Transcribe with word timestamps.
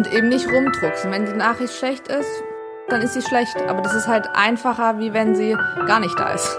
und 0.00 0.10
eben 0.14 0.30
nicht 0.30 0.46
rumdrucksen. 0.50 1.10
Wenn 1.10 1.26
die 1.26 1.34
Nachricht 1.34 1.74
schlecht 1.74 2.08
ist, 2.08 2.42
dann 2.88 3.02
ist 3.02 3.12
sie 3.12 3.20
schlecht. 3.20 3.54
Aber 3.68 3.82
das 3.82 3.92
ist 3.92 4.08
halt 4.08 4.26
einfacher, 4.32 4.98
wie 4.98 5.12
wenn 5.12 5.36
sie 5.36 5.54
gar 5.86 6.00
nicht 6.00 6.18
da 6.18 6.32
ist. 6.32 6.58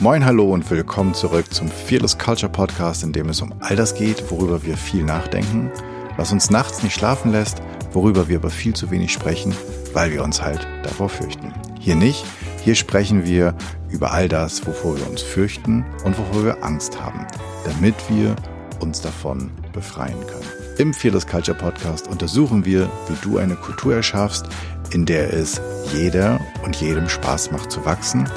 Moin, 0.00 0.24
hallo 0.24 0.52
und 0.52 0.68
willkommen 0.68 1.14
zurück 1.14 1.54
zum 1.54 1.68
Fearless 1.68 2.18
Culture 2.18 2.50
Podcast, 2.50 3.04
in 3.04 3.12
dem 3.12 3.28
es 3.28 3.40
um 3.40 3.54
all 3.60 3.76
das 3.76 3.94
geht, 3.94 4.28
worüber 4.32 4.64
wir 4.64 4.76
viel 4.76 5.04
nachdenken, 5.04 5.70
was 6.16 6.32
uns 6.32 6.50
nachts 6.50 6.82
nicht 6.82 6.94
schlafen 6.94 7.30
lässt, 7.30 7.62
worüber 7.92 8.26
wir 8.26 8.38
aber 8.38 8.50
viel 8.50 8.74
zu 8.74 8.90
wenig 8.90 9.12
sprechen, 9.12 9.54
weil 9.92 10.10
wir 10.10 10.24
uns 10.24 10.42
halt 10.42 10.66
davor 10.82 11.08
fürchten. 11.08 11.52
Hier 11.78 11.94
nicht, 11.94 12.24
hier 12.64 12.74
sprechen 12.74 13.24
wir 13.24 13.54
über 13.90 14.10
all 14.10 14.28
das, 14.28 14.66
wovor 14.66 14.96
wir 14.96 15.08
uns 15.08 15.22
fürchten 15.22 15.84
und 16.04 16.18
wovor 16.18 16.44
wir 16.44 16.64
Angst 16.64 17.00
haben, 17.00 17.28
damit 17.64 17.94
wir 18.08 18.34
uns 18.80 19.00
davon 19.00 19.52
befreien 19.72 20.18
können. 20.26 20.57
Im 20.78 20.94
Fearless 20.94 21.26
Culture 21.26 21.58
Podcast 21.58 22.06
untersuchen 22.06 22.64
wir, 22.64 22.88
wie 23.08 23.16
du 23.20 23.38
eine 23.38 23.56
Kultur 23.56 23.96
erschaffst, 23.96 24.46
in 24.92 25.06
der 25.06 25.32
es 25.32 25.60
jeder 25.92 26.38
und 26.62 26.76
jedem 26.76 27.08
Spaß 27.08 27.50
macht 27.50 27.72
zu 27.72 27.84
wachsen, 27.84 28.30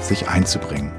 sich 0.00 0.26
einzubringen, 0.26 0.90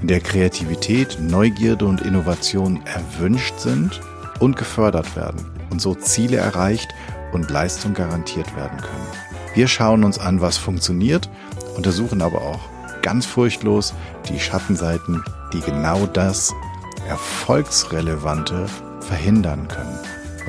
in 0.00 0.08
der 0.08 0.20
Kreativität, 0.20 1.18
Neugierde 1.20 1.84
und 1.84 2.00
Innovation 2.00 2.80
erwünscht 2.86 3.58
sind 3.58 4.00
und 4.38 4.56
gefördert 4.56 5.14
werden 5.14 5.44
und 5.68 5.82
so 5.82 5.94
Ziele 5.94 6.38
erreicht 6.38 6.88
und 7.32 7.50
Leistung 7.50 7.92
garantiert 7.92 8.56
werden 8.56 8.78
können. 8.78 9.08
Wir 9.52 9.68
schauen 9.68 10.04
uns 10.04 10.18
an, 10.18 10.40
was 10.40 10.56
funktioniert, 10.56 11.28
untersuchen 11.76 12.22
aber 12.22 12.40
auch 12.40 12.60
ganz 13.02 13.26
furchtlos 13.26 13.92
die 14.30 14.40
Schattenseiten, 14.40 15.22
die 15.52 15.60
genau 15.60 16.06
das 16.06 16.54
Erfolgsrelevante 17.06 18.64
verhindern 19.02 19.68
können 19.68 19.98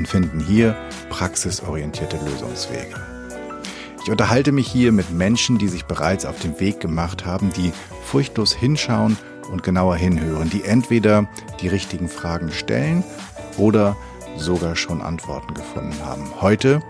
und 0.02 0.08
finden 0.08 0.40
hier 0.40 0.76
praxisorientierte 1.10 2.18
Lösungswege. 2.26 2.96
Ich 4.04 4.10
unterhalte 4.10 4.52
mich 4.52 4.68
hier 4.68 4.92
mit 4.92 5.12
Menschen, 5.12 5.60
die 5.60 5.68
sich 5.68 5.86
bereits 5.86 6.26
auf 6.26 6.40
den 6.40 6.60
Weg 6.60 6.80
gemacht 6.80 7.24
haben, 7.24 7.54
die 7.54 7.72
furchtlos 8.04 8.52
hinschauen 8.52 9.16
und 9.52 9.62
genauer 9.62 9.96
hinhören, 9.98 10.50
die 10.50 10.64
entweder 10.64 11.30
die 11.60 11.68
richtigen 11.68 12.10
Fragen 12.10 12.52
stellen 12.52 13.04
oder 13.60 13.96
sogar 14.38 14.76
schon 14.76 15.04
Antworten 15.04 15.54
gefunden 15.54 16.04
haben. 16.04 16.42
Heute 16.42 16.82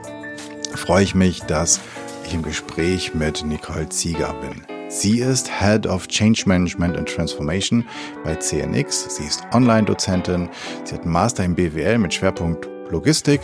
freue 0.73 1.03
ich 1.03 1.13
mich, 1.13 1.41
dass 1.41 1.81
ich 2.25 2.33
im 2.33 2.43
Gespräch 2.43 3.13
mit 3.13 3.43
Nicole 3.43 3.89
Zieger 3.89 4.33
bin. 4.35 4.65
Sie 4.87 5.19
ist 5.19 5.51
Head 5.59 5.85
of 5.85 6.07
Change 6.07 6.43
Management 6.45 6.95
and 6.95 7.09
Transformation 7.09 7.85
bei 8.23 8.35
CNX. 8.35 9.17
Sie 9.17 9.25
ist 9.25 9.43
Online-Dozentin. 9.51 10.49
Sie 10.85 10.93
hat 10.93 11.01
einen 11.01 11.11
Master 11.11 11.43
im 11.43 11.55
BWL 11.55 11.97
mit 11.97 12.13
Schwerpunkt 12.13 12.69
Logistik. 12.91 13.41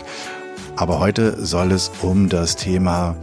Aber 0.75 0.99
heute 0.99 1.43
soll 1.43 1.71
es 1.71 1.91
um 2.01 2.29
das 2.29 2.55
Thema 2.55 3.15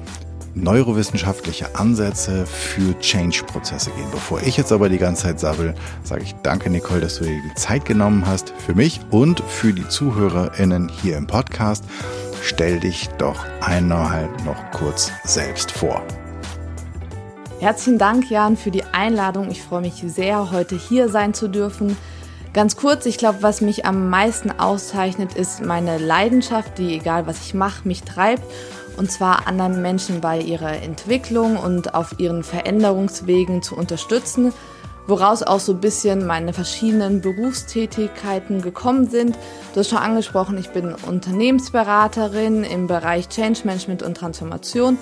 neurowissenschaftliche 0.54 1.74
Ansätze 1.74 2.46
für 2.46 2.98
Change-Prozesse 2.98 3.90
gehen. 3.90 4.08
Bevor 4.10 4.40
ich 4.42 4.56
jetzt 4.56 4.72
aber 4.72 4.88
die 4.88 4.98
ganze 4.98 5.24
Zeit 5.24 5.40
sabbel, 5.40 5.74
sage 6.02 6.22
ich 6.22 6.34
danke, 6.42 6.70
Nicole, 6.70 7.00
dass 7.00 7.18
du 7.18 7.24
dir 7.24 7.40
die 7.42 7.54
Zeit 7.54 7.84
genommen 7.84 8.26
hast 8.26 8.52
für 8.64 8.74
mich 8.74 9.00
und 9.10 9.40
für 9.40 9.72
die 9.72 9.88
ZuhörerInnen 9.88 10.88
hier 10.88 11.16
im 11.16 11.26
Podcast. 11.26 11.84
Stell 12.42 12.78
dich 12.78 13.08
doch 13.18 13.44
einmal 13.60 14.28
noch 14.44 14.70
kurz 14.72 15.10
selbst 15.24 15.72
vor. 15.72 16.02
Herzlichen 17.60 17.98
Dank, 17.98 18.30
Jan, 18.30 18.56
für 18.56 18.70
die 18.70 18.84
Einladung. 18.84 19.50
Ich 19.50 19.62
freue 19.62 19.80
mich 19.80 20.04
sehr, 20.06 20.50
heute 20.50 20.76
hier 20.76 21.08
sein 21.08 21.34
zu 21.34 21.48
dürfen. 21.48 21.96
Ganz 22.54 22.76
kurz, 22.76 23.04
ich 23.04 23.18
glaube, 23.18 23.38
was 23.42 23.60
mich 23.60 23.84
am 23.84 24.08
meisten 24.10 24.52
auszeichnet, 24.52 25.34
ist 25.34 25.60
meine 25.60 25.98
Leidenschaft, 25.98 26.78
die, 26.78 26.94
egal 26.94 27.26
was 27.26 27.40
ich 27.40 27.52
mache, 27.52 27.88
mich 27.88 28.04
treibt. 28.04 28.44
Und 28.96 29.10
zwar 29.10 29.48
anderen 29.48 29.82
Menschen 29.82 30.20
bei 30.20 30.38
ihrer 30.38 30.80
Entwicklung 30.80 31.56
und 31.56 31.96
auf 31.96 32.20
ihren 32.20 32.44
Veränderungswegen 32.44 33.60
zu 33.60 33.74
unterstützen, 33.74 34.52
woraus 35.08 35.42
auch 35.42 35.58
so 35.58 35.72
ein 35.72 35.80
bisschen 35.80 36.28
meine 36.28 36.52
verschiedenen 36.52 37.20
Berufstätigkeiten 37.20 38.62
gekommen 38.62 39.10
sind. 39.10 39.36
Du 39.72 39.80
hast 39.80 39.90
schon 39.90 39.98
angesprochen, 39.98 40.56
ich 40.56 40.70
bin 40.70 40.94
Unternehmensberaterin 40.94 42.62
im 42.62 42.86
Bereich 42.86 43.28
Change 43.30 43.62
Management 43.64 44.04
und 44.04 44.16
Transformation 44.16 44.96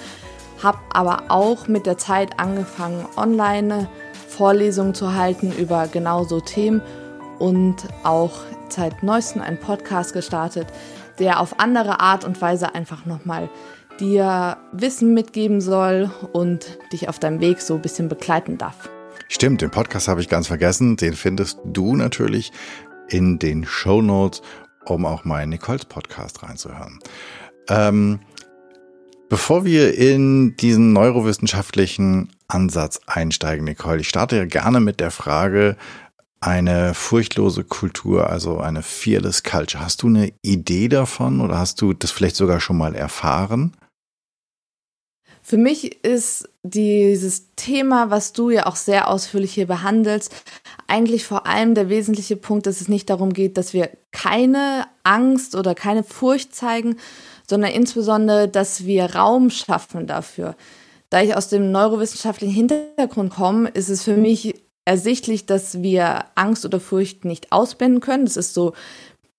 habe 0.63 0.79
aber 0.93 1.25
auch 1.29 1.67
mit 1.67 1.87
der 1.87 1.99
Zeit 1.99 2.39
angefangen, 2.39 3.05
online 3.17 3.89
Vorlesungen 4.29 4.95
zu 4.95 5.15
halten 5.15 5.53
über 5.53 5.89
genau 5.89 6.25
so 6.25 6.41
Themen 6.41 6.81
und 7.43 7.89
auch 8.05 8.45
seit 8.69 9.03
neuestem 9.03 9.43
einen 9.43 9.59
Podcast 9.59 10.13
gestartet, 10.13 10.69
der 11.19 11.41
auf 11.41 11.59
andere 11.59 11.99
Art 11.99 12.25
und 12.25 12.41
Weise 12.41 12.77
einfach 12.77 13.05
nochmal 13.05 13.51
dir 13.99 14.59
Wissen 14.71 15.13
mitgeben 15.13 15.61
soll 15.61 16.09
und 16.33 16.79
dich 16.93 17.09
auf 17.09 17.19
deinem 17.19 17.41
Weg 17.41 17.61
so 17.61 17.75
ein 17.75 17.83
bisschen 17.83 18.09
begleiten 18.09 18.59
darf. 18.59 18.89
Stimmt, 19.27 19.61
den 19.61 19.73
Podcast 19.73 20.07
habe 20.07 20.21
ich 20.21 20.29
ganz 20.29 20.47
vergessen. 20.47 20.97
Den 20.97 21.15
findest 21.15 21.59
du 21.65 21.97
natürlich 21.97 22.53
in 23.09 23.41
den 23.41 23.65
Show 23.65 24.01
Notes, 24.03 24.41
um 24.85 25.05
auch 25.05 25.25
mal 25.25 25.43
in 25.43 25.49
Nicoles 25.49 25.85
Podcast 25.85 26.45
reinzuhören. 26.45 27.01
Ähm, 27.69 28.21
Bevor 29.33 29.65
wir 29.65 29.97
in 29.97 30.59
diesen 30.59 30.93
neurowissenschaftlichen 30.93 32.29
Ansatz 32.49 33.01
einsteigen, 33.07 33.65
Nicole, 33.65 34.03
ich 34.03 34.11
starte 34.11 34.37
ja 34.37 34.45
gerne 34.45 34.79
mit 34.79 35.01
der 35.01 35.11
Frage, 35.11 35.79
eine 36.43 36.93
furchtlose 36.93 37.63
Kultur, 37.63 38.29
also 38.29 38.59
eine 38.59 38.83
fearless 38.83 39.45
culture. 39.45 39.83
Hast 39.83 40.03
du 40.03 40.09
eine 40.09 40.33
Idee 40.43 40.89
davon 40.89 41.41
oder 41.41 41.57
hast 41.57 41.81
du 41.81 41.93
das 41.93 42.11
vielleicht 42.11 42.37
sogar 42.37 42.61
schon 42.61 42.77
mal 42.77 42.95
erfahren? 42.95 43.77
Für 45.45 45.57
mich 45.57 46.05
ist 46.05 46.49
dieses 46.63 47.55
Thema, 47.57 48.11
was 48.11 48.33
du 48.33 48.51
ja 48.51 48.67
auch 48.67 48.77
sehr 48.77 49.09
ausführlich 49.09 49.55
hier 49.55 49.67
behandelst, 49.67 50.33
eigentlich 50.87 51.25
vor 51.25 51.47
allem 51.47 51.75
der 51.75 51.89
wesentliche 51.89 52.37
Punkt, 52.37 52.67
dass 52.67 52.81
es 52.81 52.89
nicht 52.89 53.11
darum 53.11 53.33
geht, 53.33 53.57
dass 53.57 53.73
wir 53.73 53.91
keine 54.13 54.87
Angst 55.05 55.55
oder 55.55 55.75
keine 55.75 56.05
Furcht 56.05 56.55
zeigen, 56.55 56.97
sondern 57.49 57.71
insbesondere, 57.73 58.49
dass 58.49 58.85
wir 58.85 59.15
Raum 59.15 59.51
schaffen 59.51 60.07
dafür. 60.07 60.57
Da 61.11 61.21
ich 61.23 61.37
aus 61.37 61.49
dem 61.49 61.71
neurowissenschaftlichen 61.73 62.55
Hintergrund 62.55 63.33
komme, 63.33 63.69
ist 63.69 63.91
es 63.91 64.03
für 64.03 64.17
mich 64.17 64.55
ersichtlich, 64.85 65.47
dass 65.47 65.83
wir 65.83 66.25
Angst 66.35 66.65
oder 66.65 66.81
Furcht 66.81 67.25
nicht 67.25 67.53
ausblenden 67.53 68.01
können. 68.01 68.25
Das 68.25 68.37
ist 68.37 68.55
so 68.55 68.73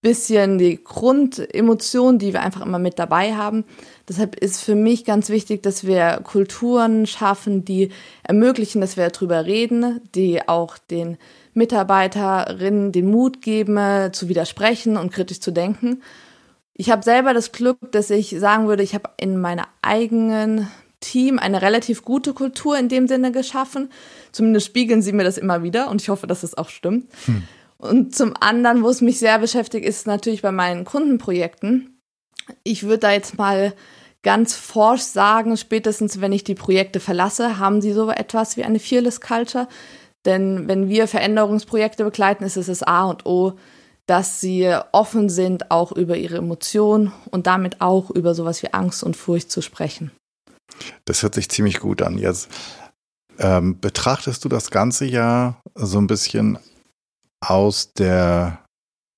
bisschen 0.04 0.58
die 0.58 0.84
Grundemotion, 0.84 2.20
die 2.20 2.34
wir 2.34 2.42
einfach 2.42 2.62
immer 2.64 2.78
mit 2.78 3.00
dabei 3.00 3.36
haben. 3.36 3.64
Deshalb 4.08 4.36
ist 4.36 4.62
für 4.62 4.76
mich 4.76 5.06
ganz 5.06 5.30
wichtig, 5.30 5.64
dass 5.64 5.88
wir 5.88 6.20
Kulturen 6.24 7.08
schaffen, 7.08 7.66
die 7.66 7.90
ermöglichen, 8.22 8.82
dass 8.82 8.98
wir 8.98 9.10
darüber 9.10 9.46
reden, 9.46 10.02
die 10.14 10.48
auch 10.48 10.78
den 10.78 11.18
Mitarbeiterinnen 11.54 12.92
den 12.92 13.10
Mut 13.10 13.42
geben, 13.42 14.12
zu 14.12 14.28
widersprechen 14.28 14.98
und 14.98 15.12
kritisch 15.12 15.40
zu 15.40 15.52
denken. 15.52 16.04
Ich 16.74 16.92
habe 16.92 17.04
selber 17.04 17.34
das 17.34 17.52
Glück, 17.52 17.78
dass 17.92 18.10
ich 18.10 18.38
sagen 18.38 18.68
würde, 18.68 18.84
ich 18.84 18.96
habe 18.96 19.10
in 19.18 19.40
meiner 19.40 19.68
eigenen 19.82 20.68
Team 21.04 21.38
eine 21.38 21.62
relativ 21.62 22.04
gute 22.04 22.34
Kultur 22.34 22.78
in 22.78 22.90
dem 22.90 23.08
Sinne 23.08 23.32
geschaffen. 23.32 23.90
Zumindest 24.32 24.66
spiegeln 24.66 25.02
sie 25.02 25.14
mir 25.14 25.24
das 25.24 25.38
immer 25.38 25.62
wieder 25.62 25.90
und 25.90 26.02
ich 26.02 26.10
hoffe, 26.10 26.28
dass 26.28 26.44
es 26.44 26.58
auch 26.58 26.70
stimmt. 26.70 27.12
Hm. 27.26 27.44
Und 27.78 28.16
zum 28.16 28.34
anderen, 28.40 28.82
wo 28.82 28.90
es 28.90 29.02
mich 29.02 29.20
sehr 29.20 29.40
beschäftigt, 29.40 29.86
ist 29.86 30.08
natürlich 30.08 30.42
bei 30.42 30.52
meinen 30.52 30.86
Kundenprojekten. 30.86 32.00
Ich 32.64 32.84
würde 32.84 33.00
da 33.00 33.12
jetzt 33.12 33.38
mal 33.38 33.74
ganz 34.22 34.56
forsch 34.56 35.02
sagen, 35.02 35.58
spätestens 35.58 36.22
wenn 36.22 36.32
ich 36.32 36.46
die 36.46 36.56
Projekte 36.56 37.02
verlasse, 37.02 37.60
haben 37.60 37.82
sie 37.82 37.92
so 37.92 38.10
etwas 38.10 38.56
wie 38.56 38.64
eine 38.64 38.80
Fearless 38.80 39.20
Culture. 39.20 39.68
Denn 40.26 40.70
wenn 40.70 40.88
wir 40.88 41.08
Veränderungsprojekte 41.08 42.06
begleiten, 42.06 42.46
ist 42.46 42.56
es 42.56 42.68
das 42.68 42.84
A 42.84 43.04
und 43.04 43.26
O, 43.26 43.54
dass 44.06 44.42
sie 44.42 44.74
offen 44.92 45.30
sind, 45.30 45.72
auch 45.72 45.92
über 45.92 46.18
ihre 46.18 46.38
Emotionen 46.38 47.12
und 47.32 47.48
damit 47.48 47.82
auch 47.82 48.10
über 48.10 48.34
sowas 48.34 48.64
wie 48.64 48.74
Angst 48.74 49.04
und 49.04 49.16
Furcht 49.16 49.52
zu 49.52 49.62
sprechen. 49.62 50.12
Das 51.06 51.24
hört 51.24 51.36
sich 51.36 51.50
ziemlich 51.50 51.80
gut 51.80 52.02
an. 52.02 52.18
Jetzt 52.18 52.50
ähm, 53.40 53.80
betrachtest 53.80 54.44
du 54.46 54.50
das 54.50 54.72
ganze 54.72 55.06
ja 55.06 55.62
so 55.76 55.98
ein 56.00 56.08
bisschen 56.08 56.58
aus 57.42 57.94
der 57.94 58.60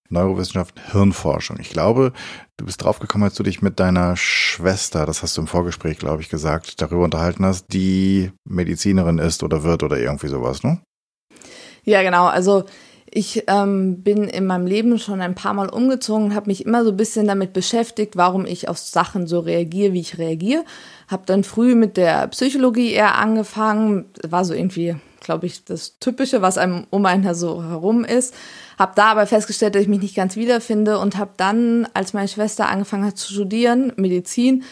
Neurowissenschaft 0.10 0.80
Hirnforschung. 0.92 1.60
Ich 1.60 1.70
glaube, 1.70 2.14
du 2.58 2.66
bist 2.66 2.84
draufgekommen, 2.84 3.26
als 3.26 3.36
du 3.36 3.44
dich 3.44 3.62
mit 3.62 3.80
deiner 3.80 4.16
Schwester, 4.16 5.06
das 5.06 5.24
hast 5.24 5.36
du 5.38 5.42
im 5.42 5.48
Vorgespräch, 5.48 5.98
glaube 5.98 6.22
ich, 6.22 6.30
gesagt, 6.30 6.82
darüber 6.82 7.04
unterhalten 7.04 7.46
hast, 7.46 7.68
die 7.74 8.32
Medizinerin 8.48 9.18
ist 9.18 9.44
oder 9.44 9.64
wird 9.64 9.84
oder 9.84 9.98
irgendwie 9.98 10.28
sowas, 10.28 10.64
ne? 10.64 10.80
Ja, 11.84 12.02
genau. 12.02 12.26
Also 12.26 12.66
Ich 13.18 13.46
ähm, 13.48 14.04
bin 14.04 14.26
in 14.26 14.46
meinem 14.46 14.68
Leben 14.68 15.00
schon 15.00 15.22
ein 15.22 15.36
paar 15.36 15.54
Mal 15.54 15.70
umgezogen 15.70 16.26
und 16.26 16.36
habe 16.36 16.50
mich 16.50 16.66
immer 16.66 16.84
so 16.84 16.92
ein 16.92 16.98
bisschen 16.98 17.26
damit 17.28 17.54
beschäftigt, 17.54 18.18
warum 18.18 18.46
ich 18.46 18.68
auf 18.68 18.78
Sachen 18.78 19.26
so 19.26 19.40
reagiere, 19.40 19.94
wie 19.94 20.02
ich 20.02 20.18
reagiere. 20.18 20.66
Habe 21.08 21.24
dann 21.26 21.46
früh 21.46 21.76
mit 21.76 21.96
der 21.96 22.28
Psychologie 22.28 22.92
eher 22.92 23.16
angefangen, 23.16 24.04
war 24.28 24.44
so 24.44 24.54
irgendwie, 24.54 24.98
glaube 25.22 25.46
ich, 25.46 25.64
das 25.64 25.98
Typische, 26.00 26.42
was 26.42 26.58
einem 26.58 26.88
um 26.90 27.06
einen 27.06 27.34
so 27.36 27.64
herum 27.64 28.04
ist. 28.04 28.34
Habe 28.78 28.92
da 28.96 29.12
aber 29.12 29.28
festgestellt, 29.28 29.76
dass 29.76 29.84
ich 29.84 29.88
mich 29.88 30.02
nicht 30.02 30.16
ganz 30.18 30.36
wiederfinde 30.36 31.00
und 31.00 31.16
habe 31.16 31.32
dann, 31.38 31.88
als 31.94 32.12
meine 32.12 32.28
Schwester 32.28 32.68
angefangen 32.68 33.06
hat 33.06 33.18
zu 33.18 33.32
studieren, 33.32 33.94
Medizin, 33.96 34.64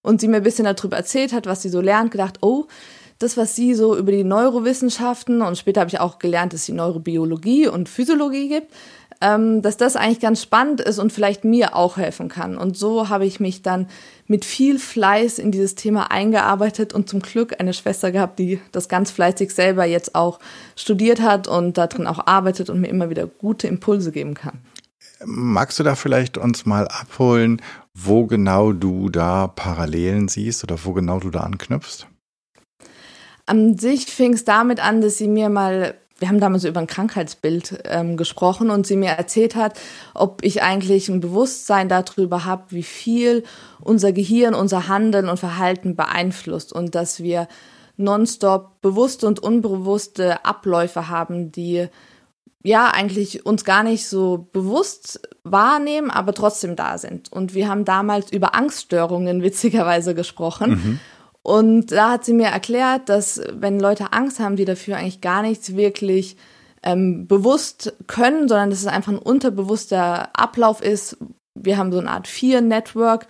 und 0.00 0.22
sie 0.22 0.28
mir 0.28 0.38
ein 0.38 0.42
bisschen 0.42 0.64
darüber 0.64 0.96
erzählt 0.96 1.34
hat, 1.34 1.44
was 1.44 1.60
sie 1.60 1.68
so 1.68 1.82
lernt, 1.82 2.12
gedacht, 2.12 2.38
oh, 2.40 2.64
das, 3.20 3.36
was 3.36 3.54
sie 3.54 3.74
so 3.74 3.96
über 3.96 4.10
die 4.10 4.24
Neurowissenschaften 4.24 5.42
und 5.42 5.56
später 5.56 5.82
habe 5.82 5.90
ich 5.90 6.00
auch 6.00 6.18
gelernt, 6.18 6.52
dass 6.52 6.60
es 6.60 6.66
die 6.66 6.72
Neurobiologie 6.72 7.68
und 7.68 7.88
Physiologie 7.88 8.48
gibt, 8.48 8.72
ähm, 9.20 9.60
dass 9.60 9.76
das 9.76 9.94
eigentlich 9.94 10.20
ganz 10.20 10.42
spannend 10.42 10.80
ist 10.80 10.98
und 10.98 11.12
vielleicht 11.12 11.44
mir 11.44 11.76
auch 11.76 11.98
helfen 11.98 12.30
kann. 12.30 12.56
Und 12.56 12.78
so 12.78 13.10
habe 13.10 13.26
ich 13.26 13.38
mich 13.38 13.60
dann 13.60 13.88
mit 14.26 14.46
viel 14.46 14.78
Fleiß 14.78 15.38
in 15.38 15.52
dieses 15.52 15.74
Thema 15.74 16.10
eingearbeitet 16.10 16.94
und 16.94 17.10
zum 17.10 17.20
Glück 17.20 17.60
eine 17.60 17.74
Schwester 17.74 18.10
gehabt, 18.10 18.38
die 18.38 18.58
das 18.72 18.88
ganz 18.88 19.10
fleißig 19.10 19.52
selber 19.52 19.84
jetzt 19.84 20.14
auch 20.14 20.38
studiert 20.74 21.20
hat 21.20 21.46
und 21.46 21.76
darin 21.76 22.06
auch 22.06 22.26
arbeitet 22.26 22.70
und 22.70 22.80
mir 22.80 22.88
immer 22.88 23.10
wieder 23.10 23.26
gute 23.26 23.68
Impulse 23.68 24.12
geben 24.12 24.32
kann. 24.32 24.60
Magst 25.22 25.78
du 25.78 25.82
da 25.82 25.94
vielleicht 25.94 26.38
uns 26.38 26.64
mal 26.64 26.88
abholen, 26.88 27.60
wo 27.92 28.24
genau 28.24 28.72
du 28.72 29.10
da 29.10 29.46
Parallelen 29.46 30.28
siehst 30.28 30.64
oder 30.64 30.78
wo 30.82 30.94
genau 30.94 31.20
du 31.20 31.28
da 31.28 31.40
anknüpfst? 31.40 32.06
An 33.50 33.76
sich 33.76 34.06
fing 34.06 34.32
es 34.32 34.44
damit 34.44 34.78
an, 34.78 35.00
dass 35.00 35.18
sie 35.18 35.26
mir 35.26 35.48
mal 35.48 35.94
wir 36.20 36.28
haben 36.28 36.38
damals 36.38 36.64
über 36.64 36.80
ein 36.80 36.86
Krankheitsbild 36.86 37.80
ähm, 37.84 38.18
gesprochen 38.18 38.68
und 38.68 38.86
sie 38.86 38.96
mir 38.96 39.12
erzählt 39.12 39.56
hat, 39.56 39.80
ob 40.12 40.44
ich 40.44 40.62
eigentlich 40.62 41.08
ein 41.08 41.20
Bewusstsein 41.20 41.88
darüber 41.88 42.44
habe, 42.44 42.64
wie 42.68 42.82
viel 42.82 43.42
unser 43.80 44.12
Gehirn, 44.12 44.54
unser 44.54 44.86
Handeln 44.86 45.30
und 45.30 45.40
Verhalten 45.40 45.96
beeinflusst 45.96 46.74
und 46.74 46.94
dass 46.94 47.20
wir 47.22 47.48
nonstop 47.96 48.82
bewusste 48.82 49.26
und 49.26 49.40
unbewusste 49.40 50.44
Abläufe 50.44 51.08
haben, 51.08 51.52
die 51.52 51.88
ja 52.62 52.90
eigentlich 52.90 53.46
uns 53.46 53.64
gar 53.64 53.82
nicht 53.82 54.06
so 54.06 54.48
bewusst 54.52 55.26
wahrnehmen, 55.44 56.10
aber 56.10 56.34
trotzdem 56.34 56.76
da 56.76 56.98
sind. 56.98 57.32
Und 57.32 57.54
wir 57.54 57.66
haben 57.68 57.86
damals 57.86 58.30
über 58.30 58.54
Angststörungen 58.54 59.42
witzigerweise 59.42 60.14
gesprochen. 60.14 60.70
Mhm. 60.70 61.00
Und 61.42 61.92
da 61.92 62.12
hat 62.12 62.24
sie 62.24 62.34
mir 62.34 62.48
erklärt, 62.48 63.08
dass 63.08 63.40
wenn 63.52 63.80
Leute 63.80 64.12
Angst 64.12 64.40
haben, 64.40 64.56
die 64.56 64.64
dafür 64.66 64.96
eigentlich 64.96 65.20
gar 65.20 65.42
nichts 65.42 65.74
wirklich 65.74 66.36
ähm, 66.82 67.26
bewusst 67.26 67.94
können, 68.06 68.48
sondern 68.48 68.70
dass 68.70 68.80
es 68.80 68.86
einfach 68.86 69.12
ein 69.12 69.18
unterbewusster 69.18 70.30
Ablauf 70.38 70.82
ist. 70.82 71.16
Wir 71.54 71.76
haben 71.76 71.92
so 71.92 71.98
eine 71.98 72.10
Art 72.10 72.28
Vier-Network, 72.28 73.26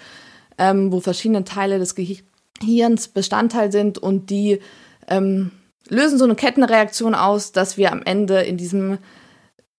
ähm, 0.59 0.93
wo 0.93 1.01
verschiedene 1.01 1.45
Teile 1.45 1.79
des 1.79 1.95
Gehirns 1.95 3.09
Bestandteil 3.09 3.73
sind 3.73 3.99
und 3.99 4.31
die 4.31 4.61
ähm, 5.09 5.53
lösen 5.89 6.19
so 6.19 6.25
eine 6.25 6.35
Kettenreaktion 6.35 7.15
aus, 7.15 7.53
dass 7.53 7.77
wir 7.77 7.93
am 7.93 8.03
Ende 8.03 8.41
in 8.43 8.57
diesem 8.57 8.99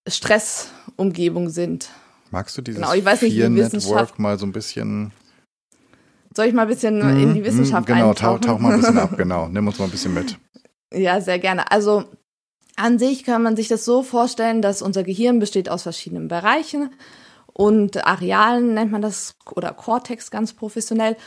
Stressumgebung 0.07 1.49
sind. 1.49 1.89
Magst 2.31 2.57
du 2.57 2.61
dieses 2.61 2.81
genau, 2.81 3.15
Vier-Network 3.17 4.19
mal 4.19 4.39
so 4.39 4.45
ein 4.45 4.53
bisschen 4.53 5.11
soll 6.35 6.45
ich 6.45 6.53
mal 6.53 6.63
ein 6.63 6.67
bisschen 6.67 6.97
mhm, 6.97 7.21
in 7.21 7.33
die 7.33 7.43
Wissenschaft 7.43 7.87
mhm, 7.87 7.93
Genau, 7.93 8.13
tauch, 8.13 8.39
tauch 8.39 8.59
mal 8.59 8.73
ein 8.73 8.79
bisschen 8.79 8.97
ab, 8.97 9.11
genau. 9.17 9.47
Nimm 9.47 9.67
uns 9.67 9.79
mal 9.79 9.85
ein 9.85 9.91
bisschen 9.91 10.13
mit. 10.13 10.37
Ja, 10.93 11.21
sehr 11.21 11.39
gerne. 11.39 11.71
Also 11.71 12.05
an 12.75 12.99
sich 12.99 13.23
kann 13.23 13.43
man 13.43 13.55
sich 13.55 13.67
das 13.67 13.85
so 13.85 14.03
vorstellen, 14.03 14.61
dass 14.61 14.81
unser 14.81 15.03
Gehirn 15.03 15.39
besteht 15.39 15.69
aus 15.69 15.83
verschiedenen 15.83 16.27
Bereichen 16.27 16.89
und 17.53 18.05
Arealen 18.05 18.73
nennt 18.73 18.91
man 18.91 19.01
das 19.01 19.35
oder 19.53 19.71
Cortex 19.73 20.31
ganz 20.31 20.53
professionell. 20.53 21.17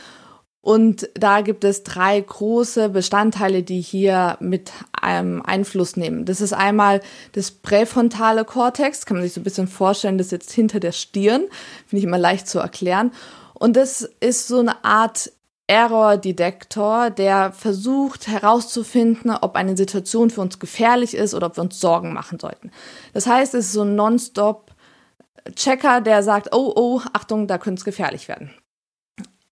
Und 0.61 1.09
da 1.13 1.41
gibt 1.41 1.63
es 1.63 1.83
drei 1.83 2.19
große 2.19 2.89
Bestandteile, 2.89 3.61
die 3.61 3.81
hier 3.81 4.35
mit 4.39 4.71
einem 4.99 5.43
Einfluss 5.43 5.95
nehmen. 5.95 6.25
Das 6.25 6.41
ist 6.41 6.53
einmal 6.53 7.01
das 7.33 7.51
präfrontale 7.51 8.45
Cortex, 8.45 9.05
kann 9.05 9.17
man 9.17 9.23
sich 9.23 9.33
so 9.33 9.41
ein 9.41 9.43
bisschen 9.43 9.67
vorstellen, 9.67 10.17
das 10.17 10.27
ist 10.27 10.31
jetzt 10.31 10.51
hinter 10.51 10.79
der 10.79 10.91
Stirn, 10.91 11.43
finde 11.85 11.99
ich 11.99 12.03
immer 12.03 12.17
leicht 12.17 12.47
zu 12.47 12.57
erklären. 12.57 13.11
Und 13.57 13.75
das 13.75 14.01
ist 14.19 14.47
so 14.47 14.59
eine 14.59 14.83
Art 14.83 15.31
Error-Detektor, 15.67 17.09
der 17.09 17.51
versucht 17.51 18.27
herauszufinden, 18.27 19.31
ob 19.31 19.55
eine 19.55 19.75
Situation 19.75 20.29
für 20.29 20.41
uns 20.41 20.59
gefährlich 20.59 21.15
ist 21.15 21.33
oder 21.33 21.47
ob 21.47 21.57
wir 21.57 21.63
uns 21.63 21.79
Sorgen 21.79 22.13
machen 22.13 22.39
sollten. 22.39 22.71
Das 23.13 23.25
heißt, 23.25 23.55
es 23.55 23.67
ist 23.67 23.73
so 23.73 23.81
ein 23.81 23.95
Non-Stop-Checker, 23.95 26.01
der 26.01 26.21
sagt, 26.21 26.53
oh, 26.53 26.71
oh, 26.75 27.01
Achtung, 27.13 27.47
da 27.47 27.57
könnte 27.57 27.79
es 27.79 27.85
gefährlich 27.85 28.27
werden. 28.27 28.51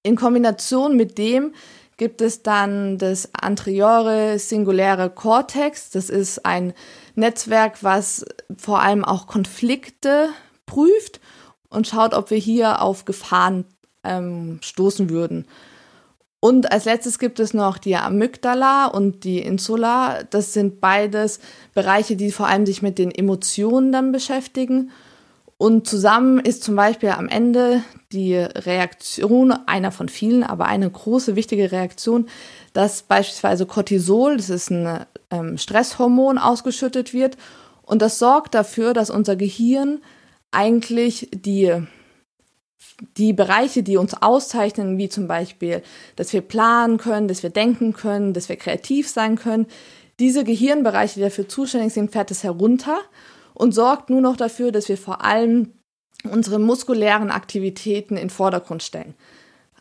In 0.03 0.15
Kombination 0.15 0.95
mit 0.95 1.17
dem 1.17 1.53
gibt 1.97 2.21
es 2.21 2.43
dann 2.43 2.97
das 2.97 3.29
anteriore 3.33 4.37
singuläre 4.37 5.09
Cortex. 5.09 5.91
Das 5.91 6.09
ist 6.09 6.45
ein 6.45 6.73
Netzwerk, 7.15 7.83
was 7.83 8.25
vor 8.57 8.81
allem 8.81 9.05
auch 9.05 9.27
Konflikte 9.27 10.29
prüft 10.65 11.21
und 11.69 11.87
schaut, 11.87 12.13
ob 12.13 12.29
wir 12.29 12.37
hier 12.37 12.81
auf 12.81 13.05
Gefahren 13.05 13.65
ähm, 14.03 14.59
stoßen 14.61 15.09
würden. 15.09 15.45
Und 16.39 16.73
als 16.73 16.83
letztes 16.83 17.19
gibt 17.19 17.39
es 17.39 17.53
noch 17.53 17.77
die 17.77 17.95
Amygdala 17.95 18.87
und 18.87 19.23
die 19.23 19.39
Insula. 19.39 20.23
Das 20.29 20.51
sind 20.51 20.81
beides 20.81 21.39
Bereiche, 21.73 22.17
die 22.17 22.31
vor 22.31 22.47
allem 22.47 22.65
sich 22.65 22.81
mit 22.81 22.97
den 22.97 23.11
Emotionen 23.11 23.93
dann 23.93 24.11
beschäftigen. 24.11 24.91
Und 25.57 25.87
zusammen 25.87 26.39
ist 26.39 26.61
zum 26.61 26.75
Beispiel 26.75 27.11
am 27.11 27.29
Ende 27.29 27.81
die 28.11 28.35
Reaktion, 28.35 29.53
einer 29.67 29.93
von 29.93 30.09
vielen, 30.09 30.43
aber 30.43 30.65
eine 30.65 30.89
große 30.89 31.37
wichtige 31.37 31.71
Reaktion, 31.71 32.27
dass 32.73 33.03
beispielsweise 33.03 33.65
Cortisol, 33.65 34.35
das 34.35 34.49
ist 34.49 34.69
ein 34.69 35.05
ähm, 35.31 35.57
Stresshormon, 35.57 36.37
ausgeschüttet 36.37 37.13
wird. 37.13 37.37
Und 37.83 38.01
das 38.01 38.19
sorgt 38.19 38.53
dafür, 38.53 38.93
dass 38.93 39.09
unser 39.09 39.37
Gehirn 39.37 40.01
eigentlich 40.51 41.29
die 41.33 41.73
die 43.17 43.33
Bereiche, 43.33 43.83
die 43.83 43.97
uns 43.97 44.13
auszeichnen, 44.13 44.97
wie 44.97 45.09
zum 45.09 45.27
Beispiel, 45.27 45.81
dass 46.15 46.33
wir 46.33 46.41
planen 46.41 46.97
können, 46.97 47.27
dass 47.27 47.43
wir 47.43 47.49
denken 47.49 47.93
können, 47.93 48.33
dass 48.33 48.49
wir 48.49 48.55
kreativ 48.55 49.09
sein 49.09 49.37
können, 49.37 49.67
diese 50.19 50.43
Gehirnbereiche, 50.43 51.15
die 51.15 51.21
dafür 51.21 51.49
zuständig 51.49 51.93
sind, 51.93 52.11
fährt 52.11 52.31
es 52.31 52.43
herunter 52.43 52.99
und 53.53 53.73
sorgt 53.73 54.09
nur 54.09 54.21
noch 54.21 54.37
dafür, 54.37 54.71
dass 54.71 54.89
wir 54.89 54.97
vor 54.97 55.23
allem 55.23 55.73
unsere 56.29 56.59
muskulären 56.59 57.31
Aktivitäten 57.31 58.15
in 58.15 58.29
Vordergrund 58.29 58.83
stellen. 58.83 59.15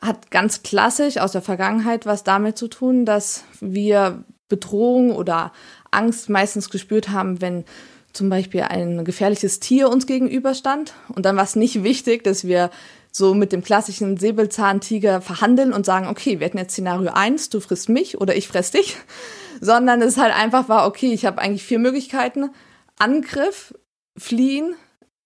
Hat 0.00 0.30
ganz 0.30 0.62
klassisch 0.62 1.18
aus 1.18 1.32
der 1.32 1.42
Vergangenheit 1.42 2.06
was 2.06 2.24
damit 2.24 2.58
zu 2.58 2.68
tun, 2.68 3.04
dass 3.04 3.44
wir 3.60 4.24
Bedrohung 4.48 5.12
oder 5.12 5.52
Angst 5.90 6.28
meistens 6.28 6.70
gespürt 6.70 7.10
haben, 7.10 7.40
wenn 7.40 7.64
zum 8.12 8.28
Beispiel 8.28 8.62
ein 8.62 9.04
gefährliches 9.04 9.60
Tier 9.60 9.88
uns 9.88 10.06
gegenüberstand. 10.06 10.94
Und 11.14 11.24
dann 11.24 11.36
war 11.36 11.44
es 11.44 11.56
nicht 11.56 11.82
wichtig, 11.82 12.24
dass 12.24 12.44
wir 12.44 12.70
so 13.12 13.34
mit 13.34 13.52
dem 13.52 13.62
klassischen 13.62 14.16
Säbelzahntiger 14.16 15.20
verhandeln 15.20 15.74
und 15.74 15.84
sagen, 15.84 16.08
okay, 16.08 16.40
wir 16.40 16.46
hätten 16.46 16.58
jetzt 16.58 16.72
Szenario 16.72 17.10
1, 17.12 17.50
du 17.50 17.60
frisst 17.60 17.90
mich 17.90 18.18
oder 18.18 18.34
ich 18.34 18.48
fress 18.48 18.70
dich, 18.70 18.96
sondern 19.60 20.00
es 20.00 20.16
halt 20.16 20.34
einfach 20.34 20.68
war, 20.68 20.86
okay, 20.86 21.12
ich 21.12 21.26
habe 21.26 21.40
eigentlich 21.40 21.62
vier 21.62 21.78
Möglichkeiten. 21.78 22.50
Angriff, 22.98 23.74
fliehen, 24.16 24.74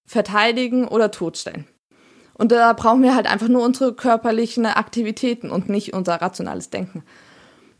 verteidigen 0.04 0.88
oder 0.88 1.10
totstellen. 1.10 1.66
Und 2.34 2.52
da 2.52 2.72
brauchen 2.74 3.02
wir 3.02 3.14
halt 3.14 3.26
einfach 3.26 3.48
nur 3.48 3.64
unsere 3.64 3.94
körperlichen 3.94 4.66
Aktivitäten 4.66 5.50
und 5.50 5.68
nicht 5.68 5.94
unser 5.94 6.16
rationales 6.16 6.68
Denken. 6.70 7.02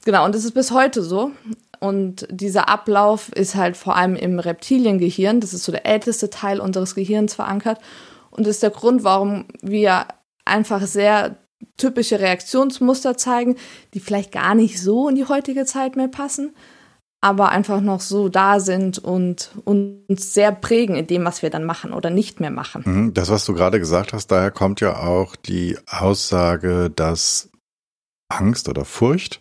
Genau, 0.05 0.25
und 0.25 0.35
das 0.35 0.45
ist 0.45 0.55
bis 0.55 0.71
heute 0.71 1.03
so. 1.03 1.33
Und 1.81 2.27
dieser 2.31 2.69
Ablauf 2.69 3.31
ist 3.33 3.55
halt 3.55 3.77
vor 3.77 3.97
allem 3.97 4.17
im 4.17 4.39
Reptiliengehirn, 4.39 5.41
das 5.41 5.53
ist 5.53 5.65
so 5.65 5.73
der 5.73 5.85
älteste 5.85 6.31
Teil 6.31 6.61
unseres 6.61 6.95
Gehirns 6.95 7.35
verankert. 7.35 7.81
Und 8.37 8.47
das 8.47 8.57
ist 8.57 8.63
der 8.63 8.71
Grund, 8.71 9.05
warum 9.05 9.47
wir 9.63 10.07
einfach 10.45 10.83
sehr 10.83 11.37
typische 11.77 12.21
Reaktionsmuster 12.21 13.17
zeigen, 13.17 13.57
die 13.95 14.01
vielleicht 14.01 14.33
gar 14.33 14.55
nicht 14.55 14.81
so 14.81 15.09
in 15.09 15.15
die 15.15 15.27
heutige 15.27 15.65
Zeit 15.65 15.97
mehr 15.97 16.09
passen, 16.09 16.55
aber 17.21 17.51
einfach 17.51 17.81
noch 17.81 18.01
so 18.01 18.29
da 18.29 18.61
sind 18.61 18.99
und 18.99 19.51
uns 19.65 20.35
sehr 20.35 20.53
prägen 20.53 20.97
in 20.97 21.07
dem, 21.07 21.25
was 21.25 21.43
wir 21.43 21.51
dann 21.51 21.65
machen 21.65 21.93
oder 21.93 22.11
nicht 22.11 22.41
mehr 22.41 22.51
machen. 22.51 22.83
Mhm, 22.85 23.15
das, 23.15 23.31
was 23.31 23.45
du 23.45 23.55
gerade 23.55 23.79
gesagt 23.79 24.13
hast, 24.13 24.29
daher 24.29 24.51
kommt 24.51 24.81
ja 24.81 24.99
auch 24.99 25.35
die 25.37 25.79
Aussage, 25.87 26.91
dass 26.95 27.51
Angst 28.29 28.69
oder 28.69 28.85
Furcht 28.85 29.41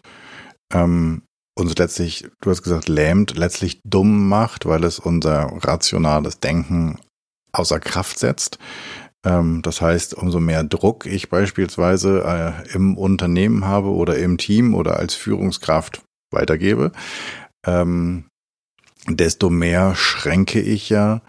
ähm, 0.73 1.23
uns 1.57 1.77
letztlich, 1.77 2.27
du 2.41 2.49
hast 2.49 2.63
gesagt, 2.63 2.89
lähmt, 2.89 3.37
letztlich 3.37 3.79
dumm 3.85 4.27
macht, 4.27 4.65
weil 4.65 4.83
es 4.83 4.99
unser 4.99 5.51
rationales 5.63 6.39
Denken 6.39 6.99
außer 7.57 7.79
Kraft 7.79 8.19
setzt. 8.19 8.59
Ähm, 9.25 9.61
das 9.61 9.81
heißt, 9.81 10.13
umso 10.13 10.39
mehr 10.39 10.63
Druck 10.63 11.05
ich 11.05 11.29
beispielsweise 11.29 12.23
äh, 12.67 12.73
im 12.73 12.97
Unternehmen 12.97 13.65
habe 13.65 13.89
oder 13.89 14.17
im 14.17 14.37
Team 14.37 14.73
oder 14.75 14.97
als 14.97 15.15
Führungskraft 15.15 16.01
weitergebe, 16.31 16.91
ähm, 17.65 18.25
desto 19.07 19.49
mehr 19.49 19.95
schränke 19.95 20.61
ich 20.61 20.89
ja 20.89 21.21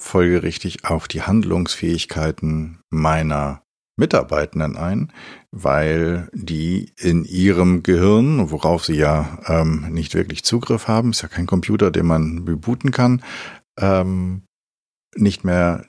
folgerichtig 0.00 0.84
auch 0.84 1.06
die 1.06 1.22
Handlungsfähigkeiten 1.22 2.80
meiner 2.90 3.62
Mitarbeitenden 3.96 4.76
ein, 4.76 5.12
weil 5.50 6.28
die 6.32 6.92
in 6.98 7.24
ihrem 7.24 7.82
Gehirn, 7.82 8.50
worauf 8.50 8.84
sie 8.84 8.96
ja 8.96 9.38
ähm, 9.46 9.88
nicht 9.90 10.14
wirklich 10.14 10.44
Zugriff 10.44 10.88
haben, 10.88 11.10
ist 11.10 11.22
ja 11.22 11.28
kein 11.28 11.46
Computer, 11.46 11.90
den 11.90 12.06
man 12.06 12.44
rebooten 12.48 12.90
kann, 12.90 13.22
ähm, 13.78 14.42
nicht 15.14 15.44
mehr 15.44 15.86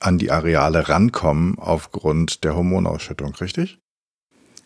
an 0.00 0.18
die 0.18 0.30
Areale 0.30 0.88
rankommen 0.88 1.58
aufgrund 1.58 2.44
der 2.44 2.54
Hormonausschüttung, 2.54 3.34
richtig? 3.36 3.78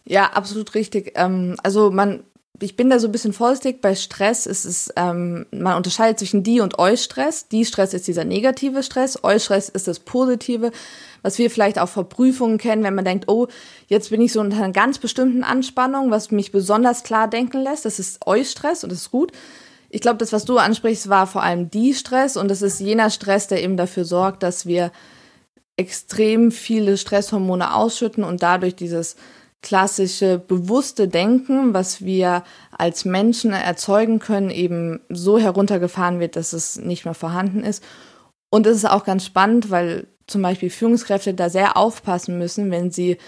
Ja, 0.04 0.32
absolut 0.32 0.74
richtig. 0.74 1.12
Ähm, 1.14 1.56
also 1.62 1.90
man, 1.90 2.24
ich 2.60 2.76
bin 2.76 2.90
da 2.90 2.98
so 2.98 3.08
ein 3.08 3.12
bisschen 3.12 3.32
vorsichtig. 3.32 3.80
Bei 3.80 3.94
Stress 3.94 4.46
ist 4.46 4.64
es, 4.64 4.92
ähm, 4.96 5.46
man 5.52 5.76
unterscheidet 5.76 6.18
zwischen 6.18 6.42
die 6.42 6.60
und 6.60 6.78
Eustress. 6.78 7.48
Die 7.48 7.64
Stress 7.64 7.94
ist 7.94 8.08
dieser 8.08 8.24
negative 8.24 8.82
Stress, 8.82 9.22
Eustress 9.22 9.68
ist 9.68 9.88
das 9.88 10.00
positive, 10.00 10.72
was 11.22 11.38
wir 11.38 11.50
vielleicht 11.50 11.78
auch 11.78 11.88
vor 11.88 12.08
Prüfungen 12.08 12.58
kennen, 12.58 12.82
wenn 12.82 12.94
man 12.94 13.04
denkt, 13.04 13.28
oh, 13.28 13.46
jetzt 13.86 14.10
bin 14.10 14.20
ich 14.20 14.32
so 14.32 14.40
unter 14.40 14.56
einer 14.56 14.72
ganz 14.72 14.98
bestimmten 14.98 15.44
Anspannung, 15.44 16.10
was 16.10 16.30
mich 16.30 16.50
besonders 16.50 17.02
klar 17.02 17.28
denken 17.28 17.62
lässt. 17.62 17.84
Das 17.84 17.98
ist 17.98 18.26
Eustress 18.26 18.84
und 18.84 18.90
das 18.90 19.02
ist 19.02 19.10
gut. 19.10 19.32
Ich 19.90 20.00
glaube, 20.00 20.18
das, 20.18 20.32
was 20.32 20.44
du 20.44 20.56
ansprichst, 20.56 21.08
war 21.08 21.26
vor 21.26 21.42
allem 21.42 21.70
die 21.70 21.94
Stress 21.94 22.36
und 22.36 22.48
das 22.48 22.62
ist 22.62 22.80
jener 22.80 23.10
Stress, 23.10 23.48
der 23.48 23.62
eben 23.62 23.76
dafür 23.76 24.04
sorgt, 24.04 24.42
dass 24.42 24.64
wir 24.64 24.92
extrem 25.76 26.52
viele 26.52 26.96
Stresshormone 26.96 27.74
ausschütten 27.74 28.22
und 28.22 28.42
dadurch 28.42 28.76
dieses 28.76 29.16
klassische 29.62 30.38
bewusste 30.38 31.08
Denken, 31.08 31.74
was 31.74 32.02
wir 32.02 32.44
als 32.70 33.04
Menschen 33.04 33.52
erzeugen 33.52 34.18
können, 34.20 34.50
eben 34.50 35.00
so 35.08 35.38
heruntergefahren 35.38 36.20
wird, 36.20 36.36
dass 36.36 36.52
es 36.52 36.76
nicht 36.76 37.04
mehr 37.04 37.14
vorhanden 37.14 37.62
ist. 37.62 37.82
Und 38.50 38.66
es 38.66 38.76
ist 38.78 38.88
auch 38.88 39.04
ganz 39.04 39.26
spannend, 39.26 39.70
weil 39.70 40.06
zum 40.26 40.42
Beispiel 40.42 40.70
Führungskräfte 40.70 41.34
da 41.34 41.50
sehr 41.50 41.76
aufpassen 41.76 42.38
müssen, 42.38 42.70
wenn 42.70 42.90
sie 42.90 43.18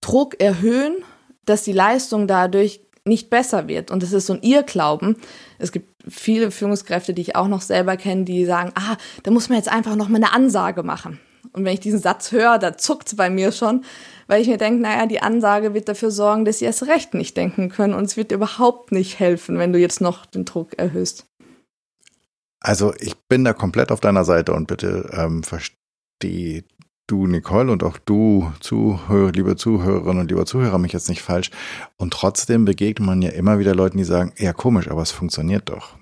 Druck 0.00 0.40
erhöhen, 0.40 0.96
dass 1.44 1.62
die 1.62 1.72
Leistung 1.72 2.26
dadurch 2.26 2.80
nicht 3.06 3.30
besser 3.30 3.68
wird. 3.68 3.90
Und 3.90 4.02
das 4.02 4.12
ist 4.12 4.26
so 4.26 4.34
ein 4.34 4.42
Irrglauben. 4.42 5.16
Es 5.58 5.72
gibt 5.72 5.90
viele 6.08 6.50
Führungskräfte, 6.50 7.14
die 7.14 7.22
ich 7.22 7.36
auch 7.36 7.48
noch 7.48 7.62
selber 7.62 7.96
kenne, 7.96 8.24
die 8.24 8.44
sagen, 8.44 8.72
ah, 8.74 8.96
da 9.22 9.30
muss 9.30 9.48
man 9.48 9.58
jetzt 9.58 9.70
einfach 9.70 9.96
noch 9.96 10.08
mal 10.08 10.16
eine 10.16 10.32
Ansage 10.32 10.82
machen. 10.82 11.20
Und 11.52 11.64
wenn 11.64 11.72
ich 11.72 11.80
diesen 11.80 12.00
Satz 12.00 12.32
höre, 12.32 12.58
da 12.58 12.76
zuckt 12.76 13.08
es 13.08 13.16
bei 13.16 13.30
mir 13.30 13.50
schon, 13.52 13.84
weil 14.26 14.42
ich 14.42 14.48
mir 14.48 14.58
denke, 14.58 14.82
naja, 14.82 15.06
die 15.06 15.22
Ansage 15.22 15.72
wird 15.74 15.88
dafür 15.88 16.10
sorgen, 16.10 16.44
dass 16.44 16.58
sie 16.58 16.66
erst 16.66 16.86
recht 16.86 17.14
nicht 17.14 17.36
denken 17.36 17.70
können 17.70 17.94
und 17.94 18.04
es 18.04 18.16
wird 18.16 18.32
überhaupt 18.32 18.92
nicht 18.92 19.18
helfen, 19.18 19.58
wenn 19.58 19.72
du 19.72 19.78
jetzt 19.78 20.00
noch 20.00 20.26
den 20.26 20.44
Druck 20.44 20.78
erhöhst. 20.78 21.26
Also 22.60 22.92
ich 22.98 23.16
bin 23.28 23.44
da 23.44 23.52
komplett 23.52 23.92
auf 23.92 24.00
deiner 24.00 24.24
Seite 24.24 24.52
und 24.52 24.66
bitte 24.66 25.08
ähm, 25.12 25.42
versteh 25.42 26.64
du, 27.06 27.26
Nicole, 27.26 27.70
und 27.70 27.82
auch 27.82 27.98
du, 27.98 28.52
Zuhörer, 28.60 29.32
liebe 29.32 29.56
Zuhörerinnen 29.56 30.20
und 30.20 30.30
lieber 30.30 30.46
Zuhörer, 30.46 30.78
mich 30.78 30.92
jetzt 30.92 31.08
nicht 31.08 31.22
falsch. 31.22 31.50
Und 31.96 32.12
trotzdem 32.12 32.64
begegnet 32.64 33.06
man 33.06 33.22
ja 33.22 33.30
immer 33.30 33.58
wieder 33.58 33.74
Leuten, 33.74 33.98
die 33.98 34.04
sagen, 34.04 34.32
ja 34.38 34.52
komisch, 34.52 34.90
aber 34.90 35.02
es 35.02 35.12
funktioniert 35.12 35.68
doch. 35.68 35.96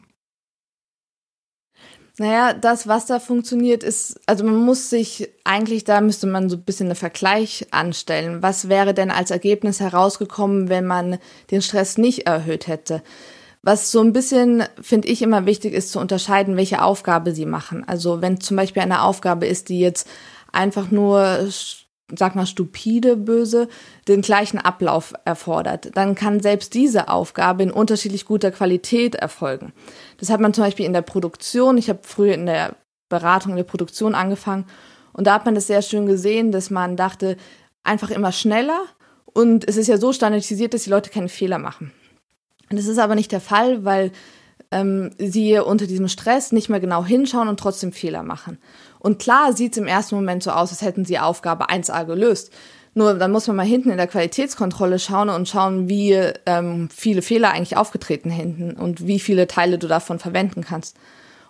Naja, 2.16 2.52
das, 2.52 2.86
was 2.86 3.06
da 3.06 3.18
funktioniert, 3.18 3.82
ist, 3.82 4.20
also 4.26 4.44
man 4.44 4.56
muss 4.56 4.88
sich 4.88 5.30
eigentlich, 5.42 5.82
da 5.82 6.00
müsste 6.00 6.28
man 6.28 6.48
so 6.48 6.56
ein 6.56 6.62
bisschen 6.62 6.86
einen 6.86 6.94
Vergleich 6.94 7.66
anstellen. 7.72 8.40
Was 8.40 8.68
wäre 8.68 8.94
denn 8.94 9.10
als 9.10 9.32
Ergebnis 9.32 9.80
herausgekommen, 9.80 10.68
wenn 10.68 10.86
man 10.86 11.18
den 11.50 11.60
Stress 11.60 11.98
nicht 11.98 12.28
erhöht 12.28 12.68
hätte? 12.68 13.02
Was 13.62 13.90
so 13.90 14.00
ein 14.00 14.12
bisschen, 14.12 14.62
finde 14.80 15.08
ich, 15.08 15.22
immer 15.22 15.44
wichtig 15.44 15.74
ist 15.74 15.90
zu 15.90 15.98
unterscheiden, 15.98 16.56
welche 16.56 16.82
Aufgabe 16.82 17.34
sie 17.34 17.46
machen. 17.46 17.82
Also 17.84 18.22
wenn 18.22 18.40
zum 18.40 18.58
Beispiel 18.58 18.82
eine 18.82 19.02
Aufgabe 19.02 19.46
ist, 19.46 19.68
die 19.68 19.80
jetzt 19.80 20.06
einfach 20.54 20.90
nur 20.90 21.48
sag 22.14 22.34
mal 22.34 22.46
stupide, 22.46 23.16
böse, 23.16 23.68
den 24.08 24.20
gleichen 24.20 24.58
Ablauf 24.58 25.14
erfordert, 25.24 25.96
dann 25.96 26.14
kann 26.14 26.40
selbst 26.40 26.74
diese 26.74 27.08
Aufgabe 27.08 27.62
in 27.62 27.70
unterschiedlich 27.70 28.26
guter 28.26 28.50
Qualität 28.50 29.14
erfolgen. 29.14 29.72
Das 30.18 30.30
hat 30.30 30.40
man 30.40 30.52
zum 30.52 30.64
Beispiel 30.64 30.86
in 30.86 30.92
der 30.92 31.02
Produktion. 31.02 31.78
Ich 31.78 31.88
habe 31.88 32.00
früher 32.02 32.34
in 32.34 32.46
der 32.46 32.76
Beratung 33.08 33.52
in 33.52 33.56
der 33.56 33.64
Produktion 33.64 34.14
angefangen 34.14 34.66
und 35.12 35.26
da 35.26 35.34
hat 35.34 35.44
man 35.44 35.54
das 35.54 35.66
sehr 35.66 35.82
schön 35.82 36.06
gesehen, 36.06 36.52
dass 36.52 36.70
man 36.70 36.96
dachte, 36.96 37.36
einfach 37.84 38.10
immer 38.10 38.32
schneller 38.32 38.80
und 39.24 39.68
es 39.68 39.76
ist 39.76 39.88
ja 39.88 39.98
so 39.98 40.12
standardisiert, 40.12 40.74
dass 40.74 40.84
die 40.84 40.90
Leute 40.90 41.10
keine 41.10 41.28
Fehler 41.28 41.58
machen. 41.58 41.92
Und 42.70 42.78
das 42.78 42.86
ist 42.86 42.98
aber 42.98 43.14
nicht 43.14 43.32
der 43.32 43.40
Fall, 43.40 43.84
weil 43.84 44.10
ähm, 44.70 45.10
sie 45.18 45.58
unter 45.58 45.86
diesem 45.86 46.08
Stress 46.08 46.50
nicht 46.50 46.68
mehr 46.68 46.80
genau 46.80 47.04
hinschauen 47.04 47.48
und 47.48 47.60
trotzdem 47.60 47.92
Fehler 47.92 48.22
machen. 48.22 48.58
Und 49.04 49.18
klar 49.18 49.52
sieht 49.52 49.72
es 49.72 49.78
im 49.78 49.86
ersten 49.86 50.14
Moment 50.14 50.42
so 50.42 50.50
aus, 50.50 50.70
als 50.70 50.80
hätten 50.80 51.04
sie 51.04 51.18
Aufgabe 51.18 51.68
1a 51.68 52.06
gelöst. 52.06 52.50
Nur 52.94 53.12
dann 53.12 53.32
muss 53.32 53.46
man 53.46 53.56
mal 53.56 53.66
hinten 53.66 53.90
in 53.90 53.98
der 53.98 54.06
Qualitätskontrolle 54.06 54.98
schauen 54.98 55.28
und 55.28 55.46
schauen, 55.46 55.90
wie 55.90 56.12
ähm, 56.46 56.88
viele 56.90 57.20
Fehler 57.20 57.50
eigentlich 57.50 57.76
aufgetreten 57.76 58.30
hinten 58.30 58.72
und 58.72 59.06
wie 59.06 59.20
viele 59.20 59.46
Teile 59.46 59.76
du 59.76 59.88
davon 59.88 60.18
verwenden 60.18 60.62
kannst. 60.62 60.96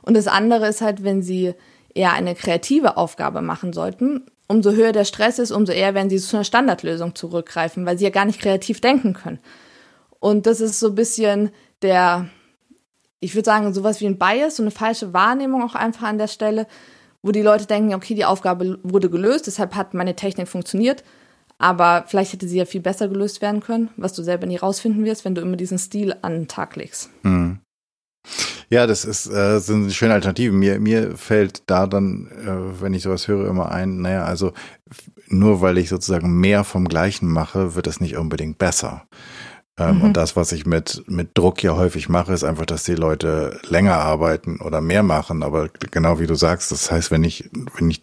Und 0.03 0.17
das 0.17 0.27
andere 0.27 0.67
ist 0.67 0.81
halt, 0.81 1.05
wenn 1.05 1.23
sie 1.23 1.55
eher 1.95 2.13
eine 2.13 2.35
kreative 2.35 2.97
Aufgabe 2.97 3.41
machen 3.41 3.73
sollten, 3.73 4.27
umso 4.49 4.73
höher 4.73 4.91
der 4.91 5.05
Stress 5.05 5.39
ist, 5.39 5.53
umso 5.53 5.71
eher 5.71 5.95
werden 5.95 6.11
sie 6.11 6.19
zu 6.19 6.37
einer 6.37 6.43
Standardlösung 6.43 7.15
zurückgreifen, 7.15 7.87
weil 7.87 7.99
sie 7.99 8.05
ja 8.05 8.11
gar 8.11 8.25
nicht 8.25 8.41
kreativ 8.41 8.81
denken 8.81 9.13
können. 9.13 9.39
Und 10.19 10.47
das 10.47 10.61
ist 10.61 10.81
so 10.81 10.89
ein 10.89 10.97
bisschen 10.97 11.51
der, 11.83 12.27
ich 13.21 13.37
würde 13.37 13.47
sagen, 13.47 13.73
sowas 13.73 14.01
wie 14.01 14.07
ein 14.07 14.19
Bias, 14.19 14.57
so 14.57 14.65
eine 14.65 14.73
falsche 14.73 15.13
Wahrnehmung 15.13 15.63
auch 15.63 15.77
einfach 15.77 16.09
an 16.09 16.19
der 16.19 16.27
Stelle, 16.27 16.67
wo 17.25 17.33
die 17.33 17.43
Leute 17.43 17.65
denken, 17.65 17.95
okay, 17.95 18.15
die 18.15 18.27
Aufgabe 18.27 18.79
wurde 18.83 19.09
gelöst, 19.09 19.47
deshalb 19.47 19.75
hat 19.75 19.95
meine 19.95 20.15
Technik 20.15 20.47
funktioniert, 20.47 21.03
aber 21.59 22.05
vielleicht 22.07 22.35
hätte 22.35 22.47
sie 22.47 22.59
ja 22.59 22.67
viel 22.67 22.83
besser 22.83 23.09
gelöst 23.09 23.41
werden 23.41 23.61
können, 23.61 23.89
was 23.97 24.13
du 24.13 24.23
selber 24.23 24.47
nie 24.47 24.59
rausfinden 24.59 25.07
wirst, 25.07 25.25
wenn 25.25 25.35
du 25.35 25.41
immer 25.41 25.57
diesen 25.57 25.79
Stil 25.79 26.15
an 26.21 26.33
den 26.33 26.49
Tag 26.49 26.77
legst. 26.77 27.09
Hm. 27.23 27.61
Ja, 28.69 28.87
das 28.87 29.07
ist 29.07 29.27
äh, 29.27 29.59
sind 29.59 29.93
schöne 29.93 30.15
Alternativen. 30.15 30.59
Mir 30.59 30.79
mir 30.81 31.17
fällt 31.17 31.63
da 31.67 31.87
dann, 31.87 32.27
äh, 32.27 32.83
wenn 32.83 32.93
ich 32.93 33.03
sowas 33.03 33.27
höre, 33.27 33.49
immer 33.49 33.71
ein, 33.71 34.03
naja, 34.03 34.25
also 34.25 34.53
nur 35.29 35.63
weil 35.63 35.79
ich 35.79 35.89
sozusagen 35.89 36.41
mehr 36.41 36.63
vom 36.63 36.89
Gleichen 36.89 37.29
mache, 37.29 37.75
wird 37.75 37.87
es 37.87 38.01
nicht 38.01 38.17
unbedingt 38.17 38.59
besser. 38.59 39.07
Ähm, 39.79 39.97
mhm. 39.97 40.03
Und 40.03 40.17
das, 40.17 40.37
was 40.37 40.53
ich 40.53 40.67
mit, 40.67 41.03
mit 41.07 41.31
Druck 41.35 41.63
ja 41.63 41.77
häufig 41.77 42.09
mache, 42.09 42.33
ist 42.33 42.45
einfach, 42.45 42.67
dass 42.67 42.85
die 42.85 42.95
Leute 42.95 43.61
länger 43.69 43.97
arbeiten 43.97 44.61
oder 44.61 44.81
mehr 44.81 45.03
machen. 45.03 45.43
Aber 45.43 45.69
genau 45.69 46.21
wie 46.21 46.27
du 46.27 46.35
sagst, 46.35 46.71
das 46.71 46.91
heißt, 46.91 47.11
wenn 47.11 47.25
ich, 47.25 47.51
wenn 47.77 47.91
ich, 47.91 48.03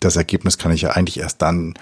das 0.00 0.16
Ergebnis 0.16 0.58
kann 0.58 0.72
ich 0.72 0.82
ja 0.82 0.90
eigentlich 0.90 1.18
erst 1.18 1.42
dann 1.42 1.74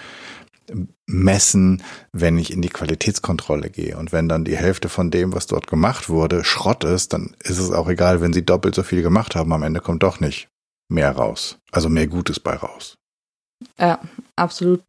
messen, 1.06 1.82
wenn 2.12 2.38
ich 2.38 2.52
in 2.52 2.62
die 2.62 2.70
Qualitätskontrolle 2.70 3.70
gehe. 3.70 3.96
Und 3.98 4.12
wenn 4.12 4.28
dann 4.28 4.44
die 4.44 4.56
Hälfte 4.56 4.88
von 4.88 5.10
dem, 5.10 5.34
was 5.34 5.46
dort 5.46 5.66
gemacht 5.66 6.08
wurde, 6.08 6.44
Schrott 6.44 6.84
ist, 6.84 7.12
dann 7.12 7.36
ist 7.40 7.58
es 7.58 7.70
auch 7.70 7.88
egal, 7.88 8.20
wenn 8.20 8.32
sie 8.32 8.46
doppelt 8.46 8.74
so 8.74 8.82
viel 8.82 9.02
gemacht 9.02 9.34
haben. 9.34 9.52
Am 9.52 9.62
Ende 9.62 9.80
kommt 9.80 10.02
doch 10.02 10.20
nicht 10.20 10.48
mehr 10.88 11.10
raus. 11.10 11.58
Also 11.72 11.88
mehr 11.88 12.06
Gutes 12.06 12.40
bei 12.40 12.54
raus. 12.54 12.96
Ja, 13.78 14.00
absolut. 14.36 14.82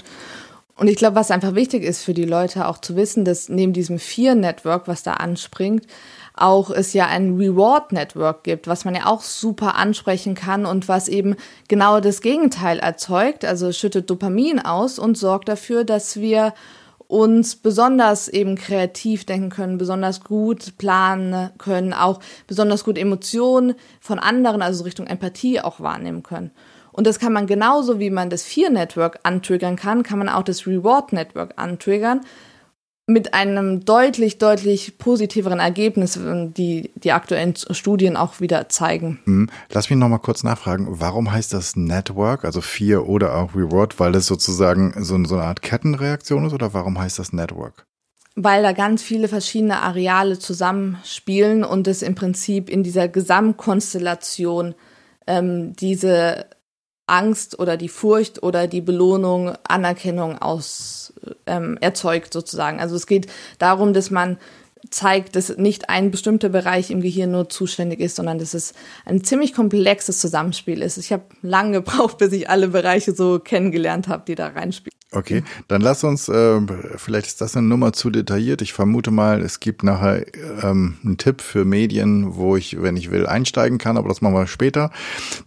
Und 0.78 0.90
ich 0.90 0.98
glaube, 0.98 1.16
was 1.16 1.32
einfach 1.32 1.56
wichtig 1.56 1.84
ist 1.84 2.04
für 2.04 2.14
die 2.14 2.26
Leute 2.26 2.68
auch 2.68 2.80
zu 2.80 2.98
wissen, 2.98 3.24
dass 3.24 3.48
neben 3.48 3.72
diesem 3.72 3.98
Fear-Network, 3.98 4.90
was 4.90 5.04
da 5.04 5.14
anspringt, 5.14 5.88
auch 6.34 6.70
es 6.70 6.92
ja 6.92 7.06
ein 7.08 7.38
Reward-Network 7.38 8.44
gibt, 8.44 8.68
was 8.68 8.84
man 8.84 8.94
ja 8.94 9.06
auch 9.06 9.22
super 9.22 9.76
ansprechen 9.76 10.36
kann 10.36 10.66
und 10.66 10.90
was 10.90 11.08
eben 11.08 11.38
genau 11.70 12.02
das 12.02 12.20
Gegenteil 12.22 12.80
erzeugt. 12.80 13.46
Also 13.46 13.72
schüttet 13.72 14.10
Dopamin 14.10 14.60
aus 14.60 15.00
und 15.00 15.18
sorgt 15.18 15.48
dafür, 15.48 15.86
dass 15.86 16.18
wir 16.18 16.54
uns 17.08 17.56
besonders 17.56 18.28
eben 18.28 18.56
kreativ 18.56 19.26
denken 19.26 19.50
können, 19.50 19.78
besonders 19.78 20.24
gut 20.24 20.78
planen 20.78 21.52
können, 21.58 21.94
auch 21.94 22.20
besonders 22.48 22.84
gut 22.84 22.98
Emotionen 22.98 23.76
von 24.02 24.20
anderen, 24.20 24.62
also 24.62 24.84
Richtung 24.84 25.08
Empathie 25.08 25.62
auch 25.62 25.80
wahrnehmen 25.80 26.24
können. 26.24 26.52
Und 26.96 27.06
das 27.06 27.20
kann 27.20 27.34
man 27.34 27.46
genauso 27.46 28.00
wie 28.00 28.10
man 28.10 28.30
das 28.30 28.44
Fear 28.44 28.70
Network 28.70 29.20
antriggern 29.24 29.76
kann, 29.76 30.02
kann 30.02 30.18
man 30.18 30.30
auch 30.30 30.44
das 30.44 30.66
Reward 30.66 31.12
Network 31.12 31.54
antriggern 31.58 32.22
mit 33.06 33.34
einem 33.34 33.84
deutlich, 33.84 34.38
deutlich 34.38 34.98
positiveren 34.98 35.60
Ergebnis, 35.60 36.18
die 36.24 36.92
die 36.96 37.12
aktuellen 37.12 37.54
Studien 37.56 38.16
auch 38.16 38.40
wieder 38.40 38.70
zeigen. 38.70 39.20
Hm. 39.26 39.50
Lass 39.72 39.90
mich 39.90 40.00
nochmal 40.00 40.20
kurz 40.20 40.44
nachfragen, 40.44 40.88
warum 40.90 41.32
heißt 41.34 41.52
das 41.52 41.76
Network, 41.76 42.46
also 42.46 42.62
Fear 42.62 43.10
oder 43.10 43.36
auch 43.36 43.54
Reward, 43.54 44.00
weil 44.00 44.16
es 44.16 44.26
sozusagen 44.26 44.94
so, 45.04 45.22
so 45.26 45.36
eine 45.36 45.44
Art 45.44 45.62
Kettenreaktion 45.62 46.46
ist 46.46 46.54
oder 46.54 46.74
warum 46.74 46.98
heißt 46.98 47.20
das 47.20 47.34
Network? 47.34 47.86
Weil 48.38 48.64
da 48.64 48.72
ganz 48.72 49.04
viele 49.04 49.28
verschiedene 49.28 49.82
Areale 49.82 50.40
zusammenspielen 50.40 51.66
und 51.66 51.90
es 51.90 52.02
im 52.02 52.16
Prinzip 52.16 52.70
in 52.70 52.84
dieser 52.84 53.10
Gesamtkonstellation 53.10 54.76
ähm, 55.28 55.76
diese 55.76 56.46
Angst 57.08 57.60
oder 57.60 57.78
die 57.78 57.90
Furcht 57.90 58.42
oder 58.42 58.68
die 58.68 58.82
Belohnung, 58.82 59.54
Anerkennung 59.64 60.40
aus 60.42 61.14
ähm, 61.46 61.78
erzeugt 61.80 62.34
sozusagen. 62.34 62.80
Also 62.80 62.96
es 62.96 63.06
geht 63.08 63.28
darum, 63.60 63.94
dass 63.94 64.10
man 64.10 64.38
zeigt, 64.90 65.36
dass 65.36 65.58
nicht 65.58 65.90
ein 65.90 66.12
bestimmter 66.12 66.50
Bereich 66.50 66.92
im 66.92 67.02
Gehirn 67.02 67.32
nur 67.32 67.50
zuständig 67.50 68.00
ist, 68.00 68.16
sondern 68.16 68.40
dass 68.40 68.54
es 68.54 68.74
ein 69.06 69.24
ziemlich 69.24 69.54
komplexes 69.54 70.20
Zusammenspiel 70.20 70.82
ist. 70.82 70.98
Ich 70.98 71.12
habe 71.12 71.24
lange 71.42 71.74
gebraucht, 71.74 72.18
bis 72.18 72.32
ich 72.34 72.50
alle 72.50 72.70
Bereiche 72.70 73.14
so 73.14 73.40
kennengelernt 73.40 74.08
habe, 74.08 74.24
die 74.28 74.36
da 74.36 74.48
reinspielen. 74.48 74.96
Okay, 75.12 75.44
dann 75.70 75.82
lass 75.82 76.04
uns, 76.04 76.28
äh, 76.28 76.60
vielleicht 76.98 77.28
ist 77.28 77.40
das 77.40 77.56
eine 77.56 77.66
Nummer 77.66 77.94
zu 77.94 78.10
detailliert. 78.10 78.62
Ich 78.62 78.74
vermute 78.74 79.12
mal, 79.12 79.42
es 79.42 79.62
gibt 79.62 79.82
nachher 79.82 80.26
ähm, 80.62 80.98
einen 81.06 81.18
Tipp 81.18 81.42
für 81.42 81.64
Medien, 81.64 82.36
wo 82.36 82.58
ich, 82.58 82.82
wenn 82.82 82.98
ich 82.98 83.12
will, 83.12 83.26
einsteigen 83.26 83.78
kann, 83.78 83.98
aber 83.98 84.10
das 84.10 84.22
machen 84.22 84.36
wir 84.36 84.48
später. 84.48 84.92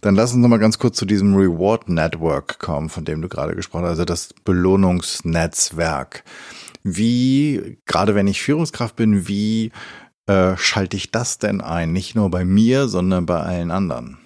Dann 0.01 0.15
lass 0.15 0.33
uns 0.33 0.41
nochmal 0.41 0.59
ganz 0.59 0.79
kurz 0.79 0.97
zu 0.97 1.05
diesem 1.05 1.35
Reward 1.35 1.87
Network 1.87 2.57
kommen, 2.57 2.89
von 2.89 3.05
dem 3.05 3.21
du 3.21 3.29
gerade 3.29 3.55
gesprochen 3.55 3.83
hast, 3.83 3.91
also 3.91 4.05
das 4.05 4.33
Belohnungsnetzwerk. 4.43 6.23
Wie, 6.95 7.77
gerade 7.85 8.15
wenn 8.15 8.27
ich 8.27 8.41
Führungskraft 8.41 8.95
bin, 8.95 9.27
wie 9.27 9.71
äh, 10.27 10.55
schalte 10.57 10.97
ich 10.97 11.11
das 11.11 11.37
denn 11.37 11.61
ein? 11.61 11.91
Nicht 11.93 12.15
nur 12.15 12.29
bei 12.29 12.45
mir, 12.45 12.87
sondern 12.87 13.25
bei 13.25 13.39
allen 13.39 13.71
anderen. 13.71 14.17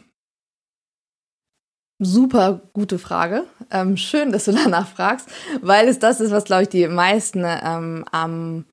Super 2.00 2.62
gute 2.74 3.00
Frage. 3.00 3.46
Ähm, 3.72 3.98
schön, 3.98 4.32
dass 4.32 4.46
du 4.46 4.52
danach 4.64 4.88
fragst, 4.88 5.30
weil 5.62 5.88
es 5.88 6.00
das 6.00 6.20
ist, 6.20 6.32
was, 6.32 6.44
glaube 6.44 6.64
ich, 6.64 6.70
die 6.70 6.88
meisten 6.88 7.44
ähm, 7.46 8.04
am, 8.12 8.66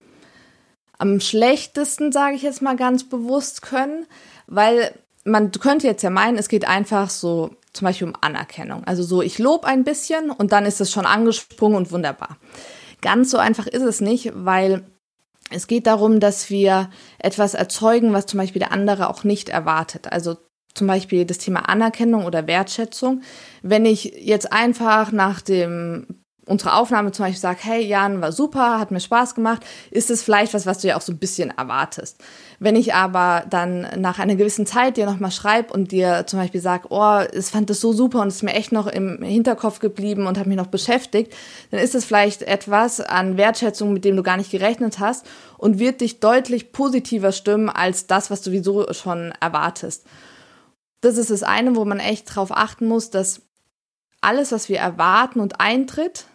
am 0.98 1.20
schlechtesten, 1.20 2.12
sage 2.12 2.34
ich 2.34 2.42
jetzt 2.42 2.62
mal 2.62 2.76
ganz 2.76 3.08
bewusst, 3.08 3.62
können. 3.62 4.06
Weil 4.46 4.92
man 5.24 5.52
könnte 5.52 5.86
jetzt 5.86 6.02
ja 6.02 6.10
meinen, 6.10 6.38
es 6.38 6.48
geht 6.48 6.66
einfach 6.66 7.10
so 7.10 7.54
zum 7.72 7.86
Beispiel 7.86 8.08
um 8.08 8.14
Anerkennung. 8.20 8.84
Also 8.84 9.02
so, 9.02 9.22
ich 9.22 9.38
lobe 9.38 9.66
ein 9.66 9.84
bisschen 9.84 10.30
und 10.30 10.52
dann 10.52 10.66
ist 10.66 10.80
es 10.80 10.90
schon 10.90 11.06
angesprungen 11.06 11.76
und 11.76 11.92
wunderbar. 11.92 12.36
Ganz 13.00 13.30
so 13.30 13.38
einfach 13.38 13.66
ist 13.66 13.82
es 13.82 14.00
nicht, 14.00 14.32
weil 14.34 14.84
es 15.50 15.66
geht 15.66 15.86
darum, 15.86 16.20
dass 16.20 16.50
wir 16.50 16.90
etwas 17.18 17.54
erzeugen, 17.54 18.12
was 18.12 18.26
zum 18.26 18.38
Beispiel 18.38 18.60
der 18.60 18.72
andere 18.72 19.08
auch 19.08 19.24
nicht 19.24 19.48
erwartet. 19.48 20.12
Also 20.12 20.36
zum 20.74 20.86
Beispiel 20.86 21.24
das 21.24 21.38
Thema 21.38 21.68
Anerkennung 21.68 22.24
oder 22.24 22.46
Wertschätzung. 22.46 23.22
Wenn 23.62 23.84
ich 23.84 24.04
jetzt 24.20 24.52
einfach 24.52 25.10
nach 25.10 25.40
dem 25.40 26.19
unsere 26.50 26.74
Aufnahme 26.74 27.12
zum 27.12 27.24
Beispiel 27.24 27.40
sage, 27.40 27.60
hey 27.62 27.86
Jan, 27.86 28.20
war 28.20 28.32
super, 28.32 28.78
hat 28.78 28.90
mir 28.90 29.00
Spaß 29.00 29.34
gemacht, 29.34 29.62
ist 29.90 30.10
es 30.10 30.22
vielleicht 30.22 30.52
was, 30.52 30.66
was 30.66 30.78
du 30.78 30.88
ja 30.88 30.96
auch 30.96 31.00
so 31.00 31.12
ein 31.12 31.18
bisschen 31.18 31.56
erwartest. 31.56 32.22
Wenn 32.58 32.76
ich 32.76 32.92
aber 32.92 33.44
dann 33.48 33.86
nach 33.96 34.18
einer 34.18 34.34
gewissen 34.34 34.66
Zeit 34.66 34.96
dir 34.96 35.06
nochmal 35.06 35.30
schreibe 35.30 35.72
und 35.72 35.92
dir 35.92 36.24
zum 36.26 36.38
Beispiel 36.40 36.60
sage, 36.60 36.88
oh, 36.90 37.20
ich 37.32 37.46
fand 37.46 37.70
das 37.70 37.80
so 37.80 37.92
super 37.92 38.20
und 38.20 38.28
es 38.28 38.36
ist 38.36 38.42
mir 38.42 38.52
echt 38.52 38.72
noch 38.72 38.86
im 38.86 39.22
Hinterkopf 39.22 39.78
geblieben 39.78 40.26
und 40.26 40.38
hat 40.38 40.46
mich 40.46 40.56
noch 40.56 40.66
beschäftigt, 40.66 41.32
dann 41.70 41.80
ist 41.80 41.94
es 41.94 42.04
vielleicht 42.04 42.42
etwas 42.42 43.00
an 43.00 43.36
Wertschätzung, 43.36 43.92
mit 43.92 44.04
dem 44.04 44.16
du 44.16 44.22
gar 44.22 44.36
nicht 44.36 44.50
gerechnet 44.50 44.98
hast 44.98 45.26
und 45.56 45.78
wird 45.78 46.00
dich 46.00 46.20
deutlich 46.20 46.72
positiver 46.72 47.32
stimmen 47.32 47.70
als 47.70 48.06
das, 48.06 48.30
was 48.30 48.42
du 48.42 48.50
sowieso 48.50 48.92
schon 48.92 49.32
erwartest. 49.40 50.04
Das 51.00 51.16
ist 51.16 51.30
das 51.30 51.42
eine, 51.42 51.76
wo 51.76 51.84
man 51.84 52.00
echt 52.00 52.34
drauf 52.34 52.50
achten 52.50 52.86
muss, 52.86 53.10
dass 53.10 53.42
alles, 54.20 54.52
was 54.52 54.68
wir 54.68 54.78
erwarten 54.78 55.40
und 55.40 55.60
eintritt, 55.60 56.26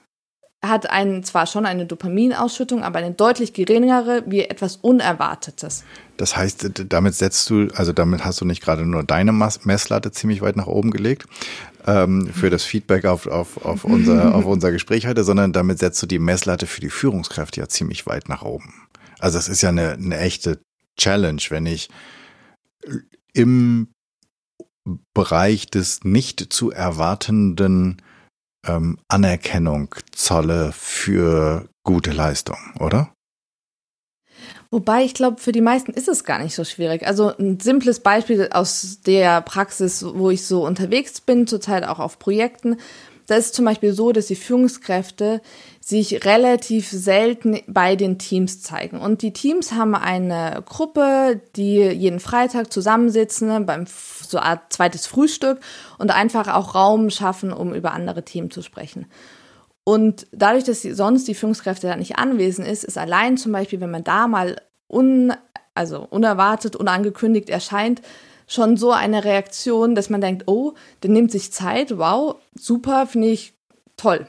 hat 0.70 0.90
einen, 0.90 1.24
zwar 1.24 1.48
schon 1.48 1.66
eine 1.66 1.86
Dopaminausschüttung, 1.86 2.84
aber 2.84 3.00
eine 3.00 3.12
deutlich 3.12 3.54
geringere 3.54 4.24
wie 4.26 4.42
etwas 4.42 4.78
Unerwartetes. 4.78 5.84
Das 6.18 6.38
heißt, 6.38 6.72
damit 6.90 7.16
setzt 7.16 7.50
du, 7.50 7.68
also 7.76 7.92
damit 7.94 8.24
hast 8.24 8.42
du 8.42 8.46
nicht 8.46 8.64
gerade 8.64 8.86
nur 8.86 9.04
deine 9.04 9.34
Messlatte 9.34 10.12
ziemlich 10.12 10.42
weit 10.42 10.56
nach 10.56 10.68
oben 10.68 10.92
gelegt 10.92 11.26
ähm, 11.86 12.28
für 12.34 12.50
das 12.50 12.64
Feedback 12.64 13.06
auf, 13.06 13.28
auf, 13.28 13.64
auf, 13.66 13.84
unser, 13.84 14.34
auf 14.34 14.46
unser 14.46 14.72
Gespräch 14.72 15.08
heute, 15.08 15.24
sondern 15.24 15.54
damit 15.54 15.80
setzt 15.80 16.02
du 16.02 16.08
die 16.08 16.20
Messlatte 16.20 16.68
für 16.68 16.82
die 16.82 16.90
Führungskräfte 16.90 17.60
ja 17.60 17.68
ziemlich 17.68 18.06
weit 18.08 18.30
nach 18.30 18.44
oben. 18.44 18.74
Also 19.20 19.38
es 19.38 19.48
ist 19.48 19.62
ja 19.62 19.70
eine, 19.70 19.94
eine 19.94 20.18
echte 20.18 20.60
Challenge, 20.98 21.42
wenn 21.50 21.66
ich 21.66 21.90
im 23.34 23.90
Bereich 25.14 25.68
des 25.68 26.04
nicht 26.04 26.54
zu 26.54 26.72
erwartenden 26.72 28.02
ähm, 28.68 28.98
Anerkennung 29.08 29.94
zolle 30.12 30.72
für 30.74 31.68
gute 31.84 32.12
Leistung, 32.12 32.58
oder? 32.80 33.12
Wobei 34.72 35.04
ich 35.04 35.14
glaube, 35.14 35.40
für 35.40 35.52
die 35.52 35.62
meisten 35.62 35.92
ist 35.94 36.08
es 36.08 36.24
gar 36.24 36.40
nicht 36.40 36.56
so 36.56 36.64
schwierig. 36.64 37.08
Also 37.08 37.36
ein 37.38 37.60
simples 37.60 38.00
Beispiel 38.02 38.50
aus 38.52 39.00
der 39.06 39.42
Praxis, 39.42 40.04
wo 40.04 40.30
ich 40.32 40.46
so 40.46 40.66
unterwegs 40.66 41.22
bin, 41.22 41.48
zurzeit 41.48 41.86
auch 41.86 42.00
auf 42.00 42.20
Projekten. 42.20 42.78
Da 43.28 43.36
ist 43.36 43.56
zum 43.56 43.66
Beispiel 43.66 43.94
so, 43.94 44.12
dass 44.12 44.28
die 44.28 44.36
Führungskräfte 44.36 45.42
sich 45.88 46.26
relativ 46.26 46.90
selten 46.90 47.60
bei 47.68 47.96
den 47.96 48.18
Teams 48.18 48.64
zeigen. 48.64 49.00
Und 49.00 49.22
die 49.22 49.34
Teams 49.34 49.72
haben 49.72 49.94
eine 49.94 50.64
Gruppe, 50.66 51.40
die 51.56 51.78
jeden 51.78 52.20
Freitag 52.20 52.74
zusammensitzen 52.74 53.68
beim 53.68 53.86
so 53.86 54.40
Art 54.40 54.74
zweites 54.74 55.06
Frühstück 55.06 55.60
und 56.00 56.10
einfach 56.10 56.48
auch 56.48 56.74
Raum 56.74 57.12
schaffen, 57.12 57.54
um 57.54 57.76
über 57.76 57.94
andere 57.94 58.26
Themen 58.26 58.50
zu 58.50 58.64
sprechen. 58.64 59.06
Und 59.84 60.26
dadurch, 60.32 60.64
dass 60.64 60.82
sonst 60.82 61.28
die 61.28 61.36
Führungskräfte 61.36 61.86
da 61.86 61.96
nicht 61.96 62.18
anwesend 62.18 62.68
ist, 62.68 62.84
ist 62.84 62.98
allein 62.98 63.38
zum 63.38 63.52
Beispiel, 63.52 63.80
wenn 63.80 63.92
man 63.92 64.04
da 64.04 64.28
mal 64.28 64.60
un, 64.88 65.34
also 65.76 66.08
unerwartet, 66.10 66.76
unangekündigt 66.76 67.52
erscheint, 67.52 68.02
schon 68.48 68.76
so 68.76 68.92
eine 68.92 69.24
Reaktion, 69.24 69.94
dass 69.94 70.10
man 70.10 70.22
denkt, 70.22 70.48
oh, 70.48 70.74
der 71.04 71.12
nimmt 71.12 71.32
sich 71.32 71.54
Zeit, 71.54 72.00
wow, 72.00 72.38
super, 72.56 73.06
finde 73.06 73.28
ich 73.28 73.54
toll. 73.98 74.26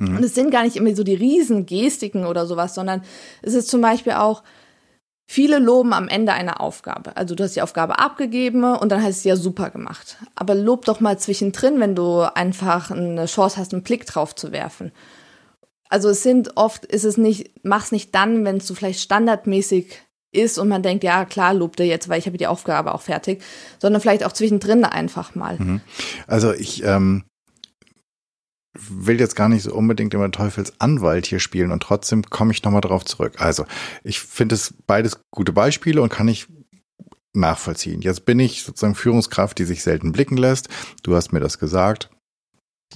Mhm. 0.00 0.16
Und 0.16 0.24
es 0.24 0.34
sind 0.34 0.50
gar 0.50 0.64
nicht 0.64 0.76
immer 0.76 0.94
so 0.96 1.04
die 1.04 1.14
Riesengestiken 1.14 2.26
oder 2.26 2.46
sowas, 2.46 2.74
sondern 2.74 3.02
es 3.42 3.54
ist 3.54 3.68
zum 3.68 3.80
Beispiel 3.80 4.14
auch, 4.14 4.42
viele 5.30 5.60
loben 5.60 5.92
am 5.92 6.08
Ende 6.08 6.32
einer 6.32 6.60
Aufgabe. 6.60 7.16
Also 7.16 7.36
du 7.36 7.44
hast 7.44 7.54
die 7.54 7.62
Aufgabe 7.62 8.00
abgegeben 8.00 8.64
und 8.64 8.90
dann 8.90 9.00
heißt 9.00 9.18
es 9.18 9.24
ja 9.24 9.36
super 9.36 9.70
gemacht. 9.70 10.16
Aber 10.34 10.56
lob 10.56 10.86
doch 10.86 10.98
mal 10.98 11.20
zwischendrin, 11.20 11.78
wenn 11.78 11.94
du 11.94 12.22
einfach 12.34 12.90
eine 12.90 13.26
Chance 13.26 13.56
hast, 13.58 13.72
einen 13.72 13.84
Blick 13.84 14.06
drauf 14.06 14.34
zu 14.34 14.50
werfen. 14.50 14.90
Also 15.88 16.08
es 16.08 16.24
sind 16.24 16.56
oft, 16.56 16.84
ist 16.84 17.04
es 17.04 17.16
nicht, 17.16 17.64
mach's 17.64 17.92
nicht 17.92 18.12
dann, 18.12 18.44
wenn 18.44 18.56
es 18.56 18.66
so 18.66 18.74
vielleicht 18.74 19.00
standardmäßig 19.00 20.00
ist 20.32 20.58
und 20.58 20.66
man 20.66 20.82
denkt, 20.82 21.04
ja 21.04 21.24
klar, 21.24 21.54
lobt 21.54 21.78
er 21.78 21.86
jetzt, 21.86 22.08
weil 22.08 22.18
ich 22.18 22.26
habe 22.26 22.36
die 22.36 22.48
Aufgabe 22.48 22.92
auch 22.92 23.02
fertig, 23.02 23.40
sondern 23.78 24.00
vielleicht 24.00 24.24
auch 24.24 24.32
zwischendrin 24.32 24.84
einfach 24.84 25.36
mal. 25.36 25.56
Mhm. 25.58 25.80
Also 26.26 26.52
ich 26.52 26.82
ähm, 26.82 27.22
will 28.74 29.18
jetzt 29.18 29.36
gar 29.36 29.48
nicht 29.48 29.62
so 29.62 29.74
unbedingt 29.74 30.14
immer 30.14 30.30
Teufelsanwalt 30.30 31.26
hier 31.26 31.40
spielen 31.40 31.72
und 31.72 31.82
trotzdem 31.82 32.22
komme 32.22 32.52
ich 32.52 32.62
nochmal 32.62 32.80
drauf 32.80 33.04
zurück. 33.04 33.34
Also, 33.38 33.66
ich 34.04 34.20
finde 34.20 34.54
es 34.54 34.74
beides 34.86 35.20
gute 35.30 35.52
Beispiele 35.52 36.02
und 36.02 36.10
kann 36.10 36.28
ich 36.28 36.46
nachvollziehen. 37.32 38.00
Jetzt 38.00 38.24
bin 38.24 38.38
ich 38.38 38.62
sozusagen 38.62 38.94
Führungskraft, 38.94 39.58
die 39.58 39.64
sich 39.64 39.82
selten 39.82 40.12
blicken 40.12 40.36
lässt. 40.36 40.68
Du 41.02 41.14
hast 41.14 41.32
mir 41.32 41.40
das 41.40 41.58
gesagt. 41.58 42.10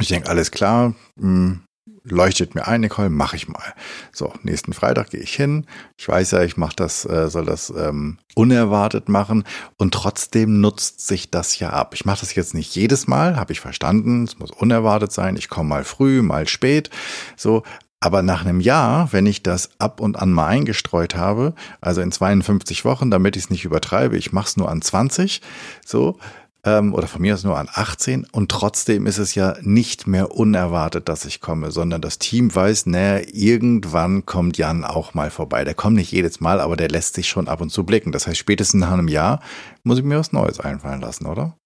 Ich 0.01 0.09
denke, 0.09 0.29
alles 0.29 0.51
klar, 0.51 0.95
hm, 1.19 1.63
leuchtet 2.05 2.55
mir 2.55 2.67
ein, 2.67 2.83
Nicole, 2.83 3.11
mache 3.11 3.37
ich 3.37 3.49
mal. 3.49 3.75
So, 4.13 4.33
nächsten 4.43 4.73
Freitag 4.73 5.11
gehe 5.11 5.21
ich 5.21 5.35
hin. 5.35 5.67
Ich 5.97 6.07
weiß 6.07 6.33
ja, 6.33 6.43
ich 6.43 6.57
mache 6.57 6.77
das, 6.77 7.05
äh, 7.07 7.29
soll 7.29 7.47
das 7.47 7.73
ähm, 7.77 8.19
unerwartet 8.35 9.09
machen 9.09 9.45
und 9.79 9.95
trotzdem 9.95 10.61
nutzt 10.61 11.07
sich 11.07 11.31
das 11.31 11.59
ja 11.59 11.71
ab. 11.71 11.95
Ich 11.95 12.05
mache 12.05 12.21
das 12.21 12.35
jetzt 12.35 12.55
nicht 12.55 12.75
jedes 12.75 13.07
Mal, 13.07 13.37
habe 13.37 13.53
ich 13.53 13.61
verstanden. 13.61 14.25
Es 14.25 14.39
muss 14.39 14.51
unerwartet 14.51 15.13
sein. 15.13 15.37
Ich 15.37 15.49
komme 15.49 15.71
mal 15.71 15.85
früh, 15.85 16.21
mal 16.21 16.47
spät. 16.47 16.91
So, 17.37 17.63
aber 18.01 18.21
nach 18.21 18.45
einem 18.45 18.61
Jahr, 18.61 19.15
wenn 19.15 19.25
ich 19.25 19.43
das 19.43 19.71
ab 19.79 19.99
und 19.99 20.19
an 20.19 20.31
mal 20.31 20.49
eingestreut 20.49 21.15
habe, 21.17 21.55
also 21.81 22.03
in 22.03 22.13
52 22.13 22.85
Wochen, 22.85 23.11
damit 23.11 23.35
ich 23.35 23.45
es 23.45 23.51
nicht 23.51 23.65
übertreibe, 23.65 24.19
ich 24.19 24.31
mache 24.31 24.49
es 24.49 24.57
nur 24.59 24.71
an 24.71 24.83
20, 24.83 25.41
so, 25.87 26.19
ähm, 26.65 26.95
oder 26.95 27.07
von 27.07 27.21
mir 27.21 27.35
aus 27.35 27.45
nur 27.45 27.59
an 27.59 27.69
18 27.73 28.27
und 28.33 28.51
trotzdem 28.51 29.07
ist 29.07 29.19
es 29.19 29.35
ja 29.35 29.57
nicht 29.61 30.07
mehr 30.07 30.33
unerwartet, 30.33 31.09
dass 31.09 31.25
ich 31.25 31.41
komme, 31.41 31.71
sondern 31.71 32.01
das 32.01 32.19
Team 32.19 32.55
weiß, 32.55 32.87
naja, 32.87 33.25
irgendwann 33.33 34.27
kommt 34.27 34.57
Jan 34.57 34.85
auch 34.85 35.15
mal 35.15 35.31
vorbei. 35.31 35.65
Der 35.65 35.75
kommt 35.75 35.97
nicht 35.97 36.13
jedes 36.13 36.41
Mal, 36.41 36.61
aber 36.61 36.77
der 36.77 36.89
lässt 36.89 37.15
sich 37.15 37.29
schon 37.29 37.49
ab 37.49 37.61
und 37.61 37.71
zu 37.71 37.85
blicken. 37.85 38.13
Das 38.13 38.27
heißt, 38.27 38.39
spätestens 38.39 38.81
nach 38.81 38.93
einem 38.93 39.09
Jahr 39.09 39.41
muss 39.83 39.99
ich 39.99 40.05
mir 40.05 40.19
was 40.19 40.33
Neues 40.33 40.61
einfallen 40.61 41.01
lassen, 41.01 41.27
oder? 41.27 41.57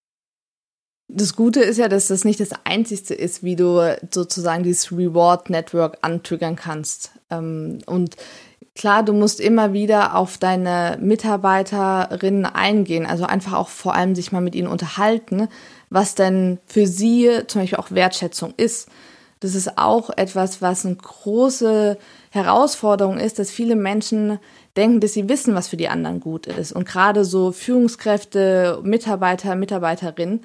Das 1.11 1.35
Gute 1.35 1.61
ist 1.61 1.79
ja, 1.79 1.89
dass 1.89 2.09
das 2.09 2.25
nicht 2.25 2.39
das 2.39 2.51
Einzige 2.65 3.15
ist, 3.15 3.43
wie 3.43 3.57
du 3.57 3.97
sozusagen 4.11 4.63
dieses 4.63 4.93
Reward 4.93 5.49
Network 5.49 5.97
antriggern 6.03 6.55
kannst. 6.55 7.13
Ähm, 7.31 7.79
und 7.87 8.17
Klar, 8.79 9.03
du 9.03 9.13
musst 9.13 9.41
immer 9.41 9.73
wieder 9.73 10.15
auf 10.15 10.39
deine 10.39 10.99
Mitarbeiterinnen 11.01 12.47
eingehen, 12.47 13.07
also 13.07 13.25
einfach 13.25 13.55
auch 13.55 13.71
vor 13.71 13.97
allem 13.97 14.15
sich 14.15 14.31
mal 14.31 14.41
mit 14.41 14.55
ihnen 14.55 14.69
unterhalten, 14.69 15.49
was 15.91 16.15
denn 16.15 16.61
für 16.65 16.87
sie 16.87 17.29
zum 17.49 17.63
Beispiel 17.63 17.79
auch 17.79 17.91
Wertschätzung 17.91 18.55
ist. 18.57 18.89
Das 19.41 19.57
ist 19.57 19.79
auch 19.79 20.11
etwas, 20.17 20.63
was 20.63 20.87
eine 20.87 20.95
große 20.95 21.99
Herausforderung 22.31 23.19
ist, 23.19 23.41
dass 23.41 23.51
viele 23.51 23.75
Menschen 23.75 24.39
denken, 24.77 25.01
dass 25.01 25.15
sie 25.15 25.29
wissen, 25.29 25.57
was 25.57 25.67
für 25.67 25.77
die 25.77 25.89
anderen 25.89 26.21
gut 26.21 26.47
ist. 26.47 26.71
Und 26.71 26.87
gerade 26.87 27.25
so 27.25 27.51
Führungskräfte, 27.51 28.79
Mitarbeiter, 28.85 29.57
Mitarbeiterinnen, 29.57 30.43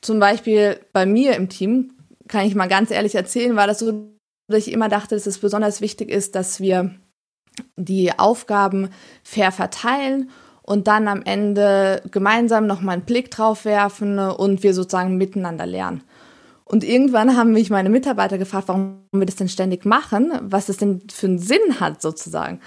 zum 0.00 0.18
Beispiel 0.18 0.80
bei 0.94 1.04
mir 1.04 1.36
im 1.36 1.50
Team, 1.50 1.92
kann 2.26 2.46
ich 2.46 2.54
mal 2.54 2.68
ganz 2.68 2.90
ehrlich 2.90 3.14
erzählen, 3.14 3.54
war 3.54 3.66
das 3.66 3.80
so, 3.80 4.14
dass 4.48 4.66
ich 4.66 4.72
immer 4.72 4.88
dachte, 4.88 5.14
dass 5.14 5.26
es 5.26 5.36
besonders 5.36 5.82
wichtig 5.82 6.08
ist, 6.08 6.34
dass 6.36 6.58
wir 6.58 6.94
die 7.76 8.18
Aufgaben 8.18 8.88
fair 9.22 9.52
verteilen 9.52 10.30
und 10.62 10.86
dann 10.88 11.08
am 11.08 11.22
Ende 11.22 12.02
gemeinsam 12.10 12.66
nochmal 12.66 12.94
einen 12.94 13.04
Blick 13.04 13.30
drauf 13.30 13.64
werfen 13.64 14.18
und 14.18 14.62
wir 14.62 14.74
sozusagen 14.74 15.16
miteinander 15.16 15.66
lernen. 15.66 16.02
Und 16.64 16.82
irgendwann 16.82 17.36
haben 17.36 17.52
mich 17.52 17.68
meine 17.68 17.90
Mitarbeiter 17.90 18.38
gefragt, 18.38 18.68
warum 18.68 19.00
wir 19.12 19.26
das 19.26 19.36
denn 19.36 19.48
ständig 19.48 19.84
machen, 19.84 20.32
was 20.42 20.66
das 20.66 20.78
denn 20.78 21.02
für 21.12 21.26
einen 21.26 21.38
Sinn 21.38 21.80
hat 21.80 22.00
sozusagen. 22.00 22.60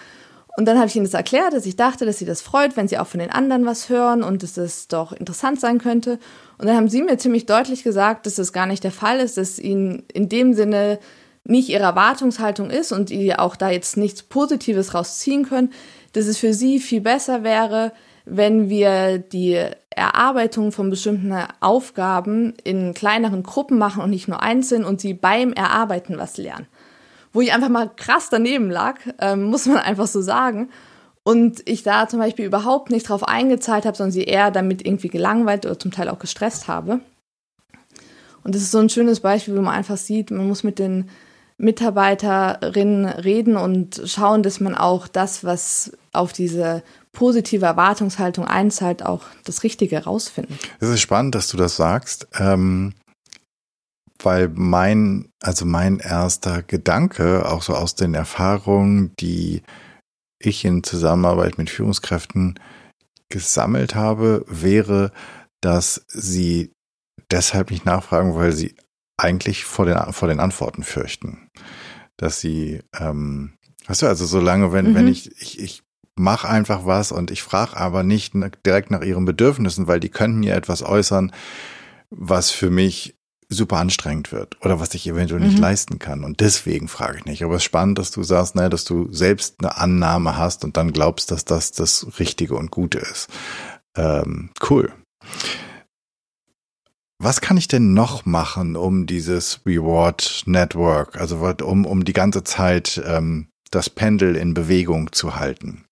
Und 0.58 0.66
dann 0.66 0.78
habe 0.78 0.88
ich 0.88 0.96
ihnen 0.96 1.06
das 1.06 1.14
erklärt, 1.14 1.54
dass 1.54 1.66
ich 1.66 1.76
dachte, 1.76 2.06
dass 2.06 2.18
sie 2.18 2.26
das 2.26 2.42
freut, 2.42 2.78
wenn 2.78 2.88
sie 2.88 2.98
auch 2.98 3.08
von 3.08 3.20
den 3.20 3.30
anderen 3.30 3.66
was 3.66 3.90
hören 3.90 4.24
und 4.24 4.42
dass 4.42 4.58
es 4.58 4.88
doch 4.88 5.12
interessant 5.12 5.60
sein 5.60 5.78
könnte. 5.78 6.20
Und 6.58 6.68
dann 6.68 6.76
haben 6.76 6.90
sie 6.90 7.04
mir 7.04 7.18
ziemlich 7.18 7.46
deutlich 7.46 7.84
gesagt, 7.84 8.26
dass 8.26 8.36
das 8.36 8.54
gar 8.54 8.66
nicht 8.66 8.84
der 8.84 8.92
Fall 8.92 9.20
ist, 9.20 9.38
dass 9.38 9.60
ihnen 9.60 10.04
in 10.14 10.30
dem 10.30 10.54
Sinne 10.54 11.00
nicht 11.48 11.70
ihre 11.70 11.84
Erwartungshaltung 11.84 12.70
ist 12.70 12.92
und 12.92 13.10
die 13.10 13.38
auch 13.38 13.56
da 13.56 13.70
jetzt 13.70 13.98
nichts 13.98 14.24
Positives 14.24 14.94
rausziehen 14.94 15.48
können, 15.48 15.72
dass 16.14 16.26
es 16.26 16.38
für 16.38 16.54
sie 16.54 16.80
viel 16.80 17.02
besser 17.02 17.44
wäre, 17.44 17.94
wenn 18.26 18.70
wir 18.70 19.18
die 19.18 19.64
Erarbeitung 19.90 20.72
von 20.72 20.90
bestimmten 20.90 21.34
Aufgaben 21.62 22.54
in 22.64 22.94
kleineren 22.94 23.44
Gruppen 23.44 23.78
machen 23.78 24.04
und 24.04 24.10
nicht 24.10 24.28
nur 24.28 24.44
einzeln 24.44 24.84
und 24.84 25.00
sie 25.00 25.14
beim 25.14 25.54
Erarbeiten 25.54 26.18
was 26.18 26.38
lernen. 26.38 26.68
Wo 27.32 27.42
ich 27.42 27.54
einfach 27.54 27.70
mal 27.70 27.90
krass 27.96 28.30
daneben 28.30 28.70
lag, 28.70 29.00
ähm, 29.20 29.46
muss 29.46 29.66
man 29.66 29.78
einfach 29.78 30.08
so 30.08 30.22
sagen. 30.22 30.70
Und 31.24 31.62
ich 31.66 31.84
da 31.84 32.08
zum 32.08 32.20
Beispiel 32.20 32.46
überhaupt 32.46 32.90
nicht 32.90 33.10
drauf 33.10 33.24
eingezahlt 33.24 33.86
habe, 33.86 33.98
sondern 33.98 34.12
sie 34.12 34.24
eher 34.24 34.52
damit 34.52 34.86
irgendwie 34.86 35.10
gelangweilt 35.10 35.66
oder 35.66 35.80
zum 35.80 35.92
Teil 35.92 36.10
auch 36.10 36.20
gestresst 36.20 36.68
habe. 36.68 37.00
Und 38.44 38.56
das 38.56 38.62
ist 38.62 38.72
so 38.72 38.80
ein 38.80 38.90
schönes 38.90 39.20
Beispiel, 39.20 39.58
wo 39.58 39.62
man 39.62 39.74
einfach 39.74 39.98
sieht, 39.98 40.32
man 40.32 40.48
muss 40.48 40.64
mit 40.64 40.80
den 40.80 41.10
Mitarbeiterinnen 41.58 43.06
reden 43.06 43.58
und 43.58 44.02
schauen, 44.06 44.44
dass 44.44 44.60
man 44.60 44.76
auch 44.76 45.08
das, 45.08 45.44
was 45.44 45.92
auf 46.14 46.32
diese 46.32 46.84
positive 47.14 47.66
Erwartungshaltung 47.66 48.46
einzahlt, 48.46 49.04
auch 49.04 49.24
das 49.44 49.64
Richtige 49.64 50.04
rausfinden. 50.04 50.58
Es 50.80 50.90
ist 50.90 51.02
spannend, 51.02 51.34
dass 51.34 51.48
du 51.48 51.58
das 51.58 51.76
sagst, 51.76 52.28
ähm, 52.38 52.94
weil 54.22 54.50
mein, 54.50 55.30
also 55.42 55.66
mein 55.66 56.00
erster 56.00 56.62
Gedanke, 56.62 57.50
auch 57.50 57.64
so 57.64 57.74
aus 57.74 57.96
den 57.96 58.14
Erfahrungen, 58.14 59.14
die 59.20 59.64
ich 60.40 60.64
in 60.64 60.84
Zusammenarbeit 60.84 61.58
mit 61.58 61.72
Führungskräften 61.72 62.60
gesammelt 63.30 63.96
habe, 63.96 64.46
wäre, 64.48 65.12
dass 65.62 66.06
sie 66.08 66.72
deshalb 67.32 67.72
nicht 67.72 67.86
nachfragen, 67.86 68.36
weil 68.36 68.54
sie 68.54 68.76
eigentlich 69.18 69.66
vor 69.66 69.86
den, 69.86 69.98
vor 70.14 70.28
den 70.28 70.40
Antworten 70.40 70.84
fürchten. 70.84 71.50
Dass 72.18 72.40
sie, 72.40 72.82
ähm, 72.98 73.54
weißt 73.88 74.04
du, 74.04 74.08
also 74.08 74.26
solange, 74.26 74.72
wenn, 74.72 74.92
mhm. 74.92 74.96
wenn 74.96 75.08
ich, 75.08 75.42
ich, 75.42 75.60
ich 75.60 75.84
mache 76.16 76.50
einfach 76.50 76.86
was 76.86 77.12
und 77.12 77.32
ich 77.32 77.44
frage 77.44 77.78
aber 77.78 78.04
nicht 78.04 78.34
direkt 78.66 78.92
nach 78.92 79.02
ihren 79.02 79.26
Bedürfnissen, 79.26 79.88
weil 79.88 80.00
die 80.00 80.10
könnten 80.10 80.44
ja 80.44 80.56
etwas 80.56 80.84
äußern, 80.84 81.32
was 82.10 82.52
für 82.52 82.70
mich 82.70 83.16
super 83.50 83.78
anstrengend 83.78 84.32
wird 84.32 84.58
oder 84.64 84.80
was 84.80 84.94
ich 84.94 85.08
eventuell 85.08 85.40
nicht 85.40 85.58
mhm. 85.58 85.62
leisten 85.62 86.00
kann. 86.00 86.24
Und 86.24 86.42
deswegen 86.42 86.88
frage 86.88 87.20
ich 87.20 87.26
nicht. 87.26 87.44
Aber 87.44 87.56
es 87.56 87.62
ist 87.62 87.66
spannend, 87.66 87.98
dass 87.98 88.12
du 88.12 88.24
sagst, 88.24 88.56
naja, 88.56 88.70
dass 88.70 88.84
du 88.84 89.12
selbst 89.12 89.56
eine 89.60 89.78
Annahme 89.78 90.38
hast 90.38 90.66
und 90.66 90.76
dann 90.76 90.92
glaubst, 90.92 91.32
dass 91.32 91.46
das 91.46 91.72
das 91.72 92.20
Richtige 92.20 92.56
und 92.56 92.72
Gute 92.72 92.98
ist. 92.98 93.30
Ähm, 93.96 94.50
cool. 94.70 94.92
Was 97.20 97.42
kann 97.42 97.58
ich 97.58 97.68
denn 97.68 97.94
noch 97.94 98.26
machen, 98.26 98.76
um 98.76 99.08
dieses 99.08 99.62
Reward 99.66 100.44
Network, 100.46 101.20
also 101.20 101.38
um, 101.64 101.86
um 101.86 102.06
die 102.06 102.14
ganze 102.14 102.44
Zeit 102.44 103.02
ähm, 103.06 103.48
das 103.72 103.90
Pendel 103.90 104.36
in 104.36 104.54
Bewegung 104.54 105.12
zu 105.12 105.36
halten? 105.36 105.86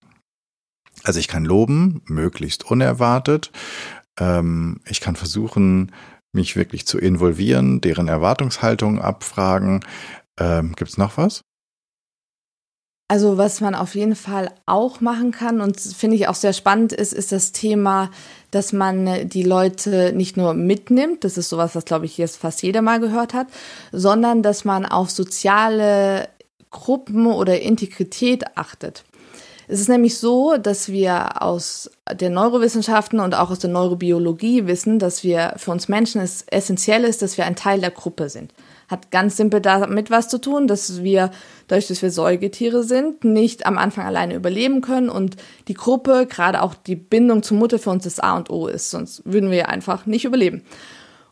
Also 1.03 1.19
ich 1.19 1.27
kann 1.27 1.43
loben, 1.43 2.01
möglichst 2.05 2.69
unerwartet. 2.69 3.51
Ähm, 4.19 4.81
ich 4.85 5.01
kann 5.01 5.15
versuchen, 5.15 5.91
mich 6.31 6.55
wirklich 6.55 6.85
zu 6.85 6.99
involvieren, 6.99 7.81
deren 7.81 8.07
Erwartungshaltung 8.07 9.01
abfragen. 9.01 9.83
Ähm, 10.39 10.73
Gibt 10.75 10.91
es 10.91 10.97
noch 10.97 11.17
was? 11.17 11.41
Also 13.07 13.37
was 13.37 13.61
man 13.61 13.75
auf 13.75 13.93
jeden 13.93 14.15
Fall 14.15 14.51
auch 14.65 14.99
machen 14.99 15.31
kann 15.31 15.61
und 15.61 15.79
finde 15.79 16.15
ich 16.15 16.27
auch 16.27 16.35
sehr 16.35 16.53
spannend 16.53 16.91
ist, 16.91 17.13
ist 17.13 17.31
das 17.31 17.51
Thema, 17.51 18.09
dass 18.55 18.71
man 18.71 19.27
die 19.27 19.43
Leute 19.43 20.13
nicht 20.13 20.37
nur 20.37 20.53
mitnimmt, 20.53 21.25
das 21.25 21.37
ist 21.37 21.49
sowas, 21.49 21.75
was 21.75 21.83
glaube 21.83 22.05
ich 22.05 22.17
jetzt 22.17 22.37
fast 22.37 22.63
jeder 22.63 22.81
mal 22.81 23.01
gehört 23.01 23.33
hat, 23.33 23.47
sondern 23.91 24.43
dass 24.43 24.63
man 24.63 24.85
auf 24.85 25.09
soziale 25.09 26.29
Gruppen 26.71 27.27
oder 27.27 27.59
Integrität 27.59 28.45
achtet. 28.55 29.03
Es 29.67 29.81
ist 29.81 29.89
nämlich 29.89 30.17
so, 30.17 30.55
dass 30.55 30.87
wir 30.87 31.41
aus 31.41 31.91
der 32.09 32.29
Neurowissenschaften 32.29 33.19
und 33.19 33.35
auch 33.35 33.51
aus 33.51 33.59
der 33.59 33.71
Neurobiologie 33.71 34.67
wissen, 34.67 34.99
dass 34.99 35.25
wir 35.25 35.55
für 35.57 35.71
uns 35.71 35.89
Menschen 35.89 36.21
es 36.21 36.45
essentiell 36.49 37.03
ist, 37.03 37.21
dass 37.21 37.37
wir 37.37 37.45
ein 37.45 37.57
Teil 37.57 37.81
der 37.81 37.91
Gruppe 37.91 38.29
sind 38.29 38.53
hat 38.87 39.11
ganz 39.11 39.37
simpel 39.37 39.61
damit 39.61 40.11
was 40.11 40.27
zu 40.27 40.39
tun, 40.39 40.67
dass 40.67 41.03
wir, 41.03 41.31
dadurch, 41.67 41.87
dass 41.87 42.01
wir 42.01 42.11
Säugetiere 42.11 42.83
sind, 42.83 43.23
nicht 43.23 43.65
am 43.65 43.77
Anfang 43.77 44.05
alleine 44.05 44.35
überleben 44.35 44.81
können 44.81 45.09
und 45.09 45.37
die 45.67 45.73
Gruppe, 45.73 46.27
gerade 46.29 46.61
auch 46.61 46.75
die 46.75 46.95
Bindung 46.95 47.43
zur 47.43 47.57
Mutter 47.57 47.79
für 47.79 47.89
uns 47.89 48.03
das 48.03 48.19
A 48.19 48.35
und 48.37 48.49
O 48.49 48.67
ist, 48.67 48.91
sonst 48.91 49.21
würden 49.25 49.51
wir 49.51 49.69
einfach 49.69 50.05
nicht 50.05 50.25
überleben. 50.25 50.63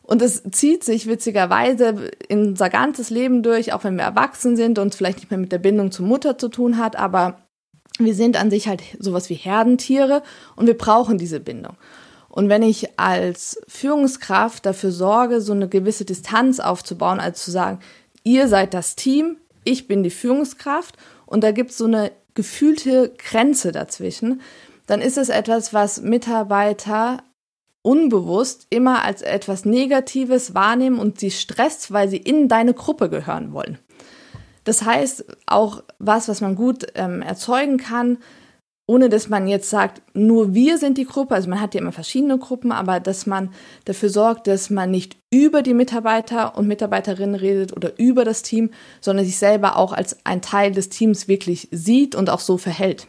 Und 0.02 0.22
es 0.22 0.44
zieht 0.52 0.84
sich 0.84 1.08
witzigerweise 1.08 2.12
in 2.28 2.50
unser 2.50 2.70
ganzes 2.70 3.10
Leben 3.10 3.42
durch, 3.42 3.72
auch 3.72 3.86
wenn 3.86 3.96
wir 3.96 4.04
erwachsen 4.04 4.58
sind 4.58 4.78
und 4.78 4.96
vielleicht 4.96 5.20
nicht 5.20 5.32
mehr 5.32 5.40
mit 5.40 5.52
der 5.52 5.60
Bindung 5.60 5.92
zur 5.92 6.06
Mutter 6.06 6.38
zu 6.38 6.50
tun 6.50 6.78
hat, 6.78 6.98
aber 6.98 7.38
wir 8.00 8.14
sind 8.14 8.40
an 8.40 8.50
sich 8.50 8.68
halt 8.68 8.82
sowas 9.00 9.30
wie 9.30 9.36
Herdentiere 9.36 10.24
und 10.56 10.68
wir 10.68 10.78
brauchen 10.78 11.18
diese 11.18 11.40
Bindung. 11.40 11.78
Und 12.36 12.50
wenn 12.50 12.64
ich 12.64 13.00
als 13.00 13.62
Führungskraft 13.68 14.66
dafür 14.66 14.92
sorge, 14.92 15.40
so 15.40 15.54
eine 15.54 15.70
gewisse 15.70 16.04
Distanz 16.04 16.60
aufzubauen, 16.60 17.20
als 17.20 17.44
zu 17.44 17.52
sagen, 17.52 17.78
ihr 18.24 18.48
seid 18.48 18.74
das 18.74 18.96
Team, 18.96 19.38
ich 19.64 19.88
bin 19.88 20.02
die 20.02 20.10
Führungskraft 20.10 20.98
und 21.28 21.44
da 21.44 21.52
gibt 21.52 21.70
es 21.70 21.78
so 21.78 21.86
eine 21.86 22.12
gefühlte 22.34 23.14
Grenze 23.20 23.72
dazwischen, 23.72 24.42
dann 24.88 25.00
ist 25.00 25.20
es 25.20 25.30
etwas, 25.30 25.76
was 25.76 26.02
Mitarbeiter 26.02 27.22
unbewusst 27.84 28.66
immer 28.72 29.04
als 29.04 29.22
etwas 29.22 29.64
Negatives 29.64 30.56
wahrnehmen 30.56 30.98
und 30.98 31.20
sie 31.20 31.30
stresst, 31.30 31.94
weil 31.94 32.10
sie 32.10 32.18
in 32.18 32.48
deine 32.48 32.74
Gruppe 32.74 33.12
gehören 33.12 33.54
wollen. 33.54 33.78
Das 34.64 34.82
heißt, 34.82 35.24
auch 35.46 35.84
was, 36.00 36.28
was 36.28 36.42
man 36.42 36.56
gut 36.56 36.88
ähm, 36.96 37.22
erzeugen 37.22 37.78
kann, 37.78 38.18
ohne 38.86 39.08
dass 39.08 39.30
man 39.30 39.48
jetzt 39.48 39.70
sagt, 39.70 40.02
nur 40.14 40.54
wir 40.54 40.78
sind 40.78 40.98
die 40.98 41.06
Gruppe, 41.06 41.36
also 41.36 41.50
man 41.50 41.62
hat 41.62 41.74
ja 41.74 41.82
immer 41.82 41.94
verschiedene 41.94 42.38
Gruppen, 42.38 42.72
aber 42.72 43.00
dass 43.00 43.26
man 43.26 43.54
dafür 43.86 44.10
sorgt, 44.10 44.48
dass 44.48 44.70
man 44.70 44.92
nicht 44.92 45.16
über 45.32 45.62
die 45.62 45.74
Mitarbeiter 45.74 46.58
und 46.58 46.68
Mitarbeiterinnen 46.68 47.36
redet 47.36 47.76
oder 47.76 47.98
über 47.98 48.26
das 48.26 48.42
Team, 48.42 48.72
sondern 49.00 49.26
sich 49.26 49.38
selber 49.38 49.78
auch 49.78 49.94
als 49.94 50.18
ein 50.26 50.42
Teil 50.42 50.74
des 50.74 50.90
Teams 50.90 51.28
wirklich 51.28 51.70
sieht 51.72 52.14
und 52.14 52.30
auch 52.30 52.42
so 52.42 52.58
verhält. 52.58 53.08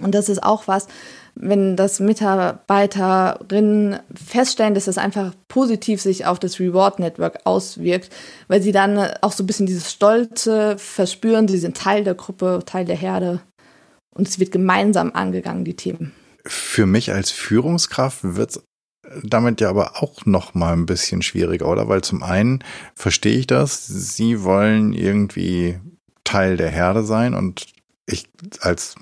Und 0.00 0.14
das 0.14 0.30
ist 0.30 0.42
auch 0.42 0.68
was, 0.68 0.88
wenn 1.34 1.76
das 1.76 2.00
Mitarbeiterinnen 2.00 3.98
feststellen, 4.14 4.74
dass 4.74 4.86
das 4.86 4.96
einfach 4.96 5.34
positiv 5.48 6.00
sich 6.00 6.24
auf 6.24 6.38
das 6.38 6.60
Reward 6.60 6.98
Network 6.98 7.40
auswirkt, 7.44 8.10
weil 8.48 8.62
sie 8.62 8.72
dann 8.72 8.98
auch 9.20 9.32
so 9.32 9.42
ein 9.42 9.46
bisschen 9.46 9.66
dieses 9.66 9.90
Stolze 9.90 10.76
verspüren, 10.78 11.48
sie 11.48 11.58
sind 11.58 11.76
Teil 11.76 12.04
der 12.04 12.14
Gruppe, 12.14 12.60
Teil 12.64 12.86
der 12.86 12.96
Herde. 12.96 13.40
Und 14.14 14.28
es 14.28 14.38
wird 14.38 14.52
gemeinsam 14.52 15.12
angegangen, 15.12 15.64
die 15.64 15.76
Themen. 15.76 16.12
Für 16.44 16.86
mich 16.86 17.12
als 17.12 17.30
Führungskraft 17.30 18.20
wird 18.22 18.50
es 18.50 18.62
damit 19.22 19.60
ja 19.60 19.68
aber 19.68 20.02
auch 20.02 20.24
noch 20.26 20.54
mal 20.54 20.72
ein 20.72 20.86
bisschen 20.86 21.22
schwieriger, 21.22 21.68
oder? 21.68 21.88
Weil 21.88 22.02
zum 22.02 22.22
einen 22.22 22.64
verstehe 22.94 23.36
ich 23.36 23.46
das, 23.46 23.86
sie 23.86 24.42
wollen 24.42 24.92
irgendwie 24.92 25.78
Teil 26.24 26.56
der 26.56 26.70
Herde 26.70 27.02
sein 27.02 27.34
und 27.34 27.66
ich 28.06 28.28
als, 28.60 28.94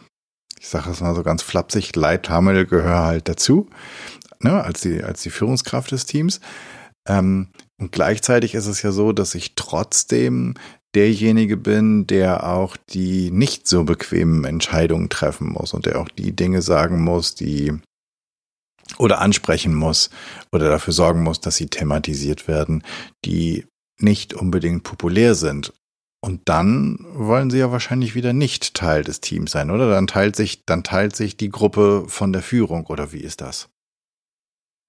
ich 0.58 0.68
sage 0.68 0.90
es 0.90 1.00
mal 1.00 1.14
so 1.14 1.22
ganz 1.22 1.42
flapsig, 1.42 1.94
Leithammel 1.94 2.66
gehöre 2.66 3.04
halt 3.04 3.28
dazu, 3.28 3.68
ne, 4.40 4.62
als 4.64 4.80
die, 4.80 5.02
als 5.02 5.22
die 5.22 5.30
Führungskraft 5.30 5.90
des 5.92 6.06
Teams. 6.06 6.40
Ähm, 7.06 7.48
und 7.78 7.92
gleichzeitig 7.92 8.54
ist 8.54 8.66
es 8.66 8.82
ja 8.82 8.92
so, 8.92 9.12
dass 9.12 9.34
ich 9.34 9.54
trotzdem 9.54 10.54
derjenige 10.94 11.56
bin, 11.56 12.06
der 12.06 12.48
auch 12.48 12.76
die 12.76 13.30
nicht 13.30 13.68
so 13.68 13.84
bequemen 13.84 14.44
Entscheidungen 14.44 15.08
treffen 15.08 15.48
muss 15.48 15.72
und 15.72 15.86
der 15.86 16.00
auch 16.00 16.08
die 16.08 16.34
Dinge 16.34 16.62
sagen 16.62 17.02
muss, 17.02 17.34
die 17.34 17.72
oder 18.98 19.20
ansprechen 19.20 19.74
muss 19.74 20.10
oder 20.52 20.68
dafür 20.68 20.92
sorgen 20.92 21.22
muss, 21.22 21.40
dass 21.40 21.56
sie 21.56 21.68
thematisiert 21.68 22.48
werden, 22.48 22.82
die 23.24 23.66
nicht 24.00 24.34
unbedingt 24.34 24.82
populär 24.82 25.34
sind. 25.34 25.72
Und 26.22 26.42
dann 26.48 27.06
wollen 27.14 27.50
sie 27.50 27.58
ja 27.58 27.72
wahrscheinlich 27.72 28.14
wieder 28.14 28.32
nicht 28.32 28.74
Teil 28.74 29.04
des 29.04 29.20
Teams 29.20 29.52
sein, 29.52 29.70
oder? 29.70 29.88
Dann 29.88 30.06
teilt 30.06 30.36
sich, 30.36 30.64
dann 30.66 30.82
teilt 30.82 31.16
sich 31.16 31.36
die 31.36 31.48
Gruppe 31.48 32.04
von 32.08 32.32
der 32.32 32.42
Führung, 32.42 32.86
oder 32.86 33.12
wie 33.12 33.20
ist 33.20 33.40
das? 33.40 33.70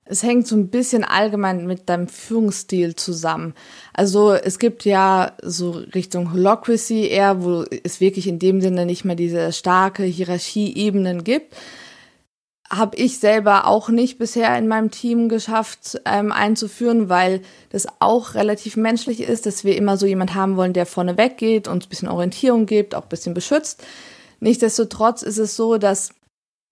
Es 0.03 0.23
hängt 0.23 0.47
so 0.47 0.55
ein 0.55 0.69
bisschen 0.69 1.03
allgemein 1.03 1.67
mit 1.67 1.87
deinem 1.87 2.07
Führungsstil 2.07 2.95
zusammen. 2.95 3.53
Also 3.93 4.33
es 4.33 4.57
gibt 4.57 4.83
ja 4.83 5.33
so 5.43 5.71
Richtung 5.71 6.33
Holocracy 6.33 7.07
eher, 7.07 7.43
wo 7.43 7.63
es 7.83 8.01
wirklich 8.01 8.27
in 8.27 8.39
dem 8.39 8.61
Sinne 8.61 8.85
nicht 8.85 9.05
mehr 9.05 9.15
diese 9.15 9.53
starke 9.53 10.03
Hierarchieebenen 10.03 11.23
gibt. 11.23 11.55
Habe 12.69 12.97
ich 12.97 13.19
selber 13.19 13.67
auch 13.67 13.89
nicht 13.89 14.17
bisher 14.17 14.57
in 14.57 14.67
meinem 14.67 14.91
Team 14.91 15.29
geschafft 15.29 16.01
ähm, 16.05 16.31
einzuführen, 16.31 17.09
weil 17.09 17.41
das 17.69 17.85
auch 17.99 18.33
relativ 18.33 18.77
menschlich 18.77 19.21
ist, 19.21 19.45
dass 19.45 19.63
wir 19.63 19.75
immer 19.75 19.97
so 19.97 20.05
jemand 20.05 20.33
haben 20.33 20.55
wollen, 20.57 20.73
der 20.73 20.85
vorne 20.85 21.17
weggeht, 21.17 21.67
uns 21.67 21.85
ein 21.85 21.89
bisschen 21.89 22.07
Orientierung 22.07 22.65
gibt, 22.65 22.95
auch 22.95 23.05
bisschen 23.05 23.33
beschützt. 23.33 23.83
Nichtsdestotrotz 24.39 25.21
ist 25.21 25.37
es 25.37 25.55
so, 25.55 25.77
dass 25.77 26.11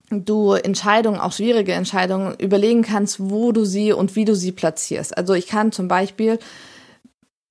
du 0.10 0.54
Entscheidungen, 0.54 1.20
auch 1.20 1.32
schwierige 1.32 1.74
Entscheidungen, 1.74 2.36
überlegen 2.40 2.82
kannst, 2.82 3.20
wo 3.20 3.52
du 3.52 3.66
sie 3.66 3.94
und 3.94 4.16
wie 4.16 4.26
du 4.26 4.36
sie 4.36 4.52
platzierst. 4.52 5.18
Also 5.18 5.34
ich 5.34 5.48
kann 5.48 5.72
zum 5.72 5.88
Beispiel 5.88 6.40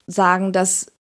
sagen, 0.07 0.53
dass 0.53 0.93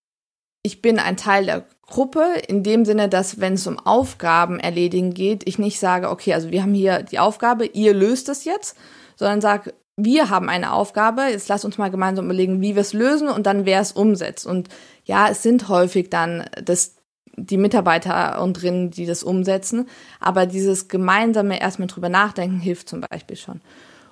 ich 0.63 0.83
bin 0.83 0.99
ein 0.99 1.17
Teil 1.17 1.47
der 1.47 1.65
Gruppe, 1.87 2.25
in 2.47 2.63
dem 2.63 2.85
Sinne, 2.85 3.09
dass 3.09 3.41
wenn 3.41 3.55
es 3.55 3.67
um 3.67 3.79
Aufgaben 3.79 4.61
erledigen 4.61 5.15
geht, 5.15 5.49
ich 5.49 5.59
nicht 5.59 5.81
sage, 5.81 6.11
okay, 6.11 6.35
also 6.35 6.51
wir 6.51 6.63
haben 6.63 6.75
hier 6.75 7.03
die 7.03 7.19
Aufgabe, 7.19 7.65
ihr 7.65 7.95
löst 7.95 8.29
es 8.29 8.45
jetzt, 8.45 8.77
sondern 9.17 9.41
sage, 9.41 9.73
wir 9.97 10.31
haben 10.31 10.49
eine 10.49 10.73
Aufgabe, 10.73 11.23
jetzt 11.23 11.49
lass 11.49 11.65
uns 11.65 11.79
mal 11.79 11.91
gemeinsam 11.91 12.27
überlegen, 12.27 12.61
wie 12.61 12.77
wir 12.77 12.83
es 12.83 12.93
lösen 12.93 13.29
und 13.29 13.47
dann 13.47 13.65
wer 13.65 13.81
es 13.81 13.93
umsetzt. 13.93 14.47
Und 14.47 14.69
ja, 15.05 15.29
es 15.29 15.43
sind 15.43 15.69
häufig 15.69 16.11
dann 16.11 16.45
das 16.63 16.98
die 17.45 17.57
Mitarbeiter 17.57 18.43
und 18.43 18.61
drinnen, 18.61 18.91
die 18.91 19.07
das 19.07 19.23
umsetzen. 19.23 19.89
Aber 20.21 20.47
dieses 20.47 20.89
gemeinsame 20.89 21.61
erstmal 21.61 21.89
drüber 21.89 22.09
nachdenken 22.09 22.59
hilft 22.59 22.89
zum 22.89 23.01
Beispiel 23.01 23.37
schon. 23.37 23.61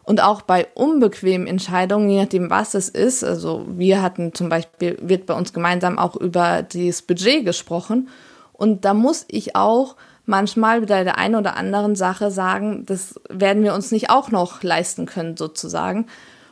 Und 0.02 0.22
auch 0.22 0.42
bei 0.42 0.68
unbequemen 0.74 1.48
Entscheidungen, 1.48 2.08
je 2.08 2.20
nachdem, 2.20 2.48
was 2.48 2.74
es 2.74 2.88
ist, 2.88 3.24
also 3.24 3.66
wir 3.68 4.02
hatten 4.02 4.32
zum 4.32 4.48
Beispiel, 4.48 4.96
wird 5.00 5.26
bei 5.26 5.34
uns 5.34 5.52
gemeinsam 5.52 5.98
auch 5.98 6.14
über 6.14 6.62
das 6.62 7.02
Budget 7.02 7.44
gesprochen. 7.44 8.08
Und 8.52 8.84
da 8.84 8.94
muss 8.94 9.24
ich 9.28 9.56
auch 9.56 9.96
manchmal 10.24 10.82
bei 10.82 11.02
der 11.02 11.18
einen 11.18 11.34
oder 11.34 11.56
anderen 11.56 11.96
Sache 11.96 12.30
sagen, 12.30 12.86
das 12.86 13.20
werden 13.28 13.64
wir 13.64 13.74
uns 13.74 13.90
nicht 13.90 14.08
auch 14.08 14.30
noch 14.30 14.62
leisten 14.62 15.06
können, 15.06 15.36
sozusagen. 15.36 16.06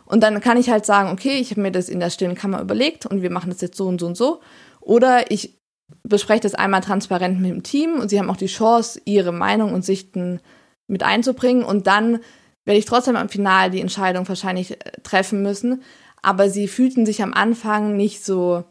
Und 0.05 0.23
dann 0.23 0.41
kann 0.41 0.59
ich 0.59 0.69
halt 0.69 0.85
sagen, 0.85 1.11
okay, 1.11 1.39
ich 1.39 1.51
habe 1.51 1.61
mir 1.61 1.73
das 1.73 1.89
in 1.89 2.01
der 2.01 2.11
stillen 2.11 2.35
Kammer 2.35 2.61
überlegt 2.61 3.07
und 3.07 3.23
wir 3.23 3.31
machen 3.31 3.51
das 3.51 3.61
jetzt 3.61 3.77
so 3.77 3.87
und 3.87 4.01
so 4.01 4.07
und 4.07 4.17
so. 4.17 4.41
Oder 4.81 5.31
ich 5.31 5.57
bespreche 6.03 6.41
das 6.41 6.55
einmal 6.55 6.81
transparent 6.81 7.41
mit 7.41 7.51
dem 7.51 7.63
Team 7.63 7.95
und 8.01 8.09
sie 8.09 8.19
haben 8.19 8.31
auch 8.31 8.37
die 8.37 8.47
Chance, 8.47 9.01
ihre 9.05 9.33
Meinung 9.33 9.73
und 9.73 9.85
Sichten 9.85 10.41
mit 10.87 11.03
einzubringen 11.03 11.65
und 11.65 11.87
dann 11.87 12.21
werde 12.65 12.79
ich 12.79 12.85
trotzdem 12.85 13.17
am 13.17 13.29
Final 13.29 13.71
die 13.71 13.81
Entscheidung 13.81 14.29
wahrscheinlich 14.29 14.73
äh, 14.73 14.93
treffen 15.03 15.43
müssen. 15.43 15.83
Aber 16.23 16.49
sie 16.49 16.69
fühlten 16.69 17.05
sich 17.05 17.23
am 17.23 17.35
Anfang 17.35 17.97
nicht 17.97 18.25
so 18.25 18.65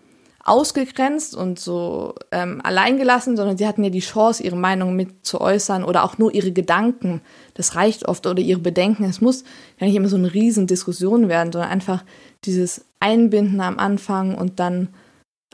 ausgegrenzt 0.44 1.36
und 1.36 1.58
so 1.58 2.16
ähm, 2.32 2.60
alleingelassen, 2.64 3.38
sondern 3.38 3.58
sie 3.58 3.66
hatten 3.66 3.84
ja 3.84 3.90
die 3.90 4.00
Chance, 4.00 4.44
ihre 4.44 4.58
Meinung 4.58 4.96
mit 4.96 5.26
zu 5.26 5.40
äußern 5.40 5.86
oder 5.86 6.04
auch 6.04 6.18
nur 6.18 6.34
ihre 6.34 6.52
Gedanken. 6.52 7.22
Das 7.54 7.76
reicht 7.76 8.06
oft 8.08 8.28
oder 8.28 8.42
ihre 8.42 8.60
Bedenken. 8.60 9.06
Es 9.06 9.22
muss 9.22 9.44
gar 9.80 9.88
nicht 9.88 9.96
immer 9.96 10.10
so 10.10 10.18
eine 10.18 10.34
riesen 10.34 10.68
Diskussion 10.68 11.30
werden, 11.30 11.54
sondern 11.54 11.72
einfach 11.72 12.04
dieses 12.44 12.84
Einbinden 13.00 13.62
am 13.62 13.80
Anfang 13.80 14.36
und 14.36 14.60
dann 14.60 14.90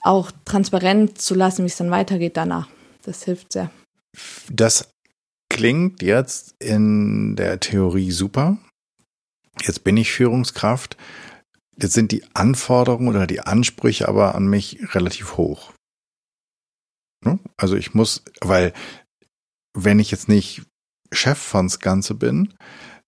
auch 0.01 0.31
transparent 0.45 1.21
zu 1.21 1.35
lassen, 1.35 1.63
wie 1.63 1.69
es 1.69 1.77
dann 1.77 1.91
weitergeht 1.91 2.37
danach. 2.37 2.69
Das 3.03 3.23
hilft 3.23 3.53
sehr. 3.53 3.71
Das 4.51 4.89
klingt 5.49 6.01
jetzt 6.01 6.55
in 6.59 7.35
der 7.35 7.59
Theorie 7.59 8.11
super. 8.11 8.57
Jetzt 9.61 9.83
bin 9.83 9.97
ich 9.97 10.11
Führungskraft. 10.11 10.97
Jetzt 11.81 11.93
sind 11.93 12.11
die 12.11 12.23
Anforderungen 12.33 13.09
oder 13.09 13.27
die 13.27 13.41
Ansprüche 13.41 14.07
aber 14.07 14.35
an 14.35 14.47
mich 14.47 14.93
relativ 14.93 15.37
hoch. 15.37 15.73
Ne? 17.25 17.39
Also 17.57 17.75
ich 17.75 17.93
muss, 17.93 18.23
weil 18.41 18.73
wenn 19.73 19.99
ich 19.99 20.11
jetzt 20.11 20.29
nicht 20.29 20.63
Chef 21.11 21.37
von's 21.37 21.79
Ganze 21.79 22.15
bin, 22.15 22.53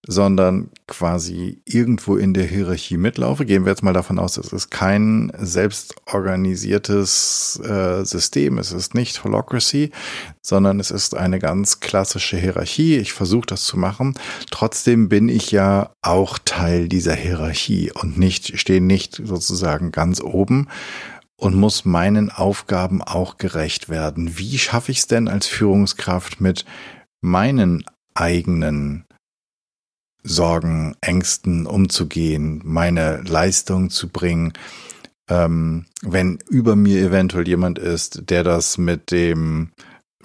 sondern 0.08 0.70
quasi 0.88 1.62
irgendwo 1.64 2.16
in 2.16 2.34
der 2.34 2.46
Hierarchie 2.46 2.98
mitlaufe. 2.98 3.46
Gehen 3.46 3.66
wir 3.66 3.72
jetzt 3.72 3.84
mal 3.84 3.94
davon 3.94 4.18
aus, 4.18 4.38
es 4.38 4.52
ist 4.52 4.72
kein 4.72 5.32
selbstorganisiertes 5.38 7.62
äh, 7.64 8.04
System, 8.04 8.58
es 8.58 8.72
ist 8.72 8.96
nicht 8.96 9.24
Holocracy, 9.24 9.92
sondern 10.42 10.80
es 10.80 10.90
ist 10.90 11.16
eine 11.16 11.38
ganz 11.38 11.82
klassische 11.82 12.38
Hierarchie. 12.38 12.98
Ich 12.98 13.14
versuche 13.14 13.46
das 13.46 13.66
zu 13.66 13.78
machen. 13.78 14.16
Trotzdem 14.50 15.08
bin 15.08 15.30
ich 15.30 15.52
ja 15.52 15.92
auch 16.02 16.40
Teil 16.44 16.90
dieser 16.90 17.14
Hierarchie 17.14 17.92
und 17.92 18.18
nicht, 18.18 18.60
stehe 18.60 18.82
nicht 18.82 19.22
sozusagen 19.24 19.92
ganz 19.92 20.20
oben 20.20 20.68
und 21.36 21.54
muss 21.56 21.86
meinen 21.86 22.32
Aufgaben 22.32 23.04
auch 23.04 23.38
gerecht 23.38 23.90
werden. 23.90 24.40
Wie 24.40 24.58
schaffe 24.58 24.92
ich 24.92 24.98
es 25.00 25.08
denn 25.08 25.28
als 25.28 25.48
Führungskraft 25.48 26.40
mit 26.42 26.66
meinen 27.22 27.84
eigenen 28.14 29.06
Sorgen, 30.24 30.96
Ängsten 31.02 31.66
umzugehen, 31.66 32.62
meine 32.64 33.22
Leistung 33.22 33.90
zu 33.90 34.10
bringen. 34.10 34.54
Ähm, 35.30 35.86
wenn 36.02 36.40
über 36.50 36.76
mir 36.76 37.02
eventuell 37.02 37.48
jemand 37.48 37.80
ist, 37.80 38.30
der 38.30 38.44
das 38.44 38.78
mit 38.78 39.12
dem 39.12 39.72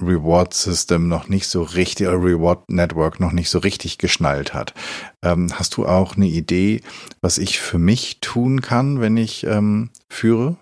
Reward 0.01 0.53
System 0.55 1.09
noch 1.09 1.29
nicht 1.29 1.49
so 1.49 1.63
richtig, 1.63 2.09
oder 2.09 2.23
Reward 2.23 2.69
Network 2.69 3.21
noch 3.21 3.33
nicht 3.33 3.49
so 3.49 3.59
richtig 3.59 3.99
geschnallt 3.99 4.55
hat. 4.55 4.75
Ähm, 5.23 5.49
hast 5.55 5.77
du 5.77 5.87
auch 5.87 6.17
eine 6.17 6.27
Idee, 6.27 6.83
was 7.21 7.39
ich 7.39 7.61
für 7.61 7.79
mich 7.79 8.21
tun 8.21 8.61
kann, 8.61 9.01
wenn 9.01 9.17
ich 9.17 9.45
ähm, 9.45 9.91
führe? 10.09 10.57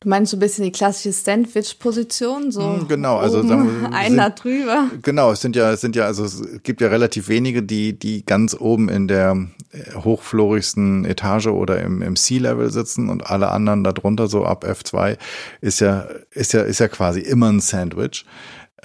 Du 0.00 0.08
meinst 0.08 0.30
so 0.30 0.36
ein 0.36 0.40
bisschen 0.40 0.62
die 0.62 0.70
klassische 0.70 1.12
Sandwich-Position, 1.12 2.52
so 2.52 2.62
hm, 2.62 2.88
genau, 2.88 3.16
also 3.16 3.40
oben, 3.40 3.82
wir, 3.82 3.92
einer 3.92 4.26
sind, 4.26 4.44
drüber. 4.44 4.90
Genau, 5.02 5.32
es 5.32 5.40
sind 5.40 5.56
ja, 5.56 5.72
es 5.72 5.80
sind 5.80 5.96
ja, 5.96 6.04
also 6.04 6.24
es 6.24 6.40
gibt 6.62 6.80
ja 6.80 6.86
relativ 6.86 7.28
wenige, 7.28 7.64
die 7.64 7.98
die 7.98 8.24
ganz 8.24 8.54
oben 8.54 8.88
in 8.88 9.08
der 9.08 9.48
äh, 9.72 9.94
hochflorigsten 9.96 11.04
Etage 11.04 11.48
oder 11.48 11.80
im, 11.80 12.00
im 12.02 12.14
C-Level 12.14 12.70
sitzen 12.70 13.08
und 13.08 13.26
alle 13.26 13.50
anderen 13.50 13.82
darunter 13.82 14.28
so 14.28 14.44
ab 14.44 14.64
F2 14.64 15.18
ist 15.60 15.80
ja 15.80 16.06
ist 16.30 16.52
ja 16.52 16.62
ist 16.62 16.78
ja 16.78 16.86
quasi 16.86 17.20
immer 17.20 17.50
ein 17.50 17.60
Sandwich. 17.60 18.24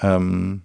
Ähm, 0.01 0.63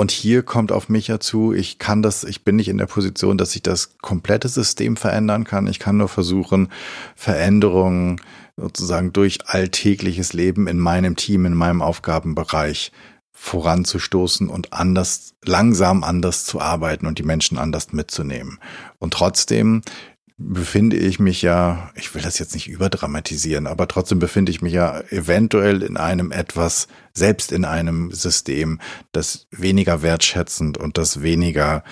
und 0.00 0.10
hier 0.10 0.42
kommt 0.42 0.72
auf 0.72 0.88
mich 0.88 1.08
ja 1.08 1.20
zu, 1.20 1.52
ich 1.52 1.78
kann 1.78 2.00
das, 2.02 2.24
ich 2.24 2.42
bin 2.42 2.56
nicht 2.56 2.68
in 2.68 2.78
der 2.78 2.86
Position, 2.86 3.36
dass 3.36 3.54
ich 3.54 3.62
das 3.62 3.98
komplette 3.98 4.48
System 4.48 4.96
verändern 4.96 5.44
kann. 5.44 5.66
Ich 5.66 5.78
kann 5.78 5.98
nur 5.98 6.08
versuchen, 6.08 6.70
Veränderungen 7.16 8.18
sozusagen 8.60 9.12
durch 9.12 9.38
alltägliches 9.46 10.32
Leben 10.32 10.66
in 10.66 10.78
meinem 10.78 11.16
Team, 11.16 11.46
in 11.46 11.54
meinem 11.54 11.82
Aufgabenbereich 11.82 12.92
voranzustoßen 13.32 14.48
und 14.48 14.72
anders, 14.74 15.34
langsam 15.44 16.04
anders 16.04 16.44
zu 16.44 16.60
arbeiten 16.60 17.06
und 17.06 17.18
die 17.18 17.22
Menschen 17.22 17.56
anders 17.56 17.92
mitzunehmen. 17.92 18.58
Und 18.98 19.14
trotzdem 19.14 19.82
befinde 20.36 20.96
ich 20.96 21.18
mich 21.20 21.42
ja, 21.42 21.90
ich 21.94 22.14
will 22.14 22.22
das 22.22 22.38
jetzt 22.38 22.54
nicht 22.54 22.68
überdramatisieren, 22.68 23.66
aber 23.66 23.88
trotzdem 23.88 24.18
befinde 24.18 24.50
ich 24.50 24.62
mich 24.62 24.72
ja 24.72 25.00
eventuell 25.10 25.82
in 25.82 25.96
einem 25.96 26.32
etwas, 26.32 26.88
selbst 27.14 27.52
in 27.52 27.64
einem 27.64 28.10
System, 28.10 28.80
das 29.12 29.46
weniger 29.50 30.02
wertschätzend 30.02 30.78
und 30.78 30.98
das 30.98 31.22
weniger 31.22 31.84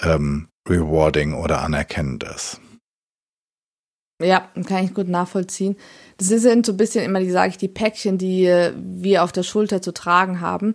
ähm, 0.00 0.48
rewarding 0.68 1.34
oder 1.34 1.62
anerkennend 1.62 2.24
ist. 2.24 2.60
Ja, 4.20 4.48
kann 4.66 4.84
ich 4.84 4.94
gut 4.94 5.08
nachvollziehen. 5.08 5.76
Das 6.16 6.28
sind 6.28 6.64
so 6.64 6.72
ein 6.72 6.78
bisschen 6.78 7.04
immer, 7.04 7.20
die 7.20 7.30
sage 7.30 7.50
ich, 7.50 7.58
die 7.58 7.68
Päckchen, 7.68 8.16
die 8.16 8.50
wir 8.74 9.22
auf 9.22 9.32
der 9.32 9.42
Schulter 9.42 9.82
zu 9.82 9.92
tragen 9.92 10.40
haben. 10.40 10.74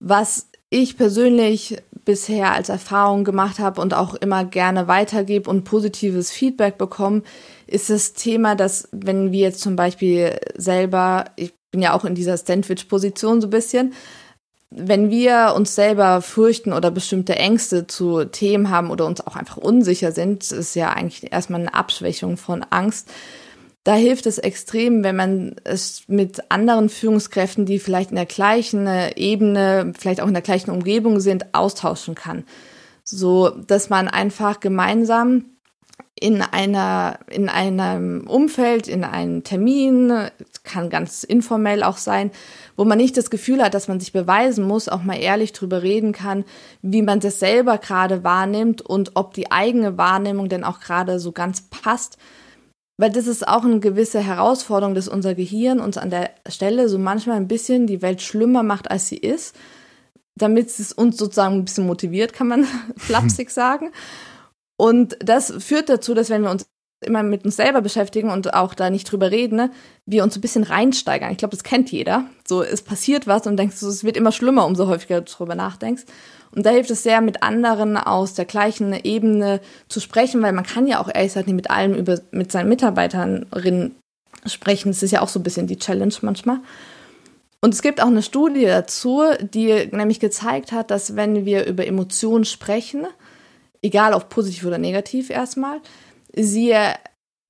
Was 0.00 0.48
ich 0.68 0.96
persönlich 0.96 1.76
bisher 2.04 2.52
als 2.52 2.68
Erfahrung 2.68 3.24
gemacht 3.24 3.58
habe 3.58 3.80
und 3.80 3.94
auch 3.94 4.14
immer 4.14 4.44
gerne 4.44 4.88
weitergebe 4.88 5.48
und 5.48 5.64
positives 5.64 6.30
Feedback 6.30 6.78
bekomme, 6.78 7.22
ist 7.66 7.90
das 7.90 8.14
Thema, 8.14 8.56
dass 8.56 8.88
wenn 8.90 9.30
wir 9.30 9.40
jetzt 9.40 9.60
zum 9.60 9.76
Beispiel 9.76 10.38
selber, 10.56 11.26
ich 11.36 11.52
bin 11.70 11.82
ja 11.82 11.92
auch 11.92 12.04
in 12.04 12.14
dieser 12.14 12.36
Sandwich-Position 12.36 13.40
so 13.40 13.46
ein 13.46 13.50
bisschen, 13.50 13.94
wenn 14.70 15.10
wir 15.10 15.54
uns 15.56 15.74
selber 15.74 16.22
fürchten 16.22 16.72
oder 16.72 16.90
bestimmte 16.92 17.34
Ängste 17.34 17.88
zu 17.88 18.24
Themen 18.24 18.70
haben 18.70 18.90
oder 18.90 19.04
uns 19.06 19.20
auch 19.20 19.34
einfach 19.34 19.56
unsicher 19.56 20.12
sind, 20.12 20.50
ist 20.50 20.76
ja 20.76 20.90
eigentlich 20.90 21.32
erstmal 21.32 21.60
eine 21.60 21.74
Abschwächung 21.74 22.36
von 22.36 22.64
Angst. 22.70 23.10
Da 23.82 23.94
hilft 23.94 24.26
es 24.26 24.38
extrem, 24.38 25.02
wenn 25.02 25.16
man 25.16 25.56
es 25.64 26.04
mit 26.06 26.50
anderen 26.50 26.88
Führungskräften, 26.88 27.66
die 27.66 27.78
vielleicht 27.80 28.10
in 28.10 28.16
der 28.16 28.26
gleichen 28.26 28.86
Ebene, 29.16 29.92
vielleicht 29.98 30.20
auch 30.20 30.28
in 30.28 30.34
der 30.34 30.42
gleichen 30.42 30.70
Umgebung 30.70 31.18
sind, 31.18 31.54
austauschen 31.54 32.14
kann. 32.14 32.44
So, 33.02 33.48
dass 33.48 33.90
man 33.90 34.06
einfach 34.06 34.60
gemeinsam 34.60 35.46
in 36.14 36.42
einer, 36.42 37.18
in 37.30 37.48
einem 37.48 38.26
Umfeld, 38.26 38.88
in 38.88 39.04
einem 39.04 39.44
Termin, 39.44 40.30
kann 40.62 40.90
ganz 40.90 41.24
informell 41.24 41.82
auch 41.82 41.96
sein, 41.96 42.30
wo 42.76 42.84
man 42.84 42.98
nicht 42.98 43.16
das 43.16 43.30
Gefühl 43.30 43.62
hat, 43.62 43.74
dass 43.74 43.88
man 43.88 44.00
sich 44.00 44.12
beweisen 44.12 44.66
muss, 44.66 44.88
auch 44.88 45.02
mal 45.02 45.18
ehrlich 45.18 45.52
drüber 45.52 45.82
reden 45.82 46.12
kann, 46.12 46.44
wie 46.82 47.02
man 47.02 47.20
das 47.20 47.38
selber 47.38 47.78
gerade 47.78 48.24
wahrnimmt 48.24 48.82
und 48.82 49.12
ob 49.14 49.34
die 49.34 49.50
eigene 49.50 49.98
Wahrnehmung 49.98 50.48
denn 50.48 50.64
auch 50.64 50.80
gerade 50.80 51.18
so 51.18 51.32
ganz 51.32 51.62
passt. 51.62 52.18
Weil 52.96 53.10
das 53.10 53.26
ist 53.26 53.48
auch 53.48 53.64
eine 53.64 53.80
gewisse 53.80 54.20
Herausforderung, 54.20 54.94
dass 54.94 55.08
unser 55.08 55.34
Gehirn 55.34 55.80
uns 55.80 55.96
an 55.96 56.10
der 56.10 56.30
Stelle 56.46 56.88
so 56.88 56.98
manchmal 56.98 57.36
ein 57.36 57.48
bisschen 57.48 57.86
die 57.86 58.02
Welt 58.02 58.20
schlimmer 58.20 58.62
macht, 58.62 58.90
als 58.90 59.08
sie 59.08 59.16
ist, 59.16 59.56
damit 60.36 60.68
es 60.68 60.92
uns 60.92 61.16
sozusagen 61.16 61.54
ein 61.54 61.64
bisschen 61.64 61.86
motiviert, 61.86 62.34
kann 62.34 62.48
man 62.48 62.66
flapsig 62.96 63.50
sagen. 63.50 63.90
Und 64.80 65.18
das 65.22 65.52
führt 65.58 65.90
dazu, 65.90 66.14
dass 66.14 66.30
wenn 66.30 66.40
wir 66.40 66.50
uns 66.50 66.66
immer 67.04 67.22
mit 67.22 67.44
uns 67.44 67.56
selber 67.56 67.82
beschäftigen 67.82 68.30
und 68.30 68.54
auch 68.54 68.72
da 68.72 68.88
nicht 68.88 69.12
drüber 69.12 69.30
reden, 69.30 69.56
ne, 69.56 69.70
wir 70.06 70.22
uns 70.22 70.36
ein 70.36 70.40
bisschen 70.40 70.62
reinsteigern. 70.62 71.30
Ich 71.32 71.36
glaube, 71.36 71.54
das 71.54 71.64
kennt 71.64 71.92
jeder. 71.92 72.24
So, 72.48 72.62
es 72.62 72.80
passiert 72.80 73.26
was 73.26 73.46
und 73.46 73.58
denkst, 73.58 73.82
es 73.82 74.04
wird 74.04 74.16
immer 74.16 74.32
schlimmer, 74.32 74.64
umso 74.64 74.86
häufiger 74.86 75.20
du 75.20 75.30
drüber 75.30 75.54
nachdenkst. 75.54 76.04
Und 76.56 76.64
da 76.64 76.70
hilft 76.70 76.90
es 76.90 77.02
sehr, 77.02 77.20
mit 77.20 77.42
anderen 77.42 77.98
aus 77.98 78.32
der 78.32 78.46
gleichen 78.46 78.94
Ebene 78.94 79.60
zu 79.90 80.00
sprechen, 80.00 80.40
weil 80.40 80.54
man 80.54 80.64
kann 80.64 80.86
ja 80.86 80.98
auch 81.02 81.08
ehrlich 81.08 81.32
gesagt 81.32 81.46
nicht 81.46 81.56
mit 81.56 81.70
allem 81.70 81.92
über, 81.92 82.18
mit 82.30 82.50
seinen 82.50 82.70
Mitarbeiterinnen 82.70 83.96
sprechen. 84.46 84.92
Das 84.92 85.02
ist 85.02 85.10
ja 85.10 85.20
auch 85.20 85.28
so 85.28 85.40
ein 85.40 85.44
bisschen 85.44 85.66
die 85.66 85.78
Challenge 85.78 86.14
manchmal. 86.22 86.60
Und 87.60 87.74
es 87.74 87.82
gibt 87.82 88.02
auch 88.02 88.06
eine 88.06 88.22
Studie 88.22 88.64
dazu, 88.64 89.24
die 89.42 89.90
nämlich 89.92 90.20
gezeigt 90.20 90.72
hat, 90.72 90.90
dass 90.90 91.16
wenn 91.16 91.44
wir 91.44 91.66
über 91.66 91.86
Emotionen 91.86 92.46
sprechen, 92.46 93.06
egal 93.82 94.14
ob 94.14 94.28
positiv 94.28 94.64
oder 94.66 94.78
negativ 94.78 95.30
erstmal, 95.30 95.80
sie 96.34 96.74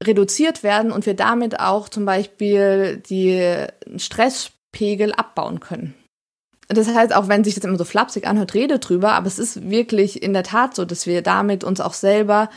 reduziert 0.03 0.63
werden 0.63 0.93
und 0.93 1.07
wir 1.07 1.15
damit 1.15 1.61
auch 1.61 1.89
zum 1.89 2.05
Beispiel 2.05 3.03
die 3.09 3.67
Stresspegel 3.97 5.13
abbauen 5.13 5.61
können. 5.61 5.95
Das 6.69 6.89
heißt, 6.89 7.15
auch 7.15 7.29
wenn 7.29 7.43
sich 7.43 7.55
das 7.57 7.65
immer 7.65 7.77
so 7.77 7.85
flapsig 7.85 8.27
anhört, 8.27 8.55
rede 8.55 8.79
drüber, 8.79 9.13
aber 9.13 9.27
es 9.27 9.41
ist 9.41 9.69
wirklich 9.69 10.23
in 10.23 10.33
der 10.33 10.45
Tat 10.45 10.77
so, 10.77 10.85
dass 10.85 11.07
wir 11.07 11.21
damit 11.21 11.65
uns 11.65 11.81
auch 11.81 11.95
selber 11.95 12.49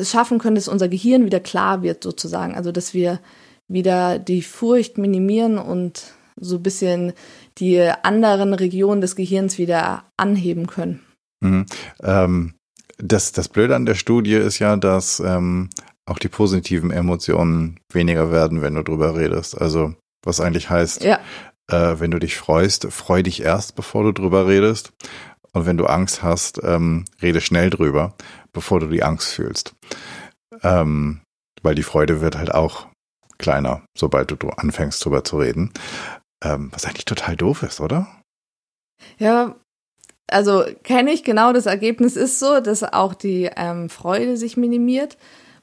schaffen 0.00 0.38
können, 0.38 0.56
dass 0.56 0.66
unser 0.66 0.88
Gehirn 0.88 1.26
wieder 1.26 1.40
klar 1.40 1.82
wird 1.82 2.02
sozusagen. 2.02 2.54
Also, 2.54 2.72
dass 2.72 2.94
wir 2.94 3.20
wieder 3.68 4.18
die 4.18 4.42
Furcht 4.42 4.98
minimieren 4.98 5.58
und 5.58 6.14
so 6.36 6.56
ein 6.56 6.62
bisschen 6.62 7.12
die 7.58 7.80
anderen 8.02 8.54
Regionen 8.54 9.00
des 9.00 9.14
Gehirns 9.14 9.58
wieder 9.58 10.04
anheben 10.16 10.66
können. 10.66 11.00
Mhm. 11.40 11.66
Ähm, 12.02 12.54
das, 12.98 13.32
das 13.32 13.48
Blöde 13.48 13.76
an 13.76 13.86
der 13.86 13.94
Studie 13.94 14.34
ist 14.34 14.58
ja, 14.58 14.76
dass 14.76 15.20
ähm, 15.20 15.70
auch 16.06 16.18
die 16.18 16.28
positiven 16.28 16.90
Emotionen 16.90 17.80
weniger 17.92 18.30
werden, 18.30 18.62
wenn 18.62 18.74
du 18.74 18.82
drüber 18.82 19.16
redest. 19.16 19.60
Also 19.60 19.94
was 20.24 20.40
eigentlich 20.40 20.70
heißt, 20.70 21.02
ja. 21.04 21.20
äh, 21.70 22.00
wenn 22.00 22.10
du 22.10 22.18
dich 22.18 22.36
freust, 22.36 22.86
freu 22.90 23.22
dich 23.22 23.42
erst, 23.42 23.74
bevor 23.74 24.04
du 24.04 24.12
drüber 24.12 24.46
redest. 24.46 24.92
Und 25.52 25.66
wenn 25.66 25.76
du 25.76 25.86
Angst 25.86 26.22
hast, 26.22 26.60
ähm, 26.64 27.04
rede 27.22 27.40
schnell 27.40 27.70
drüber, 27.70 28.14
bevor 28.52 28.80
du 28.80 28.88
die 28.88 29.04
Angst 29.04 29.34
fühlst. 29.34 29.74
Ähm, 30.62 31.20
weil 31.62 31.74
die 31.74 31.82
Freude 31.82 32.20
wird 32.20 32.36
halt 32.36 32.52
auch 32.52 32.88
kleiner, 33.38 33.82
sobald 33.96 34.30
du, 34.30 34.36
du 34.36 34.50
anfängst 34.50 35.04
drüber 35.04 35.24
zu 35.24 35.38
reden. 35.38 35.72
Ähm, 36.42 36.70
was 36.72 36.84
eigentlich 36.84 37.04
total 37.04 37.36
doof 37.36 37.62
ist, 37.62 37.80
oder? 37.80 38.22
Ja, 39.18 39.56
also 40.28 40.64
kenne 40.82 41.12
ich 41.12 41.24
genau, 41.24 41.52
das 41.52 41.66
Ergebnis 41.66 42.16
ist 42.16 42.38
so, 42.38 42.60
dass 42.60 42.82
auch 42.82 43.14
die 43.14 43.50
ähm, 43.56 43.88
Freude 43.88 44.36
sich 44.36 44.56
minimiert. 44.56 45.16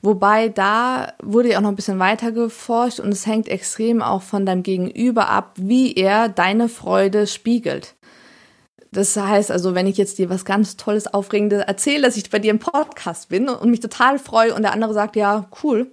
Wobei 0.04 0.50
da 0.50 1.14
wurde 1.22 1.52
ja 1.52 1.58
auch 1.58 1.62
noch 1.62 1.70
ein 1.70 1.76
bisschen 1.76 2.00
weiter 2.00 2.32
geforscht 2.32 3.00
und 3.00 3.10
es 3.10 3.28
hängt 3.28 3.48
extrem 3.48 4.02
auch 4.02 4.24
von 4.24 4.46
deinem 4.46 4.64
Gegenüber 4.64 5.30
ab, 5.30 5.54
wie 5.58 5.94
er 5.94 6.28
deine 6.28 6.70
Freude 6.70 7.28
spiegelt. 7.28 7.96
Das 8.92 9.16
heißt 9.16 9.52
also, 9.52 9.76
wenn 9.76 9.88
ich 9.88 9.98
jetzt 9.98 10.18
dir 10.18 10.30
was 10.30 10.44
ganz 10.44 10.76
Tolles, 10.76 11.08
Aufregendes 11.08 11.64
erzähle, 11.64 12.02
dass 12.04 12.18
ich 12.18 12.30
bei 12.30 12.40
dir 12.40 12.52
im 12.52 12.60
Podcast 12.60 13.30
bin 13.30 13.48
und 13.48 13.70
mich 13.70 13.80
total 13.80 14.20
freue 14.20 14.54
und 14.54 14.64
der 14.64 14.74
andere 14.74 14.94
sagt, 14.94 15.16
ja, 15.16 15.48
cool, 15.64 15.92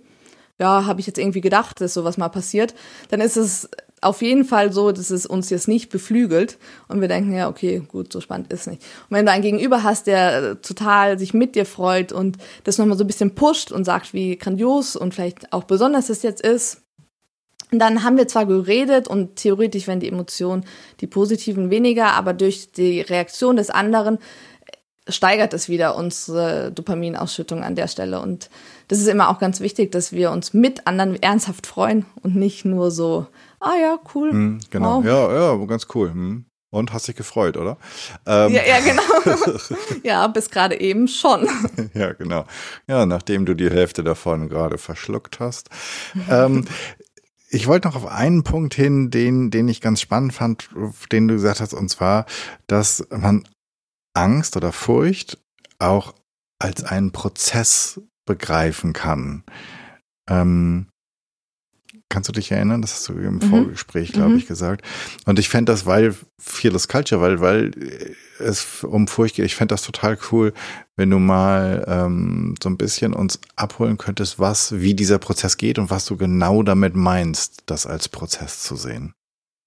ja, 0.58 0.86
habe 0.86 1.00
ich 1.00 1.06
jetzt 1.06 1.18
irgendwie 1.18 1.40
gedacht, 1.40 1.80
dass 1.80 1.94
sowas 1.94 2.16
mal 2.16 2.28
passiert, 2.28 2.74
dann 3.10 3.20
ist 3.20 3.36
es 3.36 3.68
auf 4.00 4.22
jeden 4.22 4.44
Fall 4.44 4.72
so, 4.72 4.92
dass 4.92 5.10
es 5.10 5.26
uns 5.26 5.50
jetzt 5.50 5.68
nicht 5.68 5.90
beflügelt 5.90 6.58
und 6.88 7.00
wir 7.00 7.08
denken, 7.08 7.32
ja, 7.32 7.48
okay, 7.48 7.82
gut, 7.86 8.12
so 8.12 8.20
spannend 8.20 8.52
ist 8.52 8.66
nicht. 8.66 8.82
Und 9.08 9.16
wenn 9.16 9.26
du 9.26 9.32
einen 9.32 9.42
Gegenüber 9.42 9.82
hast, 9.82 10.06
der 10.06 10.42
äh, 10.42 10.56
total 10.56 11.18
sich 11.18 11.34
mit 11.34 11.54
dir 11.54 11.66
freut 11.66 12.12
und 12.12 12.38
das 12.64 12.78
nochmal 12.78 12.96
so 12.96 13.04
ein 13.04 13.08
bisschen 13.08 13.34
pusht 13.34 13.72
und 13.72 13.84
sagt, 13.84 14.14
wie 14.14 14.36
grandios 14.36 14.96
und 14.96 15.14
vielleicht 15.14 15.52
auch 15.52 15.64
besonders 15.64 16.08
es 16.08 16.22
jetzt 16.22 16.40
ist, 16.40 16.82
dann 17.70 18.02
haben 18.02 18.16
wir 18.16 18.28
zwar 18.28 18.46
geredet 18.46 19.08
und 19.08 19.36
theoretisch 19.36 19.86
wenn 19.86 20.00
die 20.00 20.08
Emotionen, 20.08 20.64
die 21.00 21.06
positiven 21.06 21.70
weniger, 21.70 22.12
aber 22.12 22.32
durch 22.32 22.72
die 22.72 23.00
Reaktion 23.00 23.56
des 23.56 23.70
anderen 23.70 24.18
steigert 25.08 25.54
es 25.54 25.68
wieder 25.68 25.96
unsere 25.96 26.70
Dopaminausschüttung 26.72 27.62
an 27.62 27.74
der 27.74 27.88
Stelle. 27.88 28.20
Und 28.20 28.50
das 28.88 29.00
ist 29.00 29.08
immer 29.08 29.30
auch 29.30 29.38
ganz 29.38 29.60
wichtig, 29.60 29.90
dass 29.90 30.12
wir 30.12 30.30
uns 30.30 30.54
mit 30.54 30.86
anderen 30.86 31.20
ernsthaft 31.22 31.66
freuen 31.66 32.04
und 32.22 32.36
nicht 32.36 32.64
nur 32.64 32.90
so, 32.90 33.26
ah 33.60 33.74
ja, 33.80 33.98
cool. 34.14 34.32
Mhm, 34.32 34.60
genau, 34.70 34.98
wow. 34.98 35.04
ja, 35.04 35.54
ja, 35.56 35.66
ganz 35.66 35.86
cool. 35.94 36.12
Mhm. 36.12 36.44
Und 36.70 36.92
hast 36.92 37.08
dich 37.08 37.16
gefreut, 37.16 37.56
oder? 37.56 37.78
Ähm. 38.26 38.52
Ja, 38.52 38.62
ja, 38.62 38.80
genau. 38.80 39.02
ja, 40.02 40.26
bis 40.26 40.50
gerade 40.50 40.78
eben 40.78 41.08
schon. 41.08 41.48
ja, 41.94 42.12
genau. 42.12 42.44
Ja, 42.86 43.06
nachdem 43.06 43.46
du 43.46 43.54
die 43.54 43.70
Hälfte 43.70 44.04
davon 44.04 44.50
gerade 44.50 44.76
verschluckt 44.76 45.40
hast. 45.40 45.70
ähm, 46.28 46.66
ich 47.48 47.66
wollte 47.66 47.88
noch 47.88 47.96
auf 47.96 48.06
einen 48.06 48.44
Punkt 48.44 48.74
hin, 48.74 49.10
den, 49.10 49.50
den 49.50 49.66
ich 49.68 49.80
ganz 49.80 50.02
spannend 50.02 50.34
fand, 50.34 50.68
den 51.10 51.28
du 51.28 51.34
gesagt 51.34 51.60
hast, 51.60 51.72
und 51.72 51.88
zwar, 51.88 52.26
dass 52.66 53.06
man 53.10 53.48
Angst 54.12 54.54
oder 54.56 54.72
Furcht 54.72 55.38
auch 55.78 56.14
als 56.58 56.84
einen 56.84 57.12
Prozess 57.12 58.00
begreifen 58.26 58.92
kann. 58.92 59.44
Ähm, 60.28 60.88
kannst 62.08 62.28
du 62.28 62.32
dich 62.32 62.50
erinnern? 62.50 62.82
Das 62.82 62.94
hast 62.94 63.08
du 63.08 63.14
im 63.14 63.34
mhm. 63.34 63.42
Vorgespräch, 63.42 64.12
glaube 64.12 64.30
mhm. 64.30 64.38
ich, 64.38 64.46
gesagt. 64.46 64.84
Und 65.26 65.38
ich 65.38 65.48
fände 65.48 65.72
das, 65.72 65.86
weil 65.86 66.14
Fearless 66.40 66.88
Culture, 66.88 67.20
weil, 67.20 67.40
weil 67.40 67.70
es 68.38 68.84
um 68.84 69.08
Furcht 69.08 69.36
geht, 69.36 69.44
ich 69.44 69.56
fände 69.56 69.74
das 69.74 69.82
total 69.82 70.18
cool, 70.32 70.52
wenn 70.96 71.10
du 71.10 71.18
mal 71.18 71.84
ähm, 71.86 72.54
so 72.62 72.68
ein 72.68 72.76
bisschen 72.76 73.12
uns 73.12 73.40
abholen 73.56 73.98
könntest, 73.98 74.38
was, 74.38 74.80
wie 74.80 74.94
dieser 74.94 75.18
Prozess 75.18 75.56
geht 75.56 75.78
und 75.78 75.90
was 75.90 76.06
du 76.06 76.16
genau 76.16 76.62
damit 76.62 76.94
meinst, 76.94 77.62
das 77.66 77.86
als 77.86 78.08
Prozess 78.08 78.62
zu 78.62 78.76
sehen. 78.76 79.12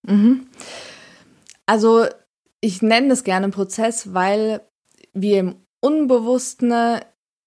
Mhm. 0.08 0.48
Also 1.66 2.06
ich 2.60 2.82
nenne 2.82 3.10
das 3.10 3.24
gerne 3.24 3.50
Prozess, 3.50 4.14
weil 4.14 4.62
wir 5.14 5.40
im 5.40 5.56
Unbewussten 5.82 6.74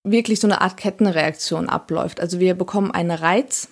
wirklich 0.03 0.41
so 0.41 0.47
eine 0.47 0.61
Art 0.61 0.77
Kettenreaktion 0.77 1.69
abläuft. 1.69 2.21
Also 2.21 2.41
wir 2.41 2.55
bekommen 2.55 2.91
einen 2.91 3.11
Reiz. 3.11 3.69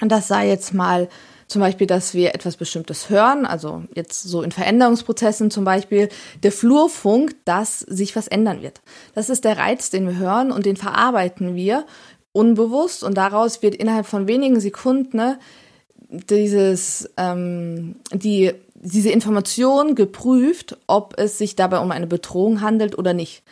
Und 0.00 0.10
das 0.10 0.28
sei 0.28 0.48
jetzt 0.48 0.74
mal 0.74 1.08
zum 1.48 1.60
Beispiel, 1.60 1.86
dass 1.86 2.12
wir 2.12 2.34
etwas 2.34 2.56
Bestimmtes 2.56 3.08
hören, 3.08 3.46
also 3.46 3.82
jetzt 3.94 4.22
so 4.22 4.42
in 4.42 4.52
Veränderungsprozessen 4.52 5.50
zum 5.50 5.64
Beispiel, 5.64 6.10
der 6.42 6.52
Flurfunk, 6.52 7.34
dass 7.46 7.80
sich 7.80 8.14
was 8.16 8.28
ändern 8.28 8.62
wird. 8.62 8.82
Das 9.14 9.30
ist 9.30 9.44
der 9.44 9.56
Reiz, 9.56 9.88
den 9.88 10.06
wir 10.06 10.18
hören 10.18 10.52
und 10.52 10.66
den 10.66 10.76
verarbeiten 10.76 11.54
wir 11.54 11.86
unbewusst 12.32 13.02
und 13.02 13.16
daraus 13.16 13.62
wird 13.62 13.74
innerhalb 13.74 14.06
von 14.06 14.28
wenigen 14.28 14.60
Sekunden 14.60 15.16
ne, 15.16 15.38
dieses, 16.10 17.10
ähm, 17.16 17.96
die 18.12 18.52
diese 18.74 19.10
Information 19.10 19.94
geprüft, 19.94 20.76
ob 20.86 21.18
es 21.18 21.38
sich 21.38 21.56
dabei 21.56 21.80
um 21.80 21.90
eine 21.90 22.06
Bedrohung 22.06 22.60
handelt 22.60 22.96
oder 22.96 23.12
nicht. 23.12 23.42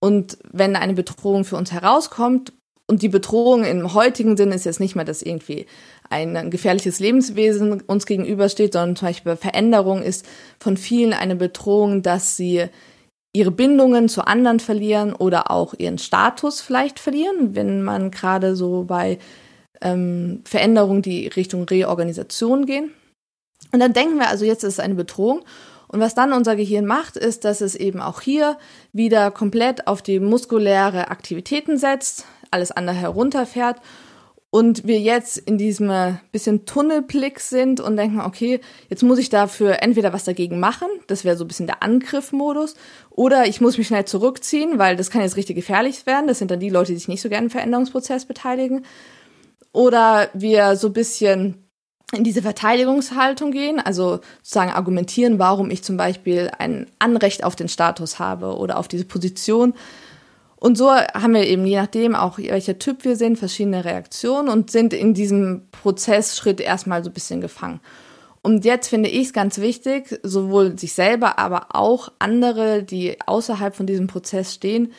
Und 0.00 0.38
wenn 0.52 0.76
eine 0.76 0.94
Bedrohung 0.94 1.44
für 1.44 1.56
uns 1.56 1.72
herauskommt, 1.72 2.52
und 2.86 3.00
die 3.02 3.08
Bedrohung 3.08 3.64
im 3.64 3.94
heutigen 3.94 4.36
Sinne 4.36 4.54
ist 4.54 4.66
jetzt 4.66 4.80
nicht 4.80 4.94
mehr, 4.94 5.06
dass 5.06 5.22
irgendwie 5.22 5.66
ein 6.10 6.50
gefährliches 6.50 7.00
Lebenswesen 7.00 7.80
uns 7.80 8.04
gegenübersteht, 8.04 8.74
sondern 8.74 8.96
zum 8.96 9.08
Beispiel 9.08 9.36
Veränderung 9.36 10.02
ist 10.02 10.26
von 10.60 10.76
vielen 10.76 11.14
eine 11.14 11.34
Bedrohung, 11.34 12.02
dass 12.02 12.36
sie 12.36 12.66
ihre 13.32 13.50
Bindungen 13.50 14.08
zu 14.08 14.26
anderen 14.26 14.60
verlieren 14.60 15.14
oder 15.14 15.50
auch 15.50 15.74
ihren 15.76 15.98
Status 15.98 16.60
vielleicht 16.60 17.00
verlieren, 17.00 17.54
wenn 17.54 17.82
man 17.82 18.10
gerade 18.10 18.54
so 18.54 18.84
bei 18.84 19.18
ähm, 19.80 20.42
Veränderungen, 20.44 21.02
die 21.02 21.26
Richtung 21.28 21.64
Reorganisation 21.64 22.66
gehen. 22.66 22.92
Und 23.72 23.80
dann 23.80 23.92
denken 23.92 24.18
wir 24.18 24.28
also, 24.28 24.44
jetzt 24.44 24.62
ist 24.62 24.74
es 24.74 24.80
eine 24.80 24.94
Bedrohung. 24.94 25.42
Und 25.88 26.00
was 26.00 26.14
dann 26.14 26.32
unser 26.32 26.54
Gehirn 26.54 26.86
macht, 26.86 27.16
ist, 27.16 27.44
dass 27.44 27.60
es 27.60 27.74
eben 27.74 28.00
auch 28.00 28.20
hier 28.20 28.56
wieder 28.92 29.30
komplett 29.30 29.86
auf 29.86 30.02
die 30.02 30.20
muskuläre 30.20 31.08
Aktivitäten 31.08 31.78
setzt, 31.78 32.26
alles 32.54 32.70
andere 32.72 32.96
herunterfährt 32.96 33.80
und 34.54 34.86
wir 34.86 35.00
jetzt 35.00 35.36
in 35.36 35.58
diesem 35.58 35.90
äh, 35.90 36.12
bisschen 36.30 36.64
Tunnelblick 36.64 37.40
sind 37.40 37.80
und 37.80 37.96
denken, 37.96 38.20
okay, 38.20 38.60
jetzt 38.88 39.02
muss 39.02 39.18
ich 39.18 39.28
dafür 39.28 39.82
entweder 39.82 40.12
was 40.12 40.22
dagegen 40.22 40.60
machen, 40.60 40.86
das 41.08 41.24
wäre 41.24 41.36
so 41.36 41.42
ein 41.44 41.48
bisschen 41.48 41.66
der 41.66 41.82
Angriffmodus, 41.82 42.76
oder 43.10 43.48
ich 43.48 43.60
muss 43.60 43.76
mich 43.78 43.88
schnell 43.88 44.04
zurückziehen, 44.04 44.78
weil 44.78 44.94
das 44.94 45.10
kann 45.10 45.22
jetzt 45.22 45.36
richtig 45.36 45.56
gefährlich 45.56 46.06
werden. 46.06 46.28
Das 46.28 46.38
sind 46.38 46.52
dann 46.52 46.60
die 46.60 46.70
Leute, 46.70 46.92
die 46.92 46.98
sich 46.98 47.08
nicht 47.08 47.20
so 47.20 47.28
gerne 47.28 47.46
im 47.46 47.50
Veränderungsprozess 47.50 48.26
beteiligen. 48.26 48.84
Oder 49.72 50.28
wir 50.34 50.76
so 50.76 50.86
ein 50.86 50.92
bisschen 50.92 51.68
in 52.12 52.22
diese 52.22 52.42
Verteidigungshaltung 52.42 53.50
gehen, 53.50 53.80
also 53.80 54.20
sozusagen 54.40 54.70
argumentieren, 54.70 55.40
warum 55.40 55.68
ich 55.72 55.82
zum 55.82 55.96
Beispiel 55.96 56.52
ein 56.58 56.86
Anrecht 57.00 57.42
auf 57.42 57.56
den 57.56 57.68
Status 57.68 58.20
habe 58.20 58.56
oder 58.56 58.78
auf 58.78 58.86
diese 58.86 59.04
Position 59.04 59.74
und 60.64 60.78
so 60.78 60.90
haben 60.90 61.34
wir 61.34 61.46
eben, 61.46 61.66
je 61.66 61.76
nachdem 61.76 62.14
auch 62.14 62.38
welcher 62.38 62.78
Typ 62.78 63.04
wir 63.04 63.16
sind, 63.16 63.38
verschiedene 63.38 63.84
Reaktionen 63.84 64.48
und 64.48 64.70
sind 64.70 64.94
in 64.94 65.12
diesem 65.12 65.68
Prozessschritt 65.72 66.58
erstmal 66.58 67.04
so 67.04 67.10
ein 67.10 67.12
bisschen 67.12 67.42
gefangen. 67.42 67.80
Und 68.40 68.64
jetzt 68.64 68.88
finde 68.88 69.10
ich 69.10 69.26
es 69.26 69.32
ganz 69.34 69.58
wichtig, 69.58 70.18
sowohl 70.22 70.78
sich 70.78 70.94
selber, 70.94 71.38
aber 71.38 71.66
auch 71.74 72.10
andere, 72.18 72.82
die 72.82 73.18
außerhalb 73.26 73.76
von 73.76 73.84
diesem 73.84 74.06
Prozess 74.06 74.54
stehen, 74.54 74.94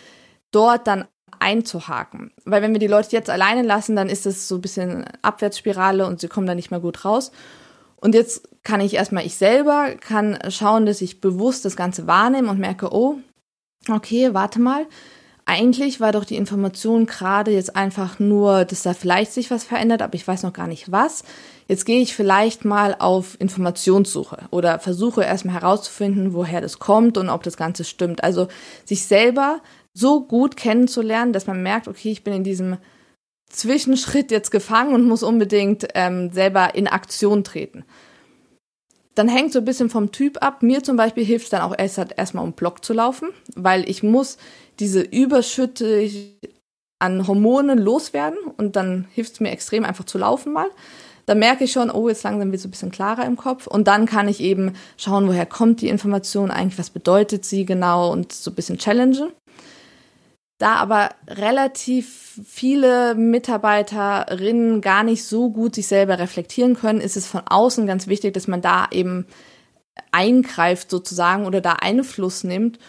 dort 0.52 0.86
dann 0.86 1.06
einzuhaken. 1.40 2.32
Weil 2.44 2.62
wenn 2.62 2.74
wir 2.74 2.80
die 2.80 2.86
Leute 2.86 3.14
jetzt 3.14 3.32
alleine 3.32 3.64
lassen, 3.64 3.96
dann 3.96 4.08
ist 4.08 4.28
es 4.28 4.48
so 4.48 4.58
ein 4.58 4.62
bisschen 4.62 5.06
Abwärtsspirale 5.24 6.06
und 6.06 6.22
sie 6.22 6.28
kommen 6.28 6.46
da 6.46 6.54
nicht 6.54 6.70
mehr 6.70 6.80
gut 6.80 7.06
raus. 7.06 7.32
Und 7.96 8.14
jetzt 8.14 8.48
kann 8.62 8.82
ich 8.82 8.94
erstmal 8.94 9.26
ich 9.26 9.36
selber, 9.36 9.96
kann 10.00 10.38
schauen, 10.50 10.86
dass 10.86 11.02
ich 11.02 11.22
bewusst 11.22 11.66
das 11.66 11.76
Ganze 11.76 12.06
wahrnehme 12.06 12.52
und 12.52 12.60
merke, 12.60 12.94
oh, 12.94 13.16
okay, 13.90 14.36
warte 14.36 14.60
mal, 14.60 14.86
eigentlich 15.46 16.00
war 16.00 16.12
doch 16.12 16.26
die 16.26 16.38
Information 16.38 17.06
gerade 17.06 17.52
jetzt 17.52 17.76
einfach 17.76 18.18
nur, 18.18 18.66
dass 18.66 18.82
da 18.82 18.96
vielleicht 18.96 19.32
sich 19.32 19.52
was 19.52 19.64
verändert, 19.64 20.02
aber 20.02 20.16
ich 20.16 20.28
weiß 20.28 20.42
noch 20.42 20.54
gar 20.54 20.68
nicht 20.68 20.92
was. 20.92 21.24
Jetzt 21.68 21.86
gehe 21.86 22.02
ich 22.02 22.16
vielleicht 22.16 22.66
mal 22.66 22.96
auf 22.98 23.40
Informationssuche 23.40 24.40
oder 24.50 24.80
versuche 24.80 25.24
erstmal 25.24 25.56
herauszufinden, 25.56 26.34
woher 26.34 26.62
das 26.62 26.80
kommt 26.80 27.18
und 27.18 27.30
ob 27.30 27.44
das 27.44 27.58
Ganze 27.58 27.84
stimmt. 27.84 28.24
Also 28.24 28.48
sich 28.86 29.06
selber 29.06 29.62
so 29.94 30.22
gut 30.22 30.58
kennenzulernen, 30.58 31.32
dass 31.32 31.46
man 31.46 31.62
merkt, 31.62 31.88
okay, 31.88 32.12
ich 32.12 32.24
bin 32.24 32.34
in 32.34 32.44
diesem 32.44 32.78
Zwischenschritt 33.50 34.32
jetzt 34.32 34.50
gefangen 34.50 34.96
und 34.96 35.08
muss 35.08 35.22
unbedingt 35.22 35.88
ähm, 35.94 36.32
selber 36.32 36.74
in 36.74 36.88
Aktion 36.88 37.44
treten. 37.44 37.86
Dann 39.14 39.30
hängt 39.30 39.54
so 39.54 39.60
ein 39.60 39.66
bisschen 39.66 39.90
vom 39.90 40.12
Typ 40.12 40.44
ab. 40.44 40.62
Mir 40.62 40.84
zum 40.84 40.98
Beispiel 40.98 41.24
hilft 41.24 41.46
es 41.46 41.50
dann 41.52 41.62
auch 41.62 41.74
erst 41.78 42.00
erstmal 42.18 42.44
um 42.44 42.52
Block 42.52 42.84
zu 42.84 42.94
laufen, 42.94 43.30
weil 43.56 43.90
ich 43.90 44.04
muss 44.04 44.38
diese 44.80 45.02
Überschütte 45.02 46.10
an 47.00 47.28
Hormonen 47.28 47.80
loswerden 47.80 48.40
und 48.58 48.76
dann 48.76 49.08
hilft 49.12 49.34
es 49.34 49.40
mir 49.40 49.52
extrem 49.52 49.84
einfach 49.84 50.06
zu 50.06 50.18
laufen 50.18 50.54
mal. 50.54 50.70
Da 51.26 51.34
merke 51.34 51.64
ich 51.64 51.72
schon, 51.72 51.90
oh, 51.90 52.08
jetzt 52.08 52.24
langsam 52.24 52.52
wird 52.52 52.60
es 52.60 52.66
ein 52.66 52.72
bisschen 52.72 52.92
klarer 52.92 53.26
im 53.26 53.36
Kopf. 53.36 53.66
Und 53.66 53.88
dann 53.88 54.06
kann 54.06 54.28
ich 54.28 54.42
eben 54.42 54.74
schauen, 54.96 55.28
woher 55.28 55.48
kommt 55.48 55.82
die 55.82 55.88
Information 55.88 56.52
eigentlich, 56.52 56.78
was 56.78 56.92
bedeutet 56.92 57.46
sie 57.46 57.66
genau 57.66 58.12
und 58.12 58.32
so 58.32 58.52
ein 58.52 58.56
bisschen 58.56 58.78
challengen. 58.78 59.32
Da 60.60 60.76
aber 60.76 61.10
relativ 61.28 62.40
viele 62.46 63.16
Mitarbeiterinnen 63.16 64.82
gar 64.82 65.04
nicht 65.04 65.26
so 65.26 65.50
gut 65.50 65.76
sich 65.76 65.88
selber 65.88 66.20
reflektieren 66.20 66.76
können, 66.76 67.02
ist 67.02 67.18
es 67.18 67.28
von 67.28 67.42
außen 67.46 67.88
ganz 67.88 68.08
wichtig, 68.08 68.34
dass 68.34 68.48
man 68.48 68.62
da 68.62 68.88
eben 68.92 69.26
eingreift 70.12 70.90
sozusagen 70.90 71.46
oder 71.46 71.60
da 71.60 71.74
Einfluss 71.74 72.44
nimmt 72.44 72.80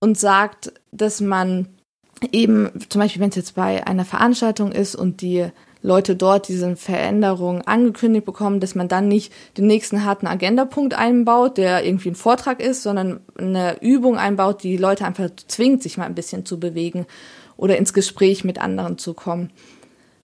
und 0.00 0.18
sagt, 0.18 0.72
dass 0.92 1.20
man 1.20 1.68
eben, 2.32 2.70
zum 2.88 3.00
Beispiel, 3.00 3.20
wenn 3.22 3.30
es 3.30 3.36
jetzt 3.36 3.54
bei 3.54 3.86
einer 3.86 4.04
Veranstaltung 4.04 4.72
ist 4.72 4.94
und 4.94 5.20
die 5.20 5.46
Leute 5.82 6.16
dort 6.16 6.48
diese 6.48 6.74
Veränderungen 6.74 7.62
angekündigt 7.62 8.24
bekommen, 8.24 8.60
dass 8.60 8.74
man 8.74 8.88
dann 8.88 9.08
nicht 9.08 9.32
den 9.56 9.66
nächsten 9.66 10.04
harten 10.04 10.26
Agendapunkt 10.26 10.94
einbaut, 10.94 11.58
der 11.58 11.84
irgendwie 11.84 12.10
ein 12.10 12.16
Vortrag 12.16 12.60
ist, 12.60 12.82
sondern 12.82 13.20
eine 13.38 13.80
Übung 13.82 14.18
einbaut, 14.18 14.62
die 14.62 14.76
Leute 14.76 15.04
einfach 15.04 15.30
zwingt, 15.46 15.82
sich 15.82 15.96
mal 15.96 16.06
ein 16.06 16.14
bisschen 16.14 16.44
zu 16.44 16.58
bewegen 16.58 17.06
oder 17.56 17.76
ins 17.76 17.92
Gespräch 17.92 18.42
mit 18.42 18.60
anderen 18.60 18.98
zu 18.98 19.14
kommen. 19.14 19.52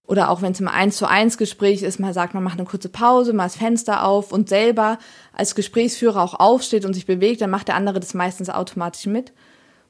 Oder 0.04 0.30
auch 0.30 0.42
wenn 0.42 0.52
es 0.52 0.60
im 0.60 0.68
Eins 0.68 0.96
zu 0.96 1.06
eins 1.06 1.38
Gespräch 1.38 1.82
ist, 1.82 2.00
man 2.00 2.12
sagt, 2.12 2.34
man 2.34 2.42
macht 2.42 2.58
eine 2.58 2.68
kurze 2.68 2.88
Pause, 2.88 3.32
mal 3.32 3.44
das 3.44 3.56
Fenster 3.56 4.04
auf 4.04 4.32
und 4.32 4.48
selber 4.48 4.98
als 5.32 5.54
Gesprächsführer 5.54 6.20
auch 6.20 6.34
aufsteht 6.34 6.84
und 6.84 6.92
sich 6.92 7.06
bewegt, 7.06 7.40
dann 7.40 7.50
macht 7.50 7.68
der 7.68 7.76
andere 7.76 8.00
das 8.00 8.14
meistens 8.14 8.50
automatisch 8.50 9.06
mit 9.06 9.32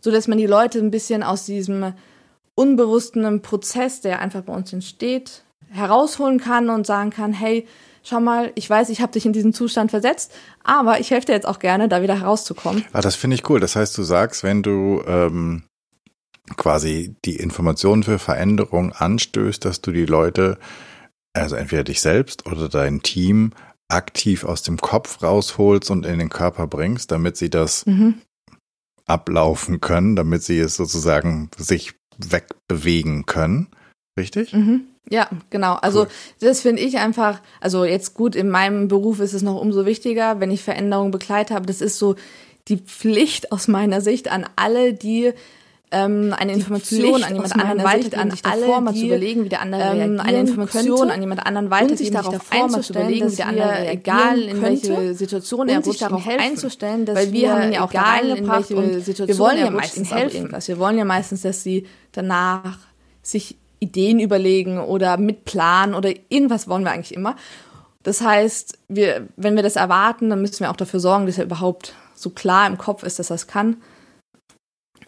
so 0.02 0.10
dass 0.10 0.28
man 0.28 0.36
die 0.36 0.46
Leute 0.46 0.78
ein 0.80 0.90
bisschen 0.90 1.22
aus 1.22 1.46
diesem 1.46 1.94
unbewussten 2.54 3.40
Prozess, 3.40 4.00
der 4.00 4.20
einfach 4.20 4.42
bei 4.42 4.52
uns 4.52 4.72
entsteht, 4.72 5.44
herausholen 5.70 6.38
kann 6.38 6.68
und 6.68 6.86
sagen 6.86 7.10
kann, 7.10 7.32
hey, 7.32 7.66
schau 8.02 8.20
mal, 8.20 8.52
ich 8.56 8.68
weiß, 8.68 8.90
ich 8.90 9.00
habe 9.00 9.12
dich 9.12 9.24
in 9.24 9.32
diesen 9.32 9.54
Zustand 9.54 9.90
versetzt, 9.90 10.32
aber 10.64 11.00
ich 11.00 11.10
helfe 11.10 11.26
dir 11.26 11.32
jetzt 11.32 11.46
auch 11.46 11.60
gerne, 11.60 11.88
da 11.88 12.02
wieder 12.02 12.18
herauszukommen. 12.18 12.84
Ah, 12.92 13.00
das 13.00 13.14
finde 13.14 13.36
ich 13.36 13.48
cool. 13.48 13.60
Das 13.60 13.76
heißt, 13.76 13.96
du 13.96 14.02
sagst, 14.02 14.42
wenn 14.42 14.62
du 14.62 15.02
ähm, 15.06 15.62
quasi 16.56 17.14
die 17.24 17.36
Informationen 17.36 18.02
für 18.02 18.18
Veränderung 18.18 18.92
anstößt, 18.92 19.64
dass 19.64 19.80
du 19.80 19.92
die 19.92 20.06
Leute, 20.06 20.58
also 21.32 21.56
entweder 21.56 21.84
dich 21.84 22.00
selbst 22.00 22.44
oder 22.46 22.68
dein 22.68 23.02
Team, 23.02 23.52
aktiv 23.88 24.44
aus 24.44 24.62
dem 24.62 24.78
Kopf 24.78 25.22
rausholst 25.22 25.90
und 25.90 26.06
in 26.06 26.18
den 26.18 26.30
Körper 26.30 26.66
bringst, 26.66 27.12
damit 27.12 27.36
sie 27.36 27.50
das 27.50 27.86
mhm 27.86 28.20
ablaufen 29.06 29.80
können, 29.80 30.16
damit 30.16 30.42
sie 30.42 30.58
es 30.58 30.76
sozusagen 30.76 31.50
sich 31.56 31.92
wegbewegen 32.18 33.26
können. 33.26 33.68
Richtig? 34.18 34.52
Mhm. 34.52 34.82
Ja, 35.10 35.28
genau. 35.50 35.74
Also 35.74 36.02
cool. 36.02 36.08
das 36.40 36.60
finde 36.60 36.82
ich 36.82 36.98
einfach, 36.98 37.40
also 37.60 37.84
jetzt 37.84 38.14
gut, 38.14 38.36
in 38.36 38.48
meinem 38.48 38.88
Beruf 38.88 39.20
ist 39.20 39.34
es 39.34 39.42
noch 39.42 39.60
umso 39.60 39.84
wichtiger, 39.84 40.40
wenn 40.40 40.50
ich 40.50 40.62
Veränderungen 40.62 41.10
begleite 41.10 41.54
habe. 41.54 41.66
Das 41.66 41.80
ist 41.80 41.98
so 41.98 42.14
die 42.68 42.78
Pflicht 42.78 43.52
aus 43.52 43.68
meiner 43.68 44.00
Sicht 44.00 44.30
an 44.30 44.46
alle, 44.56 44.94
die 44.94 45.32
ähm, 45.92 46.34
eine 46.36 46.52
Information 46.52 47.22
an 47.22 47.34
jemand 47.34 47.52
anderen 47.52 47.84
weitergeben, 47.84 48.30
sich 48.30 48.42
davor 48.42 48.80
mal 48.80 48.94
zu 48.94 49.06
überlegen, 49.06 49.44
wie 49.44 49.48
der 49.50 49.60
andere 49.60 49.82
ähm, 49.82 50.20
eine 50.20 50.40
Information 50.40 50.98
könnte, 50.98 51.14
an 51.14 51.20
jemand 51.20 51.46
anderen 51.46 51.70
weitergeben, 51.70 51.98
sich 51.98 52.10
darauf 52.10 52.88
überlegen, 52.90 53.30
wie 53.30 53.36
der 53.36 53.48
andere 53.48 53.88
egal 53.88 54.40
in 54.40 54.62
welche 54.62 55.14
Situation 55.14 55.68
er 55.68 55.76
rutscht, 55.76 55.90
sich 55.90 55.98
darauf 55.98 56.24
helfen. 56.24 56.40
einzustellen, 56.40 57.04
dass 57.04 57.16
weil 57.16 57.32
wir, 57.32 57.40
wir 57.40 57.52
haben 57.52 57.72
ja 57.72 57.84
auch 57.84 57.90
egal 57.90 58.30
in 58.30 58.48
welche 58.48 59.00
Situation 59.00 59.28
wir 59.28 59.38
wollen 59.38 59.58
ja 59.58 59.70
meistens 59.70 60.12
helfen. 60.12 60.50
Wir 60.50 60.78
wollen 60.78 60.98
ja 60.98 61.04
meistens, 61.04 61.42
dass 61.42 61.62
sie 61.62 61.86
danach 62.12 62.78
sich 63.22 63.56
Ideen 63.78 64.18
überlegen 64.18 64.78
oder 64.78 65.16
mitplanen 65.16 65.94
oder 65.94 66.10
irgendwas 66.28 66.68
wollen 66.68 66.84
wir 66.84 66.92
eigentlich 66.92 67.14
immer. 67.14 67.36
Das 68.02 68.20
heißt, 68.20 68.78
wir, 68.88 69.28
wenn 69.36 69.56
wir 69.56 69.62
das 69.62 69.76
erwarten, 69.76 70.30
dann 70.30 70.40
müssen 70.40 70.60
wir 70.60 70.70
auch 70.70 70.76
dafür 70.76 71.00
sorgen, 71.00 71.26
dass 71.26 71.38
er 71.38 71.44
überhaupt 71.44 71.94
so 72.14 72.30
klar 72.30 72.66
im 72.66 72.78
Kopf 72.78 73.02
ist, 73.02 73.18
dass 73.18 73.30
er 73.30 73.36
es 73.36 73.46
kann. 73.46 73.76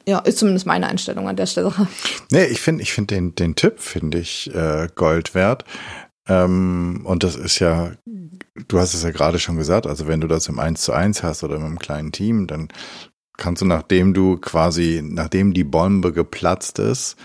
Ja, 0.07 0.19
ist 0.19 0.39
zumindest 0.39 0.67
meine 0.67 0.87
Einstellung 0.87 1.29
an 1.29 1.37
der 1.37 1.47
Stelle. 1.47 1.73
Nee, 2.31 2.45
ich 2.45 2.61
finde 2.61 2.83
ich 2.83 2.93
finde 2.93 3.15
den, 3.15 3.35
den 3.35 3.55
Tipp, 3.55 3.81
finde 3.81 4.19
ich, 4.19 4.55
äh, 4.55 4.89
Gold 4.95 5.35
wert. 5.35 5.65
Ähm, 6.29 7.03
und 7.05 7.23
das 7.23 7.37
ist 7.37 7.59
ja, 7.59 7.93
du 8.69 8.79
hast 8.79 8.95
es 8.95 9.03
ja 9.03 9.11
gerade 9.11 9.39
schon 9.39 9.57
gesagt, 9.57 9.87
also 9.87 10.07
wenn 10.07 10.21
du 10.21 10.27
das 10.27 10.49
im 10.49 10.59
1 10.59 10.83
zu 10.83 10.93
1 10.93 11.23
hast 11.23 11.45
oder 11.45 11.59
mit 11.59 11.67
einem 11.67 11.79
kleinen 11.79 12.13
Team, 12.13 12.47
dann 12.47 12.69
kannst 13.37 13.63
du, 13.63 13.67
nachdem 13.67 14.15
du 14.15 14.39
quasi, 14.39 15.03
nachdem 15.03 15.55
die 15.55 15.65
Bombe 15.65 16.13
geplatzt 16.13 16.79
ist, 16.79 17.17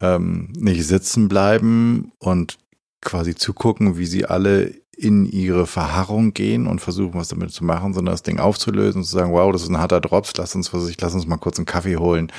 ähm, 0.00 0.52
nicht 0.56 0.86
sitzen 0.86 1.28
bleiben 1.28 2.12
und 2.18 2.58
quasi 3.00 3.34
zugucken, 3.34 3.96
wie 3.98 4.06
sie 4.06 4.26
alle 4.26 4.74
in 5.00 5.24
ihre 5.24 5.66
Verharrung 5.66 6.34
gehen 6.34 6.66
und 6.66 6.80
versuchen, 6.80 7.14
was 7.14 7.28
damit 7.28 7.52
zu 7.52 7.64
machen, 7.64 7.94
sondern 7.94 8.12
das 8.12 8.22
Ding 8.22 8.38
aufzulösen 8.38 9.00
und 9.00 9.06
zu 9.06 9.12
sagen, 9.16 9.32
wow, 9.32 9.50
das 9.50 9.62
ist 9.62 9.70
ein 9.70 9.78
harter 9.78 10.00
Drops, 10.00 10.32
lass 10.36 10.54
uns, 10.54 10.74
was 10.74 10.88
ich, 10.88 11.00
lass 11.00 11.14
uns 11.14 11.26
mal 11.26 11.38
kurz 11.38 11.58
einen 11.58 11.64
Kaffee 11.64 11.96
holen 11.96 12.30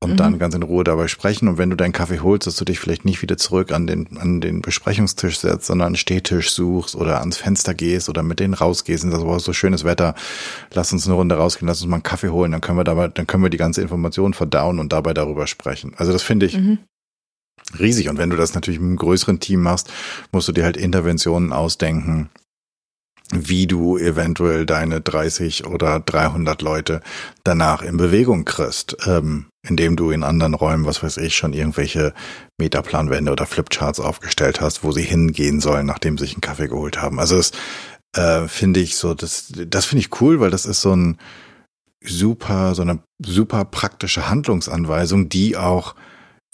und 0.00 0.12
mhm. 0.12 0.16
dann 0.16 0.38
ganz 0.40 0.54
in 0.56 0.64
Ruhe 0.64 0.82
dabei 0.82 1.06
sprechen. 1.06 1.46
Und 1.46 1.56
wenn 1.56 1.70
du 1.70 1.76
deinen 1.76 1.92
Kaffee 1.92 2.18
holst, 2.18 2.48
dass 2.48 2.56
du 2.56 2.64
dich 2.64 2.80
vielleicht 2.80 3.04
nicht 3.04 3.22
wieder 3.22 3.36
zurück 3.36 3.70
an 3.70 3.86
den, 3.86 4.18
an 4.18 4.40
den 4.40 4.60
Besprechungstisch 4.60 5.38
setzt, 5.38 5.66
sondern 5.66 5.86
einen 5.86 5.96
Stehtisch 5.96 6.50
suchst 6.50 6.96
oder 6.96 7.20
ans 7.20 7.36
Fenster 7.36 7.74
gehst 7.74 8.08
oder 8.08 8.24
mit 8.24 8.40
denen 8.40 8.54
rausgehst 8.54 9.04
und 9.04 9.12
sagst, 9.12 9.24
wow, 9.24 9.40
so 9.40 9.52
schönes 9.52 9.84
Wetter, 9.84 10.16
lass 10.72 10.92
uns 10.92 11.06
eine 11.06 11.14
Runde 11.14 11.36
rausgehen, 11.36 11.68
lass 11.68 11.80
uns 11.80 11.88
mal 11.88 11.96
einen 11.96 12.02
Kaffee 12.02 12.30
holen, 12.30 12.50
dann 12.50 12.60
können 12.60 12.78
wir 12.78 12.84
dabei, 12.84 13.06
dann 13.06 13.28
können 13.28 13.44
wir 13.44 13.50
die 13.50 13.56
ganze 13.56 13.82
Information 13.82 14.34
verdauen 14.34 14.80
und 14.80 14.92
dabei 14.92 15.14
darüber 15.14 15.46
sprechen. 15.46 15.92
Also 15.96 16.12
das 16.12 16.22
finde 16.22 16.46
ich, 16.46 16.58
mhm 16.58 16.78
riesig. 17.78 18.08
Und 18.08 18.18
wenn 18.18 18.30
du 18.30 18.36
das 18.36 18.54
natürlich 18.54 18.80
mit 18.80 18.88
einem 18.88 18.96
größeren 18.96 19.40
Team 19.40 19.62
machst, 19.62 19.92
musst 20.32 20.48
du 20.48 20.52
dir 20.52 20.64
halt 20.64 20.76
Interventionen 20.76 21.52
ausdenken, 21.52 22.30
wie 23.32 23.66
du 23.66 23.96
eventuell 23.96 24.66
deine 24.66 25.00
30 25.00 25.66
oder 25.66 26.00
300 26.00 26.62
Leute 26.62 27.00
danach 27.44 27.82
in 27.82 27.96
Bewegung 27.96 28.44
kriegst, 28.44 28.96
ähm, 29.06 29.46
indem 29.66 29.96
du 29.96 30.10
in 30.10 30.24
anderen 30.24 30.54
Räumen, 30.54 30.84
was 30.84 31.02
weiß 31.02 31.18
ich, 31.18 31.36
schon 31.36 31.52
irgendwelche 31.52 32.12
Metaplanwände 32.58 33.30
oder 33.30 33.46
Flipcharts 33.46 34.00
aufgestellt 34.00 34.60
hast, 34.60 34.82
wo 34.82 34.90
sie 34.90 35.02
hingehen 35.02 35.60
sollen, 35.60 35.86
nachdem 35.86 36.18
sie 36.18 36.24
sich 36.24 36.34
einen 36.34 36.40
Kaffee 36.40 36.68
geholt 36.68 37.00
haben. 37.00 37.20
Also 37.20 37.36
das 37.36 37.52
äh, 38.16 38.48
finde 38.48 38.80
ich 38.80 38.96
so, 38.96 39.14
das, 39.14 39.52
das 39.54 39.84
finde 39.86 40.00
ich 40.00 40.20
cool, 40.20 40.40
weil 40.40 40.50
das 40.50 40.66
ist 40.66 40.80
so 40.80 40.94
ein 40.94 41.18
super, 42.02 42.74
so 42.74 42.82
eine 42.82 43.00
super 43.24 43.64
praktische 43.64 44.28
Handlungsanweisung, 44.28 45.28
die 45.28 45.56
auch 45.56 45.94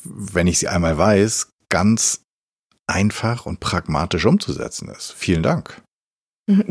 wenn 0.09 0.47
ich 0.47 0.59
sie 0.59 0.69
einmal 0.69 0.97
weiß, 0.97 1.49
ganz 1.69 2.21
einfach 2.87 3.47
und 3.47 3.61
pragmatisch 3.61 4.27
umzusetzen 4.27 4.89
ist. 4.89 5.13
Vielen 5.13 5.43
Dank. 5.43 5.83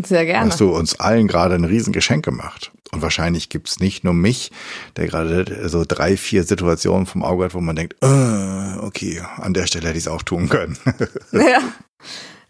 Sehr 0.03 0.25
gerne. 0.25 0.49
Hast 0.49 0.61
du 0.61 0.73
uns 0.73 0.99
allen 0.99 1.27
gerade 1.27 1.55
ein 1.55 1.65
Riesengeschenk 1.65 2.23
gemacht. 2.23 2.71
Und 2.91 3.01
wahrscheinlich 3.01 3.49
gibt's 3.49 3.79
nicht 3.79 4.05
nur 4.05 4.13
mich, 4.13 4.51
der 4.95 5.07
gerade 5.07 5.67
so 5.67 5.83
drei, 5.85 6.15
vier 6.15 6.43
Situationen 6.43 7.05
vom 7.05 7.23
Auge 7.23 7.45
hat, 7.45 7.53
wo 7.53 7.59
man 7.59 7.75
denkt, 7.75 7.95
äh, 8.01 8.77
okay, 8.77 9.21
an 9.37 9.53
der 9.53 9.67
Stelle 9.67 9.89
hätte 9.89 9.97
ich 9.97 10.05
es 10.05 10.07
auch 10.07 10.21
tun 10.21 10.47
können. 10.47 10.77
ja. 11.33 11.59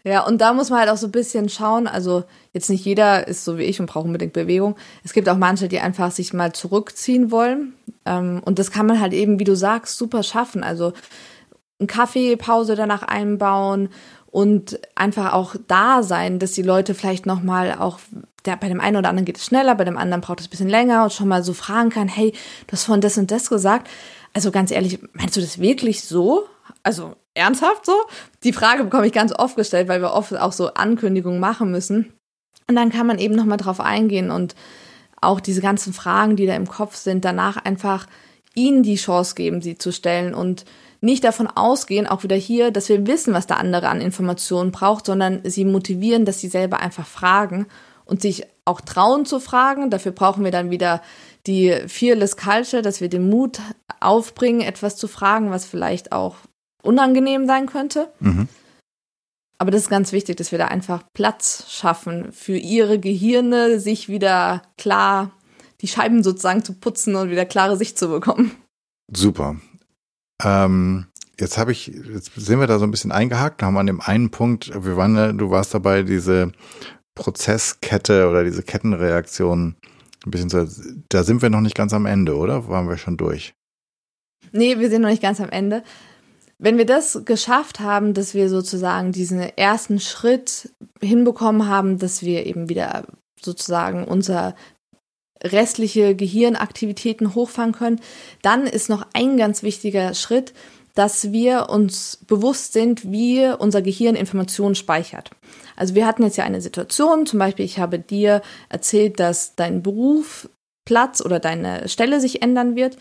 Ja, 0.06 0.24
und 0.24 0.40
da 0.40 0.52
muss 0.52 0.70
man 0.70 0.78
halt 0.78 0.88
auch 0.88 0.96
so 0.96 1.08
ein 1.08 1.12
bisschen 1.12 1.48
schauen. 1.48 1.88
Also 1.88 2.22
jetzt 2.52 2.70
nicht 2.70 2.84
jeder 2.84 3.26
ist 3.26 3.44
so 3.44 3.58
wie 3.58 3.64
ich 3.64 3.80
und 3.80 3.86
braucht 3.86 4.04
unbedingt 4.04 4.34
Bewegung. 4.34 4.76
Es 5.02 5.12
gibt 5.12 5.28
auch 5.28 5.36
manche, 5.36 5.66
die 5.66 5.80
einfach 5.80 6.12
sich 6.12 6.32
mal 6.32 6.52
zurückziehen 6.52 7.32
wollen. 7.32 7.74
Ähm, 8.04 8.40
und 8.44 8.60
das 8.60 8.70
kann 8.70 8.86
man 8.86 9.00
halt 9.00 9.12
eben, 9.12 9.40
wie 9.40 9.44
du 9.44 9.56
sagst, 9.56 9.98
super 9.98 10.22
schaffen. 10.22 10.62
Also 10.62 10.92
eine 11.80 11.88
Kaffeepause 11.88 12.76
danach 12.76 13.02
einbauen 13.02 13.88
und 14.26 14.78
einfach 14.94 15.32
auch 15.32 15.56
da 15.66 16.04
sein, 16.04 16.38
dass 16.38 16.52
die 16.52 16.62
Leute 16.62 16.94
vielleicht 16.94 17.26
noch 17.26 17.42
mal 17.42 17.74
auch 17.76 17.98
der, 18.44 18.54
bei 18.56 18.68
dem 18.68 18.80
einen 18.80 18.98
oder 18.98 19.08
anderen 19.08 19.24
geht 19.24 19.38
es 19.38 19.44
schneller, 19.46 19.74
bei 19.74 19.82
dem 19.82 19.98
anderen 19.98 20.20
braucht 20.20 20.38
es 20.38 20.46
ein 20.46 20.50
bisschen 20.50 20.68
länger 20.68 21.02
und 21.02 21.12
schon 21.14 21.26
mal 21.26 21.42
so 21.42 21.52
fragen 21.52 21.90
kann, 21.90 22.06
hey, 22.06 22.30
du 22.30 22.72
hast 22.72 22.84
vorhin 22.84 23.00
das 23.00 23.18
und 23.18 23.32
das 23.32 23.50
gesagt. 23.50 23.90
Also 24.32 24.52
ganz 24.52 24.70
ehrlich, 24.70 25.00
meinst 25.14 25.36
du 25.36 25.40
das 25.40 25.58
wirklich 25.58 26.04
so? 26.04 26.44
Also 26.84 27.16
ernsthaft 27.36 27.86
so? 27.86 27.94
Die 28.44 28.52
Frage 28.52 28.84
bekomme 28.84 29.06
ich 29.06 29.12
ganz 29.12 29.32
oft 29.32 29.56
gestellt, 29.56 29.88
weil 29.88 30.00
wir 30.00 30.12
oft 30.12 30.34
auch 30.36 30.52
so 30.52 30.74
Ankündigungen 30.74 31.40
machen 31.40 31.70
müssen. 31.70 32.12
Und 32.68 32.76
dann 32.76 32.90
kann 32.90 33.06
man 33.06 33.18
eben 33.18 33.34
nochmal 33.34 33.58
drauf 33.58 33.80
eingehen 33.80 34.30
und 34.30 34.54
auch 35.20 35.40
diese 35.40 35.60
ganzen 35.60 35.92
Fragen, 35.92 36.36
die 36.36 36.46
da 36.46 36.54
im 36.54 36.68
Kopf 36.68 36.96
sind, 36.96 37.24
danach 37.24 37.56
einfach 37.56 38.06
ihnen 38.54 38.82
die 38.82 38.96
Chance 38.96 39.34
geben, 39.34 39.62
sie 39.62 39.78
zu 39.78 39.92
stellen 39.92 40.34
und 40.34 40.64
nicht 41.00 41.24
davon 41.24 41.46
ausgehen, 41.46 42.06
auch 42.06 42.22
wieder 42.22 42.36
hier, 42.36 42.70
dass 42.70 42.88
wir 42.88 43.06
wissen, 43.06 43.34
was 43.34 43.46
der 43.46 43.58
andere 43.58 43.88
an 43.88 44.00
Informationen 44.00 44.72
braucht, 44.72 45.06
sondern 45.06 45.40
sie 45.44 45.64
motivieren, 45.64 46.24
dass 46.24 46.40
sie 46.40 46.48
selber 46.48 46.80
einfach 46.80 47.06
fragen 47.06 47.66
und 48.04 48.22
sich 48.22 48.44
auch 48.64 48.80
trauen 48.80 49.26
zu 49.26 49.38
fragen. 49.38 49.90
Dafür 49.90 50.12
brauchen 50.12 50.42
wir 50.42 50.50
dann 50.50 50.70
wieder 50.70 51.02
die 51.46 51.72
Fearless 51.86 52.36
Culture, 52.36 52.82
dass 52.82 53.00
wir 53.00 53.08
den 53.08 53.28
Mut 53.28 53.60
aufbringen, 54.00 54.62
etwas 54.62 54.96
zu 54.96 55.06
fragen, 55.06 55.50
was 55.50 55.64
vielleicht 55.64 56.12
auch 56.12 56.36
unangenehm 56.86 57.46
sein 57.46 57.66
könnte. 57.66 58.12
Mhm. 58.20 58.48
Aber 59.58 59.70
das 59.70 59.82
ist 59.82 59.90
ganz 59.90 60.12
wichtig, 60.12 60.36
dass 60.36 60.52
wir 60.52 60.58
da 60.58 60.66
einfach 60.66 61.02
Platz 61.14 61.66
schaffen 61.70 62.32
für 62.32 62.56
ihre 62.56 62.98
Gehirne, 62.98 63.80
sich 63.80 64.08
wieder 64.08 64.62
klar, 64.76 65.32
die 65.80 65.88
Scheiben 65.88 66.22
sozusagen 66.22 66.64
zu 66.64 66.74
putzen 66.74 67.14
und 67.14 67.30
wieder 67.30 67.46
klare 67.46 67.76
Sicht 67.76 67.98
zu 67.98 68.08
bekommen. 68.08 68.50
Super. 69.10 69.56
Ähm, 70.44 71.06
jetzt 71.40 71.56
habe 71.56 71.72
ich, 71.72 71.86
jetzt 71.86 72.32
sind 72.34 72.60
wir 72.60 72.66
da 72.66 72.78
so 72.78 72.84
ein 72.84 72.90
bisschen 72.90 73.12
eingehakt, 73.12 73.62
haben 73.62 73.78
an 73.78 73.86
dem 73.86 74.00
einen 74.00 74.30
Punkt, 74.30 74.72
wir 74.84 74.96
waren, 74.96 75.38
du 75.38 75.50
warst 75.50 75.72
dabei, 75.72 76.02
diese 76.02 76.52
Prozesskette 77.14 78.28
oder 78.28 78.44
diese 78.44 78.62
Kettenreaktion 78.62 79.76
ein 80.26 80.30
bisschen 80.30 80.50
so, 80.50 80.66
da 81.08 81.22
sind 81.22 81.40
wir 81.40 81.50
noch 81.50 81.60
nicht 81.60 81.76
ganz 81.76 81.92
am 81.92 82.04
Ende, 82.04 82.36
oder? 82.36 82.68
Waren 82.68 82.88
wir 82.88 82.98
schon 82.98 83.16
durch? 83.16 83.54
Nee, 84.52 84.78
wir 84.78 84.90
sind 84.90 85.02
noch 85.02 85.08
nicht 85.08 85.22
ganz 85.22 85.40
am 85.40 85.50
Ende. 85.50 85.82
Wenn 86.58 86.78
wir 86.78 86.86
das 86.86 87.22
geschafft 87.24 87.80
haben, 87.80 88.14
dass 88.14 88.34
wir 88.34 88.48
sozusagen 88.48 89.12
diesen 89.12 89.40
ersten 89.40 90.00
Schritt 90.00 90.70
hinbekommen 91.00 91.68
haben, 91.68 91.98
dass 91.98 92.22
wir 92.22 92.46
eben 92.46 92.68
wieder 92.68 93.04
sozusagen 93.40 94.04
unser 94.04 94.54
restliche 95.42 96.16
Gehirnaktivitäten 96.16 97.34
hochfahren 97.34 97.72
können, 97.72 98.00
dann 98.40 98.66
ist 98.66 98.88
noch 98.88 99.06
ein 99.12 99.36
ganz 99.36 99.62
wichtiger 99.62 100.14
Schritt, 100.14 100.54
dass 100.94 101.30
wir 101.30 101.68
uns 101.68 102.18
bewusst 102.26 102.72
sind, 102.72 103.12
wie 103.12 103.46
unser 103.58 103.82
Gehirn 103.82 104.16
Informationen 104.16 104.74
speichert. 104.74 105.30
Also 105.76 105.94
wir 105.94 106.06
hatten 106.06 106.22
jetzt 106.22 106.38
ja 106.38 106.44
eine 106.44 106.62
Situation, 106.62 107.26
zum 107.26 107.38
Beispiel 107.38 107.66
ich 107.66 107.78
habe 107.78 107.98
dir 107.98 108.40
erzählt, 108.70 109.20
dass 109.20 109.54
dein 109.56 109.82
Beruf, 109.82 110.48
Platz 110.86 111.20
oder 111.20 111.38
deine 111.38 111.88
Stelle 111.88 112.18
sich 112.20 112.42
ändern 112.42 112.76
wird 112.76 112.96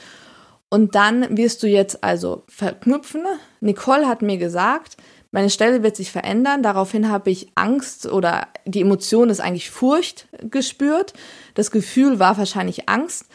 und 0.69 0.95
dann 0.95 1.37
wirst 1.37 1.63
du 1.63 1.67
jetzt 1.67 2.03
also 2.03 2.43
verknüpfen. 2.47 3.23
Nicole 3.61 4.07
hat 4.07 4.21
mir 4.21 4.37
gesagt, 4.37 4.97
meine 5.31 5.49
Stelle 5.49 5.83
wird 5.83 5.95
sich 5.95 6.11
verändern. 6.11 6.63
Daraufhin 6.63 7.09
habe 7.09 7.29
ich 7.29 7.51
Angst 7.55 8.05
oder 8.07 8.47
die 8.65 8.81
Emotion 8.81 9.29
ist 9.29 9.41
eigentlich 9.41 9.69
Furcht 9.69 10.27
gespürt. 10.49 11.13
Das 11.55 11.71
Gefühl 11.71 12.19
war 12.19 12.37
wahrscheinlich 12.37 12.87
Angst. 12.87 13.25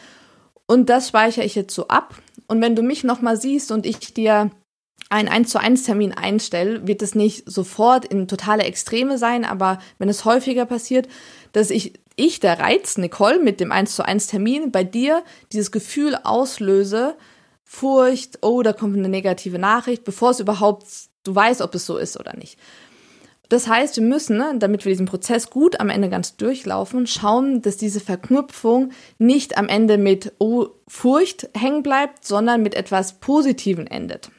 Und 0.65 0.89
das 0.89 1.09
speichere 1.09 1.45
ich 1.45 1.55
jetzt 1.55 1.75
so 1.75 1.87
ab. 1.89 2.15
Und 2.47 2.59
wenn 2.61 2.75
du 2.75 2.81
mich 2.81 3.03
nochmal 3.03 3.37
siehst 3.37 3.71
und 3.71 3.85
ich 3.85 4.13
dir 4.13 4.49
einen 5.09 5.27
1 5.27 5.49
zu 5.49 5.59
1 5.59 5.83
Termin 5.83 6.13
einstelle, 6.13 6.87
wird 6.87 7.01
es 7.01 7.15
nicht 7.15 7.43
sofort 7.49 8.05
in 8.05 8.27
totale 8.27 8.63
Extreme 8.63 9.17
sein, 9.17 9.45
aber 9.45 9.79
wenn 9.99 10.09
es 10.09 10.25
häufiger 10.25 10.65
passiert, 10.65 11.07
dass 11.51 11.69
ich, 11.69 11.99
ich 12.15 12.39
der 12.39 12.59
Reiz, 12.59 12.97
Nicole, 12.97 13.39
mit 13.39 13.59
dem 13.59 13.71
1 13.71 13.95
zu 13.95 14.05
1 14.05 14.27
Termin 14.27 14.71
bei 14.71 14.83
dir 14.83 15.23
dieses 15.51 15.71
Gefühl 15.71 16.15
auslöse, 16.23 17.15
Furcht, 17.63 18.39
oh, 18.41 18.61
da 18.63 18.73
kommt 18.73 18.97
eine 18.97 19.07
negative 19.07 19.57
Nachricht, 19.57 20.03
bevor 20.03 20.31
es 20.31 20.41
überhaupt, 20.41 20.85
du 21.23 21.33
weißt, 21.33 21.61
ob 21.61 21.73
es 21.73 21.85
so 21.85 21.97
ist 21.97 22.19
oder 22.19 22.35
nicht. 22.35 22.59
Das 23.47 23.67
heißt, 23.67 23.97
wir 23.97 24.03
müssen, 24.03 24.37
ne, 24.37 24.55
damit 24.59 24.85
wir 24.85 24.91
diesen 24.91 25.05
Prozess 25.05 25.49
gut 25.49 25.79
am 25.79 25.89
Ende 25.89 26.09
ganz 26.09 26.37
durchlaufen, 26.37 27.07
schauen, 27.07 27.61
dass 27.61 27.77
diese 27.77 27.99
Verknüpfung 27.99 28.91
nicht 29.19 29.57
am 29.57 29.67
Ende 29.67 29.97
mit 29.97 30.33
oh, 30.39 30.67
Furcht 30.87 31.49
hängen 31.53 31.83
bleibt, 31.83 32.25
sondern 32.25 32.61
mit 32.61 32.75
etwas 32.75 33.19
Positiven 33.19 33.87
endet. 33.87 34.31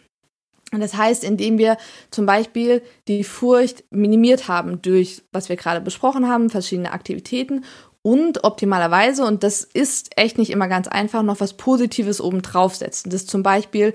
Und 0.73 0.81
das 0.81 0.97
heißt, 0.97 1.23
indem 1.23 1.59
wir 1.59 1.77
zum 2.11 2.25
Beispiel 2.27 2.83
die 3.07 3.25
Furcht 3.25 3.85
minimiert 3.91 4.49
haben 4.49 4.81
durch, 4.81 5.23
was 5.31 5.49
wir 5.49 5.57
gerade 5.57 5.83
besprochen 5.83 6.29
haben, 6.29 6.51
verschiedene 6.51 6.93
Aktivitäten 6.93 7.65
und 8.01 8.43
optimalerweise, 8.43 9.25
und 9.25 9.45
das 9.45 9.63
ist 9.63 10.19
echt 10.19 10.39
nicht 10.39 10.51
immer 10.51 10.69
ganz 10.69 10.89
einfach, 10.89 11.23
noch 11.23 11.41
was 11.41 11.53
Positives 11.53 12.21
oben 12.21 12.43
draufsetzen. 12.43 13.11
Das 13.11 13.27
zum 13.27 13.43
Beispiel 13.43 13.95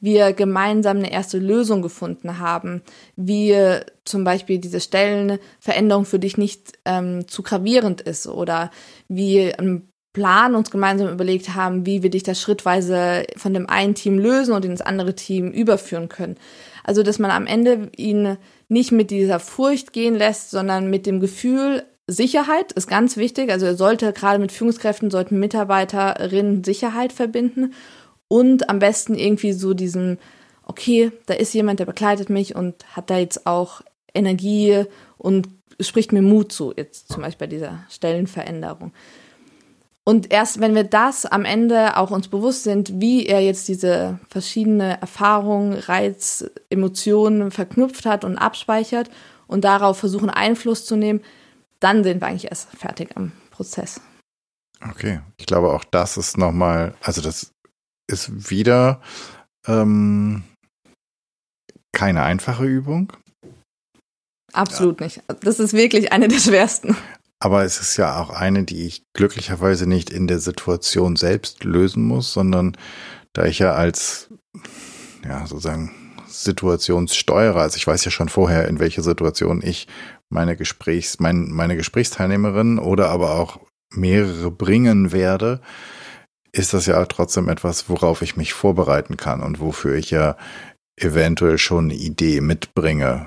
wir 0.00 0.34
gemeinsam 0.34 0.98
eine 0.98 1.10
erste 1.10 1.38
Lösung 1.38 1.80
gefunden 1.80 2.38
haben, 2.38 2.82
wie 3.16 3.56
zum 4.04 4.24
Beispiel 4.24 4.58
diese 4.58 4.80
Stellenveränderung 4.80 6.04
für 6.04 6.18
dich 6.18 6.36
nicht 6.36 6.72
ähm, 6.84 7.26
zu 7.26 7.42
gravierend 7.42 8.02
ist 8.02 8.26
oder 8.26 8.70
wie 9.08 9.54
ein 9.54 9.88
Plan 10.14 10.54
uns 10.54 10.70
gemeinsam 10.70 11.12
überlegt 11.12 11.54
haben, 11.54 11.84
wie 11.84 12.02
wir 12.02 12.08
dich 12.08 12.22
das 12.22 12.40
schrittweise 12.40 13.24
von 13.36 13.52
dem 13.52 13.68
einen 13.68 13.94
Team 13.94 14.18
lösen 14.18 14.54
und 14.54 14.64
ins 14.64 14.80
andere 14.80 15.14
Team 15.14 15.50
überführen 15.50 16.08
können. 16.08 16.36
Also, 16.84 17.02
dass 17.02 17.18
man 17.18 17.30
am 17.30 17.46
Ende 17.46 17.90
ihn 17.96 18.38
nicht 18.68 18.92
mit 18.92 19.10
dieser 19.10 19.40
Furcht 19.40 19.92
gehen 19.92 20.14
lässt, 20.14 20.50
sondern 20.50 20.88
mit 20.88 21.04
dem 21.04 21.20
Gefühl, 21.20 21.82
Sicherheit 22.06 22.72
ist 22.72 22.86
ganz 22.86 23.16
wichtig. 23.16 23.50
Also 23.50 23.66
er 23.66 23.76
sollte 23.76 24.12
gerade 24.12 24.38
mit 24.38 24.52
Führungskräften, 24.52 25.10
sollten 25.10 25.40
Mitarbeiterinnen 25.40 26.62
Sicherheit 26.62 27.12
verbinden 27.12 27.72
und 28.28 28.68
am 28.68 28.78
besten 28.78 29.14
irgendwie 29.14 29.52
so 29.52 29.74
diesen, 29.74 30.18
okay, 30.64 31.12
da 31.26 31.34
ist 31.34 31.54
jemand, 31.54 31.80
der 31.80 31.86
begleitet 31.86 32.30
mich 32.30 32.54
und 32.54 32.74
hat 32.94 33.10
da 33.10 33.18
jetzt 33.18 33.46
auch 33.46 33.80
Energie 34.14 34.84
und 35.18 35.48
spricht 35.80 36.12
mir 36.12 36.22
Mut 36.22 36.52
zu, 36.52 36.72
jetzt 36.76 37.10
zum 37.10 37.22
Beispiel 37.22 37.46
bei 37.46 37.54
dieser 37.54 37.84
Stellenveränderung. 37.90 38.92
Und 40.06 40.30
erst 40.30 40.60
wenn 40.60 40.74
wir 40.74 40.84
das 40.84 41.24
am 41.24 41.46
Ende 41.46 41.96
auch 41.96 42.10
uns 42.10 42.28
bewusst 42.28 42.64
sind, 42.64 43.00
wie 43.00 43.24
er 43.24 43.40
jetzt 43.40 43.68
diese 43.68 44.18
verschiedene 44.28 45.00
Erfahrungen, 45.00 45.72
Reiz, 45.72 46.44
Emotionen 46.68 47.50
verknüpft 47.50 48.04
hat 48.04 48.24
und 48.24 48.36
abspeichert 48.36 49.10
und 49.46 49.64
darauf 49.64 49.98
versuchen 49.98 50.28
Einfluss 50.28 50.84
zu 50.84 50.96
nehmen, 50.96 51.22
dann 51.80 52.04
sind 52.04 52.20
wir 52.20 52.28
eigentlich 52.28 52.50
erst 52.50 52.68
fertig 52.76 53.16
am 53.16 53.32
Prozess. 53.50 54.00
Okay, 54.90 55.20
ich 55.38 55.46
glaube 55.46 55.72
auch 55.72 55.84
das 55.84 56.18
ist 56.18 56.36
nochmal, 56.36 56.94
also 57.00 57.22
das 57.22 57.52
ist 58.06 58.50
wieder 58.50 59.00
ähm, 59.66 60.44
keine 61.92 62.22
einfache 62.22 62.64
Übung. 62.64 63.12
Absolut 64.52 65.00
ja. 65.00 65.06
nicht. 65.06 65.22
Das 65.40 65.58
ist 65.58 65.72
wirklich 65.72 66.12
eine 66.12 66.28
der 66.28 66.38
schwersten. 66.38 66.94
Aber 67.44 67.62
es 67.62 67.78
ist 67.78 67.98
ja 67.98 68.18
auch 68.18 68.30
eine, 68.30 68.64
die 68.64 68.86
ich 68.86 69.04
glücklicherweise 69.12 69.86
nicht 69.86 70.08
in 70.08 70.26
der 70.26 70.38
Situation 70.38 71.14
selbst 71.14 71.62
lösen 71.62 72.02
muss, 72.02 72.32
sondern 72.32 72.74
da 73.34 73.44
ich 73.44 73.58
ja 73.58 73.74
als, 73.74 74.30
ja, 75.22 75.46
sozusagen 75.46 75.90
Situationssteuerer, 76.26 77.60
also 77.60 77.76
ich 77.76 77.86
weiß 77.86 78.02
ja 78.06 78.10
schon 78.10 78.30
vorher, 78.30 78.66
in 78.66 78.78
welche 78.78 79.02
Situation 79.02 79.60
ich 79.62 79.88
meine 80.30 80.56
Gesprächs, 80.56 81.20
mein, 81.20 81.50
meine 81.50 81.76
Gesprächsteilnehmerin 81.76 82.78
oder 82.78 83.10
aber 83.10 83.34
auch 83.34 83.60
mehrere 83.92 84.50
bringen 84.50 85.12
werde, 85.12 85.60
ist 86.50 86.72
das 86.72 86.86
ja 86.86 87.04
trotzdem 87.04 87.50
etwas, 87.50 87.90
worauf 87.90 88.22
ich 88.22 88.38
mich 88.38 88.54
vorbereiten 88.54 89.18
kann 89.18 89.42
und 89.42 89.60
wofür 89.60 89.96
ich 89.96 90.10
ja 90.10 90.38
eventuell 90.96 91.58
schon 91.58 91.90
eine 91.90 91.94
Idee 91.94 92.40
mitbringe, 92.40 93.26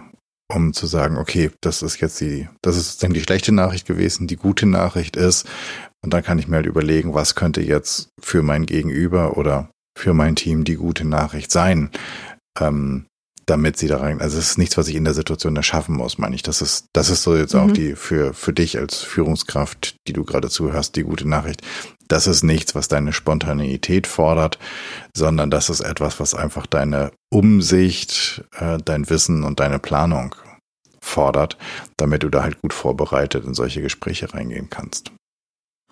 um 0.54 0.74
zu 0.74 0.88
sagen, 0.88 1.18
okay, 1.18 1.52
das 1.62 1.82
ist 1.82 2.00
jetzt 2.00 2.22
die, 2.22 2.48
das 2.62 2.78
ist 2.78 3.04
dann 3.04 3.14
die 3.14 3.22
schlechte 3.22 3.52
Nachricht 3.52 3.88
gewesen, 3.88 4.28
die 4.28 4.38
gute 4.38 4.66
Nachricht 4.66 5.16
ist. 5.16 5.46
Und 6.04 6.14
dann 6.14 6.24
kann 6.24 6.40
ich 6.40 6.48
mir 6.48 6.58
halt 6.58 6.66
überlegen, 6.66 7.14
was 7.14 7.36
könnte 7.36 7.62
jetzt 7.62 8.10
für 8.20 8.44
mein 8.44 8.66
Gegenüber 8.66 9.38
oder 9.38 9.70
für 9.98 10.14
mein 10.14 10.36
Team 10.36 10.64
die 10.64 10.76
gute 10.76 11.06
Nachricht 11.06 11.52
sein. 11.52 11.90
Ähm, 12.60 13.08
damit 13.48 13.78
sie 13.78 13.88
da 13.88 14.00
rein, 14.00 14.20
also 14.20 14.38
es 14.38 14.52
ist 14.52 14.58
nichts, 14.58 14.78
was 14.78 14.90
ich 14.90 14.96
in 14.96 15.06
der 15.06 15.14
Situation 15.14 15.56
erschaffen 15.56 15.96
muss, 15.96 16.18
meine 16.18 16.36
ich. 16.36 16.44
Das 16.44 16.62
ist, 16.62 16.88
das 16.94 17.10
ist 17.10 17.24
so 17.24 17.36
jetzt 17.36 17.54
mhm. 17.54 17.60
auch 17.62 17.72
die 17.72 17.96
für, 17.96 18.34
für 18.34 18.52
dich 18.52 18.78
als 18.78 18.98
Führungskraft, 18.98 19.96
die 20.08 20.14
du 20.14 20.26
gerade 20.26 20.50
zuhörst, 20.50 20.98
die 20.98 21.04
gute 21.04 21.28
Nachricht. 21.28 21.62
Das 22.08 22.28
ist 22.28 22.44
nichts, 22.44 22.76
was 22.76 22.88
deine 22.88 23.14
Spontaneität 23.14 24.08
fordert, 24.08 24.60
sondern 25.14 25.50
das 25.50 25.70
ist 25.70 25.82
etwas, 25.82 26.20
was 26.20 26.34
einfach 26.34 26.66
deine 26.66 27.12
Umsicht, 27.30 28.44
äh, 28.58 28.78
dein 28.84 29.10
Wissen 29.10 29.44
und 29.44 29.60
deine 29.60 29.80
Planung 29.80 30.36
fordert, 31.02 31.58
damit 31.98 32.24
du 32.24 32.30
da 32.30 32.44
halt 32.44 32.62
gut 32.62 32.74
vorbereitet 32.74 33.46
in 33.46 33.54
solche 33.54 33.82
Gespräche 33.82 34.34
reingehen 34.34 34.70
kannst. 34.70 35.12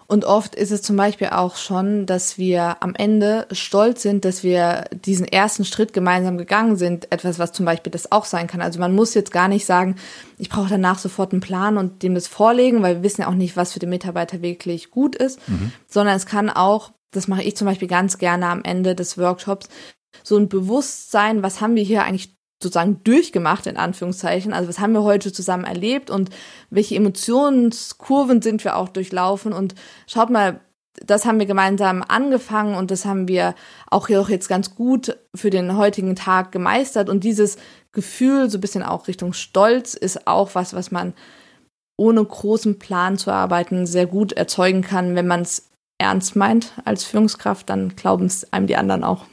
Und 0.08 0.24
oft 0.26 0.54
ist 0.54 0.72
es 0.72 0.84
zum 0.84 0.96
Beispiel 0.96 1.30
auch 1.30 1.56
schon, 1.56 2.06
dass 2.06 2.38
wir 2.38 2.78
am 2.82 2.94
Ende 2.94 3.48
stolz 3.52 4.04
sind, 4.04 4.24
dass 4.24 4.44
wir 4.44 4.86
diesen 4.92 5.28
ersten 5.28 5.66
Schritt 5.66 5.94
gemeinsam 5.94 6.38
gegangen 6.38 6.76
sind. 6.76 7.12
Etwas, 7.12 7.40
was 7.40 7.54
zum 7.54 7.66
Beispiel 7.66 7.92
das 7.92 8.12
auch 8.12 8.26
sein 8.26 8.48
kann. 8.48 8.62
Also 8.62 8.80
man 8.80 8.94
muss 8.94 9.16
jetzt 9.16 9.32
gar 9.32 9.48
nicht 9.48 9.66
sagen, 9.66 9.96
ich 10.38 10.50
brauche 10.50 10.70
danach 10.70 11.00
sofort 11.00 11.32
einen 11.32 11.42
Plan 11.42 11.78
und 11.78 12.04
dem 12.04 12.14
das 12.14 12.28
vorlegen, 12.28 12.84
weil 12.84 12.98
wir 12.98 13.04
wissen 13.04 13.22
ja 13.22 13.28
auch 13.28 13.34
nicht, 13.34 13.58
was 13.58 13.74
für 13.74 13.80
den 13.80 13.90
Mitarbeiter 13.90 14.42
wirklich 14.42 14.92
gut 14.92 15.16
ist, 15.16 15.40
mhm. 15.48 15.72
sondern 15.88 16.16
es 16.16 16.28
kann 16.28 16.50
auch, 16.50 16.92
das 17.12 17.28
mache 17.28 17.44
ich 17.44 17.56
zum 17.56 17.66
Beispiel 17.66 17.88
ganz 17.88 18.20
gerne 18.20 18.48
am 18.48 18.64
Ende 18.64 18.94
des 18.94 19.18
Workshops, 19.18 19.70
so 20.24 20.38
ein 20.38 20.50
Bewusstsein, 20.50 21.44
was 21.44 21.62
haben 21.62 21.76
wir 21.76 21.84
hier 21.84 22.04
eigentlich 22.04 22.36
sozusagen 22.66 23.02
durchgemacht, 23.04 23.68
in 23.68 23.78
Anführungszeichen. 23.78 24.54
Also 24.54 24.68
was 24.68 24.80
haben 24.80 24.94
wir 24.94 25.04
heute 25.04 25.32
zusammen 25.32 25.64
erlebt 25.64 26.10
und 26.10 26.32
welche 26.70 26.96
Emotionskurven 26.96 28.42
sind 28.42 28.64
wir 28.64 28.76
auch 28.76 28.90
durchlaufen. 28.90 29.54
Und 29.54 29.76
schaut 30.08 30.30
mal, 30.30 30.60
das 31.06 31.26
haben 31.26 31.40
wir 31.40 31.46
gemeinsam 31.46 32.04
angefangen 32.08 32.76
und 32.76 32.90
das 32.90 33.06
haben 33.06 33.28
wir 33.28 33.54
auch 33.90 34.08
hier 34.08 34.22
auch 34.22 34.30
jetzt 34.30 34.48
ganz 34.48 34.76
gut 34.76 35.18
für 35.36 35.50
den 35.50 35.78
heutigen 35.78 36.16
Tag 36.16 36.52
gemeistert. 36.52 37.10
Und 37.10 37.24
dieses 37.24 37.58
Gefühl, 37.92 38.50
so 38.50 38.58
ein 38.58 38.62
bisschen 38.62 38.84
auch 38.84 39.08
Richtung 39.08 39.34
Stolz, 39.34 39.94
ist 39.94 40.28
auch 40.28 40.56
was, 40.56 40.74
was 40.74 40.92
man 40.92 41.14
ohne 41.98 42.24
großen 42.24 42.80
Plan 42.80 43.18
zu 43.18 43.32
arbeiten 43.32 43.86
sehr 43.86 44.06
gut 44.08 44.34
erzeugen 44.34 44.82
kann. 44.82 45.16
Wenn 45.16 45.28
man 45.28 45.42
es 45.42 45.70
ernst 45.98 46.36
meint 46.36 46.74
als 46.84 47.04
Führungskraft, 47.04 47.70
dann 47.70 47.96
glauben 47.96 48.26
es 48.26 48.52
einem 48.52 48.68
die 48.68 48.76
anderen 48.76 49.04
auch. 49.04 49.26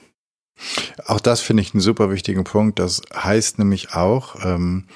Auch 1.06 1.20
das 1.20 1.40
finde 1.40 1.62
ich 1.62 1.74
einen 1.74 1.80
super 1.80 2.10
wichtigen 2.10 2.44
Punkt. 2.44 2.78
Das 2.78 3.02
heißt 3.14 3.58
nämlich 3.58 3.94
auch, 3.94 4.44
ähm, 4.44 4.86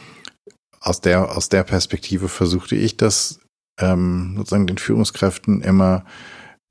aus 0.80 1.00
der, 1.00 1.36
aus 1.36 1.48
der 1.48 1.64
Perspektive 1.64 2.28
versuchte 2.28 2.76
ich 2.76 2.96
das 2.96 3.40
ähm, 3.80 4.34
sozusagen 4.36 4.66
den 4.66 4.78
Führungskräften 4.78 5.62
immer 5.62 6.04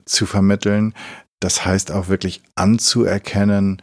zu 0.04 0.26
vermitteln. 0.26 0.94
Das 1.40 1.64
heißt 1.64 1.92
auch 1.92 2.08
wirklich 2.08 2.42
anzuerkennen, 2.54 3.82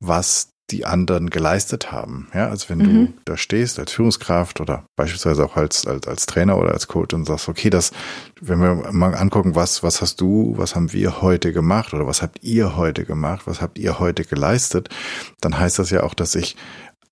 was 0.00 0.50
die 0.70 0.84
anderen 0.84 1.30
geleistet 1.30 1.92
haben. 1.92 2.28
Ja, 2.34 2.48
also 2.48 2.68
wenn 2.68 2.78
mhm. 2.78 3.06
du 3.06 3.12
da 3.24 3.36
stehst 3.36 3.78
als 3.78 3.92
Führungskraft 3.92 4.60
oder 4.60 4.84
beispielsweise 4.96 5.44
auch 5.44 5.56
als, 5.56 5.86
als, 5.86 6.06
als 6.08 6.26
Trainer 6.26 6.58
oder 6.58 6.72
als 6.72 6.88
Coach 6.88 7.14
und 7.14 7.24
sagst, 7.24 7.48
okay, 7.48 7.70
das, 7.70 7.92
wenn 8.40 8.58
wir 8.58 8.92
mal 8.92 9.14
angucken, 9.14 9.54
was, 9.54 9.82
was 9.82 10.02
hast 10.02 10.20
du, 10.20 10.54
was 10.56 10.74
haben 10.74 10.92
wir 10.92 11.22
heute 11.22 11.52
gemacht 11.52 11.94
oder 11.94 12.06
was 12.06 12.20
habt 12.20 12.42
ihr 12.42 12.76
heute 12.76 13.04
gemacht, 13.04 13.46
was 13.46 13.60
habt 13.60 13.78
ihr 13.78 14.00
heute 14.00 14.24
geleistet, 14.24 14.88
dann 15.40 15.56
heißt 15.58 15.78
das 15.78 15.90
ja 15.90 16.02
auch, 16.02 16.14
dass 16.14 16.34
ich 16.34 16.56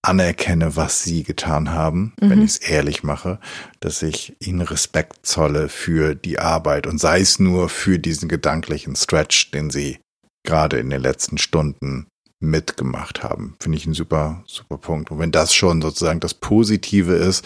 anerkenne, 0.03 0.77
was 0.77 1.03
sie 1.03 1.23
getan 1.23 1.71
haben, 1.71 2.13
mhm. 2.21 2.31
wenn 2.31 2.43
ich 2.43 2.51
es 2.51 2.57
ehrlich 2.59 3.05
mache, 3.05 3.39
dass 3.81 4.03
ich 4.03 4.37
ihnen 4.41 4.61
Respekt 4.61 5.27
zolle 5.27 5.69
für 5.69 6.15
die 6.15 6.39
Arbeit 6.39 6.87
und 6.87 6.99
sei 6.99 7.21
es 7.21 7.39
nur 7.39 7.69
für 7.69 7.99
diesen 7.99 8.29
gedanklichen 8.29 8.97
Stretch, 8.97 9.51
den 9.53 9.71
sie 9.71 9.99
gerade 10.45 10.79
in 10.79 10.91
den 10.91 11.01
letzten 11.01 11.39
Stunden 11.39 12.07
mitgemacht 12.45 13.23
haben. 13.23 13.57
Finde 13.61 13.79
ich 13.79 13.87
ein 13.87 13.95
super, 13.95 14.43
super 14.47 14.79
Punkt. 14.79 15.11
Und 15.11 15.19
wenn 15.19 15.33
das 15.33 15.55
schon 15.55 15.83
sozusagen 15.83 16.21
das 16.21 16.35
Positive 16.35 17.15
ist, 17.15 17.45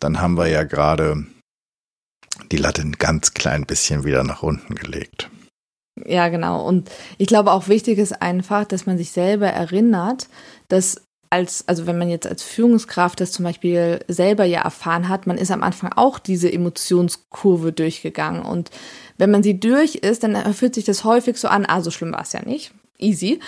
dann 0.00 0.20
haben 0.20 0.36
wir 0.36 0.46
ja 0.46 0.64
gerade 0.64 1.26
die 2.50 2.56
Latte 2.56 2.82
ein 2.82 2.92
ganz 2.92 3.34
klein 3.34 3.66
bisschen 3.66 4.04
wieder 4.04 4.24
nach 4.24 4.42
unten 4.42 4.74
gelegt. 4.74 5.30
Ja, 6.04 6.28
genau. 6.28 6.66
Und 6.66 6.90
ich 7.18 7.28
glaube 7.28 7.52
auch 7.52 7.68
wichtig 7.68 7.98
ist 7.98 8.20
einfach, 8.20 8.64
dass 8.64 8.86
man 8.86 8.98
sich 8.98 9.12
selber 9.12 9.46
erinnert, 9.46 10.28
dass 10.68 11.00
als, 11.30 11.66
also 11.66 11.86
wenn 11.86 11.98
man 11.98 12.10
jetzt 12.10 12.26
als 12.26 12.42
Führungskraft 12.42 13.20
das 13.20 13.32
zum 13.32 13.44
Beispiel 13.44 14.04
selber 14.06 14.44
ja 14.44 14.62
erfahren 14.62 15.08
hat, 15.08 15.26
man 15.26 15.36
ist 15.36 15.50
am 15.50 15.64
Anfang 15.64 15.92
auch 15.92 16.20
diese 16.20 16.52
Emotionskurve 16.52 17.72
durchgegangen. 17.72 18.42
Und 18.42 18.70
wenn 19.18 19.32
man 19.32 19.42
sie 19.42 19.58
durch 19.58 19.96
ist, 19.96 20.22
dann 20.22 20.54
fühlt 20.54 20.76
sich 20.76 20.84
das 20.84 21.02
häufig 21.02 21.36
so 21.36 21.48
an, 21.48 21.66
ah, 21.66 21.80
so 21.80 21.90
schlimm 21.90 22.12
war 22.12 22.22
es 22.22 22.32
ja 22.32 22.42
nicht. 22.44 22.72
Easy. 22.98 23.40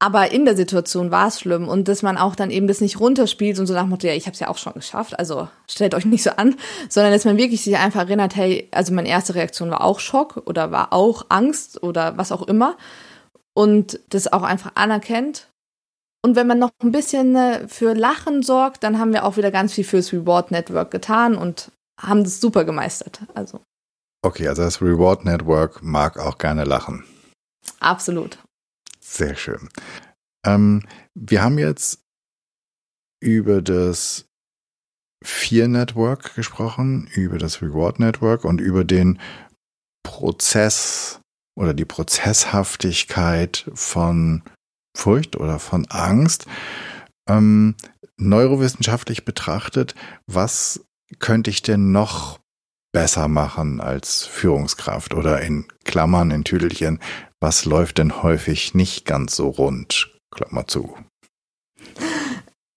Aber 0.00 0.30
in 0.30 0.44
der 0.44 0.56
Situation 0.56 1.10
war 1.10 1.26
es 1.26 1.40
schlimm 1.40 1.66
und 1.66 1.88
dass 1.88 2.02
man 2.02 2.18
auch 2.18 2.36
dann 2.36 2.50
eben 2.50 2.68
das 2.68 2.80
nicht 2.80 3.00
runterspielt 3.00 3.58
und 3.58 3.66
so 3.66 3.74
nach 3.74 3.86
Motto, 3.86 4.06
ja, 4.06 4.12
ich 4.12 4.26
habe 4.26 4.34
es 4.34 4.40
ja 4.40 4.48
auch 4.48 4.58
schon 4.58 4.74
geschafft, 4.74 5.18
also 5.18 5.48
stellt 5.68 5.94
euch 5.94 6.04
nicht 6.04 6.22
so 6.22 6.30
an, 6.30 6.54
sondern 6.88 7.12
dass 7.12 7.24
man 7.24 7.36
wirklich 7.36 7.62
sich 7.62 7.76
einfach 7.76 8.02
erinnert, 8.02 8.36
hey, 8.36 8.68
also 8.70 8.94
meine 8.94 9.08
erste 9.08 9.34
Reaktion 9.34 9.70
war 9.70 9.82
auch 9.82 9.98
Schock 9.98 10.42
oder 10.46 10.70
war 10.70 10.92
auch 10.92 11.26
Angst 11.30 11.82
oder 11.82 12.16
was 12.16 12.30
auch 12.30 12.42
immer 12.42 12.76
und 13.54 13.98
das 14.10 14.32
auch 14.32 14.44
einfach 14.44 14.72
anerkennt. 14.76 15.48
Und 16.24 16.36
wenn 16.36 16.46
man 16.46 16.60
noch 16.60 16.70
ein 16.80 16.92
bisschen 16.92 17.34
äh, 17.34 17.66
für 17.68 17.94
Lachen 17.94 18.42
sorgt, 18.42 18.84
dann 18.84 18.98
haben 18.98 19.12
wir 19.12 19.24
auch 19.24 19.36
wieder 19.36 19.50
ganz 19.50 19.72
viel 19.72 19.84
fürs 19.84 20.12
Reward 20.12 20.50
Network 20.50 20.90
getan 20.92 21.36
und 21.36 21.72
haben 22.00 22.22
das 22.22 22.40
super 22.40 22.64
gemeistert. 22.64 23.20
Also. 23.34 23.60
Okay, 24.22 24.46
also 24.46 24.62
das 24.62 24.80
Reward 24.80 25.24
Network 25.24 25.82
mag 25.82 26.18
auch 26.18 26.38
gerne 26.38 26.64
lachen. 26.64 27.04
Absolut. 27.80 28.38
Sehr 29.10 29.36
schön. 29.36 29.70
Ähm, 30.44 30.82
wir 31.14 31.42
haben 31.42 31.58
jetzt 31.58 32.00
über 33.20 33.62
das 33.62 34.26
Fear 35.24 35.66
Network 35.66 36.34
gesprochen, 36.34 37.08
über 37.14 37.38
das 37.38 37.62
Reward 37.62 37.98
Network 37.98 38.44
und 38.44 38.60
über 38.60 38.84
den 38.84 39.18
Prozess 40.04 41.20
oder 41.58 41.74
die 41.74 41.86
Prozesshaftigkeit 41.86 43.68
von 43.74 44.42
Furcht 44.96 45.36
oder 45.36 45.58
von 45.58 45.86
Angst. 45.86 46.46
Ähm, 47.28 47.76
neurowissenschaftlich 48.18 49.24
betrachtet, 49.24 49.94
was 50.26 50.84
könnte 51.18 51.50
ich 51.50 51.62
denn 51.62 51.92
noch 51.92 52.38
besser 52.92 53.26
machen 53.26 53.80
als 53.80 54.24
Führungskraft 54.24 55.14
oder 55.14 55.40
in 55.40 55.66
Klammern, 55.84 56.30
in 56.30 56.44
Tüdelchen, 56.44 57.00
was 57.40 57.64
läuft 57.64 57.98
denn 57.98 58.22
häufig 58.22 58.74
nicht 58.74 59.04
ganz 59.04 59.36
so 59.36 59.48
rund? 59.48 60.10
Klammer 60.30 60.66
zu. 60.66 60.94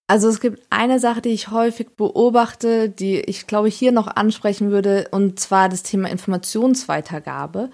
Also 0.08 0.28
es 0.28 0.42
gibt 0.42 0.62
eine 0.70 1.00
Sache, 1.00 1.22
die 1.22 1.30
ich 1.30 1.52
häufig 1.52 1.92
beobachte, 1.96 2.90
die 2.90 3.22
ich 3.22 3.48
glaube 3.48 3.70
ich 3.70 3.76
hier 3.76 3.92
noch 3.92 4.08
ansprechen 4.08 4.70
würde, 4.70 5.08
und 5.12 5.40
zwar 5.40 5.70
das 5.70 5.84
Thema 5.84 6.10
Informationsweitergabe. 6.10 7.70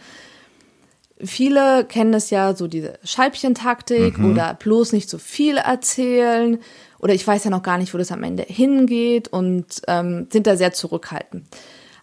Viele 1.19 1.83
kennen 1.85 2.13
es 2.13 2.29
ja 2.29 2.55
so 2.55 2.67
diese 2.67 2.99
Scheibchentaktik 3.03 4.19
mhm. 4.19 4.31
oder 4.31 4.53
bloß 4.53 4.93
nicht 4.93 5.09
so 5.09 5.17
viel 5.17 5.57
erzählen 5.57 6.59
oder 6.99 7.15
ich 7.15 7.25
weiß 7.25 7.43
ja 7.43 7.49
noch 7.49 7.63
gar 7.63 7.79
nicht, 7.79 7.93
wo 7.93 7.97
das 7.97 8.11
am 8.11 8.21
Ende 8.21 8.43
hingeht 8.43 9.27
und 9.29 9.81
ähm, 9.88 10.27
sind 10.31 10.45
da 10.45 10.57
sehr 10.57 10.73
zurückhaltend. 10.73 11.47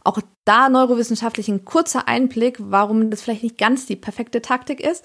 Auch 0.04 0.20
da 0.44 0.68
neurowissenschaftlich 0.68 1.48
ein 1.48 1.64
kurzer 1.64 2.06
Einblick, 2.06 2.58
warum 2.60 3.10
das 3.10 3.22
vielleicht 3.22 3.42
nicht 3.42 3.58
ganz 3.58 3.86
die 3.86 3.96
perfekte 3.96 4.42
Taktik 4.42 4.80
ist. 4.80 5.04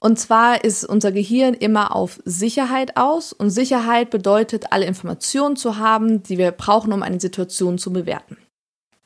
Und 0.00 0.18
zwar 0.18 0.64
ist 0.64 0.84
unser 0.84 1.12
Gehirn 1.12 1.52
immer 1.52 1.94
auf 1.94 2.20
Sicherheit 2.24 2.96
aus 2.96 3.34
und 3.34 3.50
Sicherheit 3.50 4.08
bedeutet, 4.08 4.72
alle 4.72 4.86
Informationen 4.86 5.56
zu 5.56 5.76
haben, 5.76 6.22
die 6.22 6.38
wir 6.38 6.52
brauchen, 6.52 6.94
um 6.94 7.02
eine 7.02 7.20
Situation 7.20 7.76
zu 7.76 7.92
bewerten. 7.92 8.38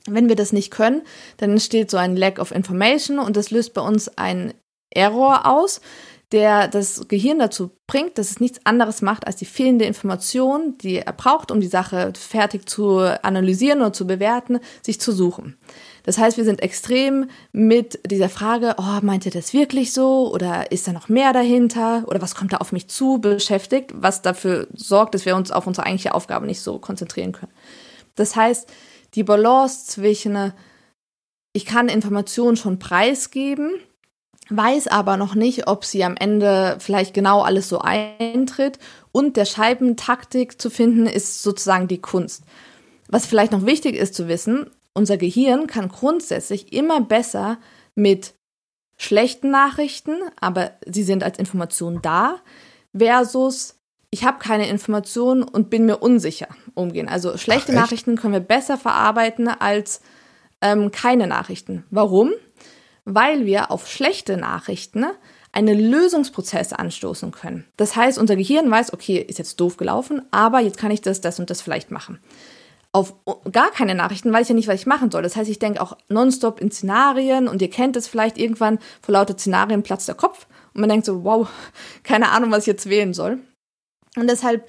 Wenn 0.06 0.28
wir 0.28 0.36
das 0.36 0.52
nicht 0.52 0.70
können, 0.70 1.02
dann 1.38 1.50
entsteht 1.50 1.90
so 1.90 1.96
ein 1.96 2.16
Lack 2.16 2.38
of 2.38 2.52
Information 2.52 3.18
und 3.18 3.36
das 3.36 3.50
löst 3.50 3.74
bei 3.74 3.80
uns 3.80 4.08
einen 4.16 4.54
Error 4.90 5.46
aus, 5.46 5.80
der 6.34 6.66
das 6.66 7.06
Gehirn 7.06 7.38
dazu 7.38 7.70
bringt, 7.86 8.18
dass 8.18 8.30
es 8.30 8.40
nichts 8.40 8.58
anderes 8.64 9.02
macht, 9.02 9.24
als 9.24 9.36
die 9.36 9.44
fehlende 9.44 9.84
Information, 9.84 10.76
die 10.78 10.96
er 10.96 11.12
braucht, 11.12 11.52
um 11.52 11.60
die 11.60 11.68
Sache 11.68 12.12
fertig 12.18 12.68
zu 12.68 12.98
analysieren 13.22 13.80
oder 13.80 13.92
zu 13.92 14.04
bewerten, 14.04 14.58
sich 14.82 15.00
zu 15.00 15.12
suchen. 15.12 15.56
Das 16.02 16.18
heißt, 16.18 16.36
wir 16.36 16.44
sind 16.44 16.60
extrem 16.60 17.30
mit 17.52 18.00
dieser 18.04 18.28
Frage, 18.28 18.74
oh, 18.78 18.98
meint 19.02 19.26
ihr 19.26 19.30
das 19.30 19.52
wirklich 19.52 19.92
so? 19.92 20.34
Oder 20.34 20.72
ist 20.72 20.88
da 20.88 20.92
noch 20.92 21.08
mehr 21.08 21.32
dahinter? 21.32 22.02
Oder 22.08 22.20
was 22.20 22.34
kommt 22.34 22.52
da 22.52 22.56
auf 22.56 22.72
mich 22.72 22.88
zu 22.88 23.18
beschäftigt, 23.20 23.92
was 23.94 24.20
dafür 24.20 24.66
sorgt, 24.74 25.14
dass 25.14 25.26
wir 25.26 25.36
uns 25.36 25.52
auf 25.52 25.68
unsere 25.68 25.86
eigentliche 25.86 26.14
Aufgabe 26.14 26.46
nicht 26.46 26.62
so 26.62 26.80
konzentrieren 26.80 27.30
können. 27.30 27.52
Das 28.16 28.34
heißt, 28.34 28.68
die 29.14 29.22
Balance 29.22 29.86
zwischen, 29.86 30.52
ich 31.52 31.64
kann 31.64 31.88
Informationen 31.88 32.56
schon 32.56 32.80
preisgeben, 32.80 33.70
weiß 34.50 34.88
aber 34.88 35.16
noch 35.16 35.34
nicht, 35.34 35.68
ob 35.68 35.84
sie 35.84 36.04
am 36.04 36.16
Ende 36.16 36.76
vielleicht 36.78 37.14
genau 37.14 37.42
alles 37.42 37.68
so 37.68 37.80
eintritt. 37.80 38.78
Und 39.12 39.36
der 39.36 39.44
Scheibentaktik 39.44 40.60
zu 40.60 40.70
finden, 40.70 41.06
ist 41.06 41.42
sozusagen 41.42 41.88
die 41.88 42.00
Kunst. 42.00 42.42
Was 43.08 43.26
vielleicht 43.26 43.52
noch 43.52 43.66
wichtig 43.66 43.94
ist 43.96 44.14
zu 44.14 44.28
wissen, 44.28 44.70
unser 44.92 45.16
Gehirn 45.16 45.66
kann 45.66 45.88
grundsätzlich 45.88 46.72
immer 46.72 47.00
besser 47.00 47.58
mit 47.94 48.34
schlechten 48.96 49.50
Nachrichten, 49.50 50.16
aber 50.40 50.72
sie 50.86 51.02
sind 51.02 51.24
als 51.24 51.38
Information 51.38 52.00
da, 52.00 52.36
versus 52.96 53.76
ich 54.10 54.24
habe 54.24 54.38
keine 54.38 54.68
Informationen 54.68 55.42
und 55.42 55.70
bin 55.70 55.86
mir 55.86 55.98
unsicher 55.98 56.46
umgehen. 56.74 57.08
Also 57.08 57.36
schlechte 57.36 57.72
Ach, 57.72 57.82
Nachrichten 57.82 58.16
können 58.16 58.32
wir 58.32 58.40
besser 58.40 58.78
verarbeiten 58.78 59.48
als 59.48 60.00
ähm, 60.60 60.92
keine 60.92 61.26
Nachrichten. 61.26 61.84
Warum? 61.90 62.32
Weil 63.04 63.46
wir 63.46 63.70
auf 63.70 63.88
schlechte 63.88 64.36
Nachrichten 64.36 65.04
einen 65.52 65.78
Lösungsprozess 65.78 66.72
anstoßen 66.72 67.30
können. 67.30 67.64
Das 67.76 67.94
heißt, 67.94 68.18
unser 68.18 68.36
Gehirn 68.36 68.70
weiß, 68.70 68.92
okay, 68.92 69.18
ist 69.18 69.38
jetzt 69.38 69.60
doof 69.60 69.76
gelaufen, 69.76 70.22
aber 70.30 70.60
jetzt 70.60 70.78
kann 70.78 70.90
ich 70.90 71.00
das, 71.00 71.20
das 71.20 71.38
und 71.38 71.48
das 71.48 71.62
vielleicht 71.62 71.90
machen. 71.90 72.18
Auf 72.92 73.14
gar 73.50 73.70
keine 73.70 73.94
Nachrichten 73.94 74.32
weiß 74.32 74.42
ich 74.42 74.48
ja 74.48 74.54
nicht, 74.54 74.68
was 74.68 74.80
ich 74.80 74.86
machen 74.86 75.10
soll. 75.10 75.22
Das 75.22 75.36
heißt, 75.36 75.50
ich 75.50 75.58
denke 75.58 75.80
auch 75.80 75.96
nonstop 76.08 76.60
in 76.60 76.70
Szenarien 76.70 77.48
und 77.48 77.62
ihr 77.62 77.70
kennt 77.70 77.96
es 77.96 78.08
vielleicht 78.08 78.38
irgendwann 78.38 78.78
vor 79.00 79.12
lauter 79.12 79.36
Szenarien 79.36 79.82
platzt 79.82 80.08
der 80.08 80.14
Kopf 80.14 80.46
und 80.74 80.80
man 80.80 80.90
denkt 80.90 81.06
so, 81.06 81.24
wow, 81.24 81.48
keine 82.02 82.30
Ahnung, 82.30 82.50
was 82.50 82.60
ich 82.60 82.68
jetzt 82.68 82.88
wählen 82.88 83.14
soll. 83.14 83.38
Und 84.16 84.28
deshalb 84.28 84.68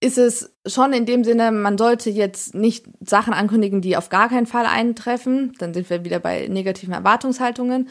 ist 0.00 0.18
es 0.18 0.52
schon 0.66 0.92
in 0.92 1.06
dem 1.06 1.24
Sinne, 1.24 1.50
man 1.50 1.76
sollte 1.76 2.10
jetzt 2.10 2.54
nicht 2.54 2.86
Sachen 3.00 3.32
ankündigen, 3.32 3.80
die 3.80 3.96
auf 3.96 4.10
gar 4.10 4.28
keinen 4.28 4.46
Fall 4.46 4.66
eintreffen. 4.66 5.54
Dann 5.58 5.74
sind 5.74 5.90
wir 5.90 6.04
wieder 6.04 6.20
bei 6.20 6.46
negativen 6.46 6.94
Erwartungshaltungen. 6.94 7.88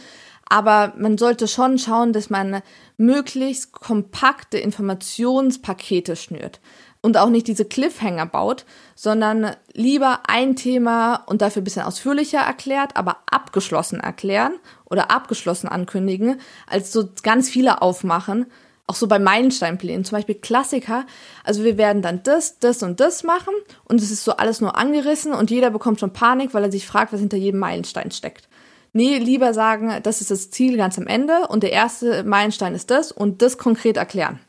Aber 0.49 0.93
man 0.97 1.17
sollte 1.17 1.47
schon 1.47 1.77
schauen, 1.77 2.13
dass 2.13 2.29
man 2.29 2.61
möglichst 2.95 3.73
kompakte 3.73 4.57
Informationspakete 4.57 6.15
schnürt 6.15 6.61
und 7.01 7.17
auch 7.17 7.29
nicht 7.29 7.47
diese 7.47 7.65
Cliffhanger 7.65 8.25
baut, 8.25 8.65
sondern 8.95 9.55
lieber 9.73 10.21
ein 10.27 10.55
Thema 10.55 11.15
und 11.27 11.41
dafür 11.41 11.61
ein 11.61 11.65
bisschen 11.65 11.83
ausführlicher 11.83 12.39
erklärt, 12.39 12.95
aber 12.95 13.17
abgeschlossen 13.29 13.99
erklären 13.99 14.53
oder 14.85 15.11
abgeschlossen 15.11 15.67
ankündigen, 15.67 16.39
als 16.65 16.93
so 16.93 17.09
ganz 17.23 17.49
viele 17.49 17.81
aufmachen 17.81 18.45
auch 18.87 18.95
so 18.95 19.07
bei 19.07 19.19
Meilensteinplänen, 19.19 20.05
zum 20.05 20.17
Beispiel 20.17 20.35
Klassiker. 20.35 21.05
Also 21.43 21.63
wir 21.63 21.77
werden 21.77 22.01
dann 22.01 22.23
das, 22.23 22.57
das 22.59 22.81
und 22.81 22.99
das 23.01 23.23
machen 23.23 23.53
und 23.83 24.01
es 24.01 24.11
ist 24.11 24.23
so 24.23 24.31
alles 24.31 24.61
nur 24.61 24.77
angerissen 24.77 25.33
und 25.33 25.51
jeder 25.51 25.69
bekommt 25.69 25.99
schon 25.99 26.13
Panik, 26.13 26.53
weil 26.53 26.63
er 26.63 26.71
sich 26.71 26.87
fragt, 26.87 27.11
was 27.11 27.19
hinter 27.19 27.37
jedem 27.37 27.59
Meilenstein 27.59 28.11
steckt. 28.11 28.47
Nee, 28.93 29.17
lieber 29.17 29.53
sagen, 29.53 29.99
das 30.01 30.21
ist 30.21 30.31
das 30.31 30.49
Ziel 30.49 30.77
ganz 30.77 30.97
am 30.97 31.05
Ende 31.05 31.47
und 31.49 31.61
der 31.61 31.73
erste 31.73 32.23
Meilenstein 32.23 32.73
ist 32.73 32.89
das 32.89 33.11
und 33.11 33.41
das 33.41 33.57
konkret 33.57 33.97
erklären. 33.97 34.39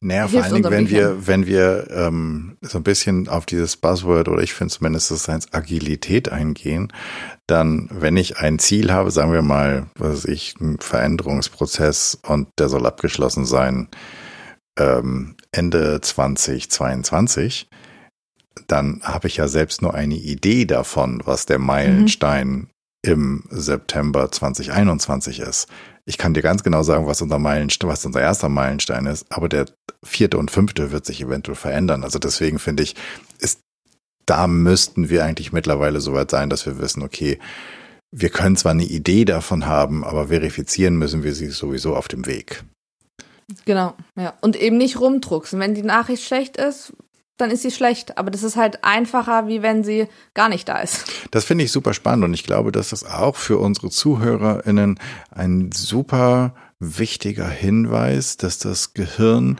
Naja, 0.00 0.28
vor 0.28 0.42
allen 0.42 0.54
Dingen, 0.54 0.70
wenn 0.70 0.90
wir, 0.90 1.26
wenn 1.26 1.46
wir 1.46 1.88
ähm, 1.90 2.56
so 2.60 2.78
ein 2.78 2.84
bisschen 2.84 3.28
auf 3.28 3.46
dieses 3.46 3.76
Buzzword 3.76 4.28
oder 4.28 4.42
ich 4.42 4.54
finde 4.54 4.72
zumindest 4.72 5.10
das 5.10 5.28
heißt 5.28 5.54
Agilität 5.54 6.30
eingehen, 6.30 6.92
dann, 7.46 7.88
wenn 7.92 8.16
ich 8.16 8.38
ein 8.38 8.58
Ziel 8.58 8.92
habe, 8.92 9.10
sagen 9.10 9.32
wir 9.32 9.42
mal, 9.42 9.86
was 9.96 10.24
weiß 10.24 10.24
ich, 10.26 10.54
ein 10.60 10.78
Veränderungsprozess 10.80 12.18
und 12.26 12.48
der 12.58 12.68
soll 12.68 12.86
abgeschlossen 12.86 13.44
sein 13.44 13.88
ähm, 14.78 15.36
Ende 15.52 16.00
2022, 16.00 17.68
dann 18.66 19.00
habe 19.02 19.28
ich 19.28 19.36
ja 19.36 19.48
selbst 19.48 19.82
nur 19.82 19.94
eine 19.94 20.16
Idee 20.16 20.64
davon, 20.64 21.22
was 21.24 21.46
der 21.46 21.58
Meilenstein 21.58 22.48
mhm. 22.48 22.68
im 23.02 23.44
September 23.50 24.30
2021 24.30 25.40
ist. 25.40 25.68
Ich 26.08 26.18
kann 26.18 26.34
dir 26.34 26.42
ganz 26.42 26.62
genau 26.62 26.82
sagen, 26.84 27.06
was 27.06 27.20
unser 27.20 27.38
Meilenstein, 27.38 27.90
was 27.90 28.06
unser 28.06 28.20
erster 28.20 28.48
Meilenstein 28.48 29.06
ist, 29.06 29.26
aber 29.30 29.48
der 29.48 29.66
vierte 30.04 30.38
und 30.38 30.50
fünfte 30.50 30.92
wird 30.92 31.04
sich 31.04 31.20
eventuell 31.20 31.56
verändern. 31.56 32.04
Also 32.04 32.20
deswegen 32.20 32.60
finde 32.60 32.84
ich, 32.84 32.94
ist, 33.40 33.60
da 34.24 34.46
müssten 34.46 35.08
wir 35.08 35.24
eigentlich 35.24 35.52
mittlerweile 35.52 36.00
so 36.00 36.12
weit 36.12 36.30
sein, 36.30 36.48
dass 36.48 36.64
wir 36.64 36.78
wissen, 36.78 37.02
okay, 37.02 37.38
wir 38.12 38.30
können 38.30 38.56
zwar 38.56 38.72
eine 38.72 38.84
Idee 38.84 39.24
davon 39.24 39.66
haben, 39.66 40.04
aber 40.04 40.28
verifizieren 40.28 40.96
müssen 40.96 41.24
wir 41.24 41.34
sie 41.34 41.48
sowieso 41.48 41.96
auf 41.96 42.06
dem 42.06 42.26
Weg. 42.26 42.62
Genau, 43.64 43.94
ja. 44.16 44.34
Und 44.40 44.56
eben 44.56 44.76
nicht 44.76 45.00
rumdrucksen. 45.00 45.60
Wenn 45.60 45.74
die 45.74 45.82
Nachricht 45.82 46.24
schlecht 46.24 46.56
ist, 46.56 46.92
dann 47.36 47.50
ist 47.50 47.62
sie 47.62 47.70
schlecht. 47.70 48.18
Aber 48.18 48.30
das 48.30 48.42
ist 48.42 48.56
halt 48.56 48.84
einfacher, 48.84 49.48
wie 49.48 49.62
wenn 49.62 49.84
sie 49.84 50.08
gar 50.34 50.48
nicht 50.48 50.68
da 50.68 50.78
ist. 50.78 51.10
Das 51.30 51.44
finde 51.44 51.64
ich 51.64 51.72
super 51.72 51.94
spannend 51.94 52.24
und 52.24 52.34
ich 52.34 52.44
glaube, 52.44 52.72
dass 52.72 52.90
das 52.90 53.04
auch 53.04 53.36
für 53.36 53.58
unsere 53.58 53.90
ZuhörerInnen 53.90 54.98
ein 55.30 55.70
super 55.72 56.54
wichtiger 56.78 57.48
Hinweis, 57.48 58.36
dass 58.36 58.58
das 58.58 58.94
Gehirn 58.94 59.58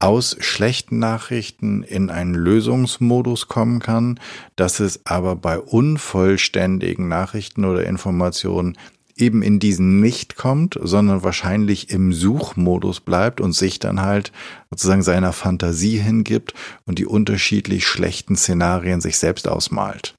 aus 0.00 0.36
schlechten 0.40 0.98
Nachrichten 0.98 1.82
in 1.82 2.10
einen 2.10 2.34
Lösungsmodus 2.34 3.48
kommen 3.48 3.80
kann, 3.80 4.18
dass 4.56 4.80
es 4.80 5.04
aber 5.04 5.36
bei 5.36 5.58
unvollständigen 5.58 7.08
Nachrichten 7.08 7.64
oder 7.64 7.86
Informationen 7.86 8.78
eben 9.20 9.42
in 9.42 9.58
diesen 9.58 10.00
nicht 10.00 10.36
kommt, 10.36 10.78
sondern 10.82 11.22
wahrscheinlich 11.22 11.90
im 11.90 12.12
Suchmodus 12.12 13.00
bleibt 13.00 13.40
und 13.40 13.52
sich 13.52 13.78
dann 13.78 14.00
halt 14.00 14.32
sozusagen 14.70 15.02
seiner 15.02 15.32
Fantasie 15.32 15.98
hingibt 15.98 16.54
und 16.86 16.98
die 16.98 17.06
unterschiedlich 17.06 17.86
schlechten 17.86 18.36
Szenarien 18.36 19.00
sich 19.00 19.18
selbst 19.18 19.48
ausmalt. 19.48 20.14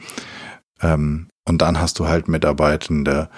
Ähm, 0.81 1.27
und 1.47 1.61
dann 1.61 1.79
hast 1.79 1.99
du 1.99 2.07
halt 2.07 2.27
Mitarbeitende, 2.27 3.29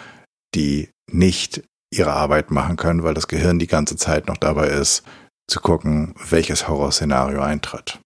die 0.55 0.89
nicht 1.11 1.63
ihre 1.93 2.13
Arbeit 2.13 2.51
machen 2.51 2.75
können, 2.75 3.03
weil 3.03 3.13
das 3.13 3.27
Gehirn 3.27 3.59
die 3.59 3.67
ganze 3.67 3.95
Zeit 3.95 4.27
noch 4.27 4.37
dabei 4.37 4.67
ist, 4.67 5.03
zu 5.47 5.59
gucken, 5.59 6.15
welches 6.29 6.67
Horrorszenario 6.67 7.41
eintritt. 7.41 7.99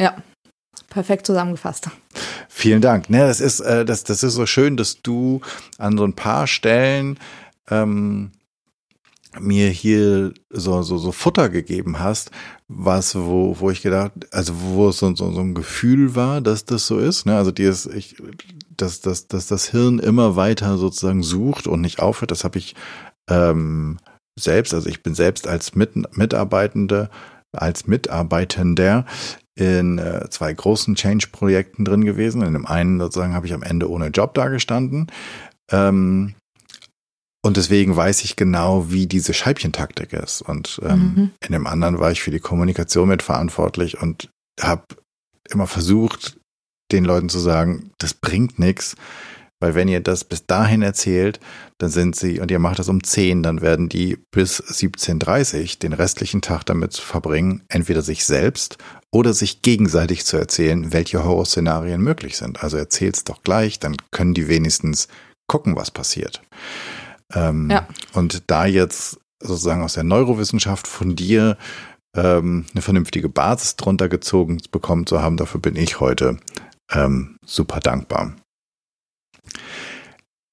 Ja, 0.00 0.16
perfekt 0.92 1.26
zusammengefasst. 1.26 1.90
Vielen 2.48 2.80
Dank. 2.80 3.10
Ne, 3.10 3.18
das 3.26 3.40
ist, 3.40 3.60
äh, 3.60 3.84
das, 3.84 4.04
das 4.04 4.22
ist 4.22 4.34
so 4.34 4.46
schön, 4.46 4.76
dass 4.76 5.02
du 5.02 5.40
an 5.78 5.96
so 5.96 6.04
ein 6.04 6.14
paar 6.14 6.46
Stellen 6.46 7.18
ähm, 7.70 8.32
mir 9.40 9.70
hier 9.70 10.34
so, 10.50 10.82
so, 10.82 10.98
so 10.98 11.10
Futter 11.12 11.48
gegeben 11.48 11.98
hast, 11.98 12.30
was, 12.68 13.14
wo, 13.14 13.56
wo 13.58 13.70
ich 13.70 13.82
gedacht, 13.82 14.12
also 14.30 14.52
wo 14.60 14.88
es 14.90 14.98
so, 14.98 15.14
so, 15.14 15.32
so 15.32 15.40
ein 15.40 15.54
Gefühl 15.54 16.14
war, 16.14 16.40
dass 16.40 16.64
das 16.64 16.86
so 16.86 16.98
ist. 16.98 17.24
Ne? 17.26 17.36
Also 17.36 17.50
dieses, 17.50 17.86
ich, 17.86 18.16
dass, 18.76 19.00
dass, 19.00 19.28
dass 19.28 19.46
das 19.46 19.68
Hirn 19.68 19.98
immer 19.98 20.36
weiter 20.36 20.76
sozusagen 20.76 21.22
sucht 21.22 21.66
und 21.66 21.80
nicht 21.80 22.00
aufhört, 22.00 22.30
das 22.30 22.44
habe 22.44 22.58
ich 22.58 22.74
ähm, 23.28 23.98
selbst, 24.38 24.74
also 24.74 24.88
ich 24.88 25.02
bin 25.02 25.14
selbst 25.14 25.46
als 25.46 25.74
Mit 25.74 26.16
Mitarbeitende, 26.16 27.10
als 27.52 27.86
Mitarbeitender 27.86 29.06
in 29.54 29.98
äh, 29.98 30.28
zwei 30.30 30.52
großen 30.52 30.94
Change-Projekten 30.94 31.84
drin 31.84 32.04
gewesen. 32.04 32.42
In 32.42 32.54
dem 32.54 32.66
einen 32.66 32.98
sozusagen 32.98 33.34
habe 33.34 33.46
ich 33.46 33.52
am 33.52 33.62
Ende 33.62 33.90
ohne 33.90 34.08
Job 34.08 34.34
dagestanden. 34.34 35.10
Ähm, 35.70 36.34
und 37.44 37.56
deswegen 37.56 37.96
weiß 37.96 38.24
ich 38.24 38.36
genau, 38.36 38.90
wie 38.90 39.06
diese 39.06 39.34
Scheibchentaktik 39.34 40.12
ist. 40.12 40.42
Und 40.42 40.80
ähm, 40.84 40.98
mhm. 40.98 41.30
in 41.44 41.52
dem 41.52 41.66
anderen 41.66 41.98
war 41.98 42.12
ich 42.12 42.22
für 42.22 42.30
die 42.30 42.40
Kommunikation 42.40 43.08
mitverantwortlich 43.08 44.00
und 44.00 44.30
habe 44.60 44.84
immer 45.50 45.66
versucht, 45.66 46.38
den 46.92 47.04
Leuten 47.04 47.28
zu 47.28 47.40
sagen, 47.40 47.90
das 47.98 48.14
bringt 48.14 48.58
nichts, 48.58 48.96
weil 49.60 49.74
wenn 49.74 49.88
ihr 49.88 50.00
das 50.00 50.24
bis 50.24 50.46
dahin 50.46 50.82
erzählt, 50.82 51.40
dann 51.78 51.90
sind 51.90 52.16
sie, 52.16 52.40
und 52.40 52.50
ihr 52.50 52.58
macht 52.58 52.78
das 52.78 52.88
um 52.88 53.02
10, 53.02 53.42
dann 53.42 53.60
werden 53.60 53.88
die 53.88 54.18
bis 54.32 54.60
17.30 54.60 55.78
den 55.78 55.92
restlichen 55.92 56.42
Tag 56.42 56.64
damit 56.64 56.96
verbringen, 56.96 57.62
entweder 57.68 58.02
sich 58.02 58.24
selbst 58.24 58.78
oder 59.12 59.34
sich 59.34 59.62
gegenseitig 59.62 60.24
zu 60.24 60.36
erzählen, 60.36 60.92
welche 60.92 61.24
Horrorszenarien 61.24 62.00
möglich 62.00 62.36
sind. 62.36 62.62
Also 62.62 62.76
erzähl's 62.76 63.24
doch 63.24 63.42
gleich, 63.42 63.78
dann 63.78 63.96
können 64.10 64.34
die 64.34 64.48
wenigstens 64.48 65.08
gucken, 65.46 65.76
was 65.76 65.90
passiert. 65.90 66.42
Ähm, 67.34 67.70
ja. 67.70 67.86
Und 68.14 68.50
da 68.50 68.66
jetzt 68.66 69.20
sozusagen 69.40 69.82
aus 69.82 69.94
der 69.94 70.04
Neurowissenschaft 70.04 70.86
von 70.86 71.14
dir 71.14 71.58
ähm, 72.16 72.66
eine 72.72 72.82
vernünftige 72.82 73.28
Basis 73.28 73.76
drunter 73.76 74.08
gezogen 74.08 74.58
bekommen 74.70 75.06
zu 75.06 75.20
haben, 75.20 75.36
dafür 75.36 75.60
bin 75.60 75.76
ich 75.76 76.00
heute 76.00 76.38
ähm, 76.90 77.36
super 77.44 77.80
dankbar 77.80 78.34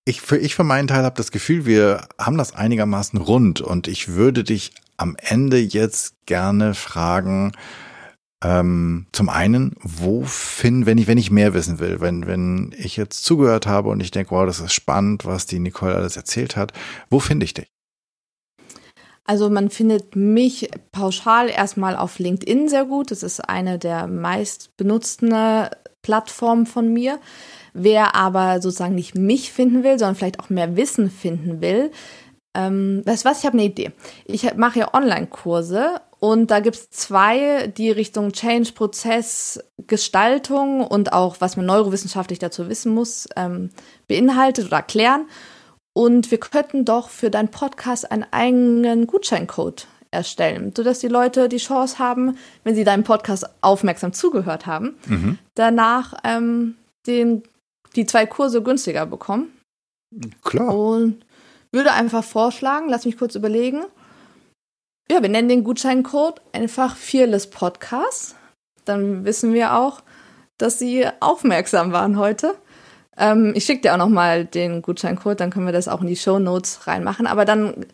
ich 0.10 0.22
für, 0.22 0.38
ich 0.38 0.56
für 0.56 0.64
meinen 0.64 0.88
Teil 0.88 1.04
habe 1.04 1.16
das 1.16 1.32
Gefühl, 1.32 1.66
wir 1.66 2.08
haben 2.18 2.38
das 2.38 2.56
einigermaßen 2.56 3.20
rund 3.20 3.62
und 3.62 3.88
ich 3.88 4.10
würde 4.10 4.44
dich 4.44 4.72
am 4.98 5.16
Ende 5.18 5.60
jetzt 5.60 6.16
gerne 6.26 6.74
fragen, 6.74 7.52
ähm, 8.44 9.08
zum 9.12 9.30
einen, 9.30 9.76
wo 9.82 10.24
finden, 10.24 10.86
wenn 10.86 10.98
ich, 10.98 11.08
wenn 11.08 11.18
ich 11.18 11.32
mehr 11.32 11.54
wissen 11.54 11.80
will, 11.80 12.00
wenn, 12.00 12.26
wenn 12.26 12.74
ich 12.78 12.96
jetzt 12.96 13.26
zugehört 13.26 13.68
habe 13.68 13.90
und 13.90 14.00
ich 14.00 14.12
denke, 14.12 14.32
wow, 14.32 14.46
das 14.46 14.60
ist 14.60 14.74
spannend, 14.74 15.26
was 15.26 15.46
die 15.46 15.60
Nicole 15.60 15.96
alles 15.96 16.16
erzählt 16.16 16.56
hat, 16.56 16.72
wo 17.10 17.20
finde 17.20 17.44
ich 17.44 17.54
dich? 17.54 17.68
Also 19.26 19.50
man 19.50 19.70
findet 19.70 20.16
mich 20.16 20.72
pauschal 20.92 21.50
erstmal 21.50 21.96
auf 21.96 22.18
LinkedIn 22.18 22.68
sehr 22.68 22.86
gut. 22.86 23.12
Das 23.12 23.22
ist 23.22 23.42
eine 23.42 23.78
der 23.78 24.08
meist 24.08 24.76
benutzten 24.76 25.36
Plattformen 26.02 26.66
von 26.66 26.92
mir. 26.92 27.20
Wer 27.74 28.16
aber 28.16 28.60
sozusagen 28.60 28.96
nicht 28.96 29.14
mich 29.14 29.52
finden 29.52 29.84
will, 29.84 30.00
sondern 30.00 30.16
vielleicht 30.16 30.40
auch 30.40 30.50
mehr 30.50 30.76
Wissen 30.76 31.12
finden 31.12 31.62
will, 31.62 31.92
ähm, 32.56 33.02
weißt 33.06 33.26
du 33.26 33.30
was, 33.30 33.40
ich 33.40 33.46
habe 33.46 33.58
eine 33.58 33.66
Idee. 33.66 33.92
Ich 34.26 34.56
mache 34.56 34.80
ja 34.80 34.94
Online-Kurse 34.94 36.02
und 36.20 36.52
da 36.52 36.60
gibt 36.60 36.76
es 36.76 36.90
zwei, 36.90 37.68
die 37.68 37.92
Richtung 37.92 38.34
Change-Prozess, 38.34 39.64
Gestaltung 39.88 40.86
und 40.86 41.14
auch, 41.14 41.38
was 41.40 41.56
man 41.56 41.66
neurowissenschaftlich 41.66 42.40
dazu 42.40 42.68
wissen 42.68 42.94
muss, 42.94 43.28
ähm, 43.36 43.70
beinhaltet 44.08 44.68
oder 44.68 44.78
erklären. 44.78 45.28
Und 45.94 46.32
wir 46.32 46.40
könnten 46.40 46.86
doch 46.86 47.10
für 47.10 47.30
deinen 47.30 47.50
Podcast 47.50 48.12
einen 48.12 48.26
eigenen 48.32 49.08
Gutscheincode 49.08 49.88
erstellen, 50.12 50.74
sodass 50.76 51.00
die 51.00 51.08
Leute 51.08 51.50
die 51.50 51.58
Chance 51.58 52.00
haben, 52.00 52.38
wenn 52.64 52.76
sie 52.76 52.84
deinem 52.84 53.04
Podcast 53.04 53.46
aufmerksam 53.62 54.14
zugehört 54.14 54.66
haben, 54.66 54.96
mhm. 55.08 55.38
danach 55.56 56.16
ähm, 56.24 56.76
den, 57.08 57.44
die 57.96 58.06
zwei 58.06 58.26
Kurse 58.26 58.62
günstiger 58.62 59.06
bekommen. 59.06 59.54
Klar. 60.44 60.76
Und 60.76 61.26
würde 61.72 61.92
einfach 61.94 62.24
vorschlagen, 62.24 62.90
lass 62.90 63.06
mich 63.06 63.18
kurz 63.18 63.36
überlegen. 63.36 63.84
Ja, 65.12 65.22
wir 65.22 65.30
nennen 65.30 65.50
den 65.50 65.64
Gutscheincode 65.64 66.42
einfach 66.54 66.96
Fearless 66.96 67.50
Podcast. 67.50 68.36
Dann 68.86 69.26
wissen 69.26 69.54
wir 69.54 69.76
auch, 69.76 70.02
dass 70.58 70.80
Sie 70.80 71.08
aufmerksam 71.20 71.92
waren 71.92 72.18
heute. 72.18 72.56
Ähm, 73.18 73.54
ich 73.56 73.66
schicke 73.66 73.82
dir 73.82 73.94
auch 73.94 73.98
nochmal 73.98 74.46
den 74.46 74.82
Gutscheincode, 74.82 75.40
dann 75.40 75.50
können 75.50 75.66
wir 75.66 75.74
das 75.74 75.88
auch 75.88 76.02
in 76.02 76.08
die 76.08 76.16
Show 76.16 76.40
Notes 76.40 76.88
reinmachen. 76.88 77.28
Aber 77.28 77.46
dann 77.46 77.86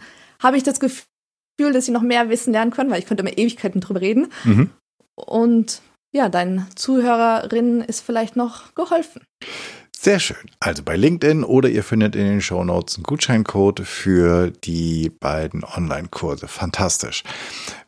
habe 0.42 0.58
ich 0.58 0.64
das 0.64 0.80
Gefühl, 0.80 1.74
dass 1.74 1.86
Sie 1.86 1.92
noch 1.92 2.02
mehr 2.02 2.30
Wissen 2.30 2.54
lernen 2.54 2.72
können, 2.72 2.92
weil 2.92 3.00
ich 3.00 3.06
könnte 3.06 3.22
immer 3.22 3.38
Ewigkeiten 3.38 3.82
drüber 3.82 4.02
reden. 4.02 4.28
Mhm. 4.44 4.72
Und 5.16 5.82
ja, 6.14 6.30
deinen 6.30 6.68
Zuhörerinnen 6.76 7.82
ist 7.82 8.02
vielleicht 8.02 8.36
noch 8.36 8.74
geholfen. 8.76 9.22
Sehr 10.06 10.20
schön. 10.20 10.52
Also 10.60 10.84
bei 10.84 10.96
LinkedIn 10.96 11.44
oder 11.44 11.68
ihr 11.68 11.84
findet 11.84 12.16
in 12.16 12.28
den 12.28 12.40
Show 12.40 12.64
Notes 12.64 12.96
einen 12.96 13.06
Gutscheincode 13.06 13.80
für 13.80 14.52
die 14.52 15.10
beiden 15.10 15.64
Online-Kurse. 15.64 16.48
Fantastisch. 16.48 17.24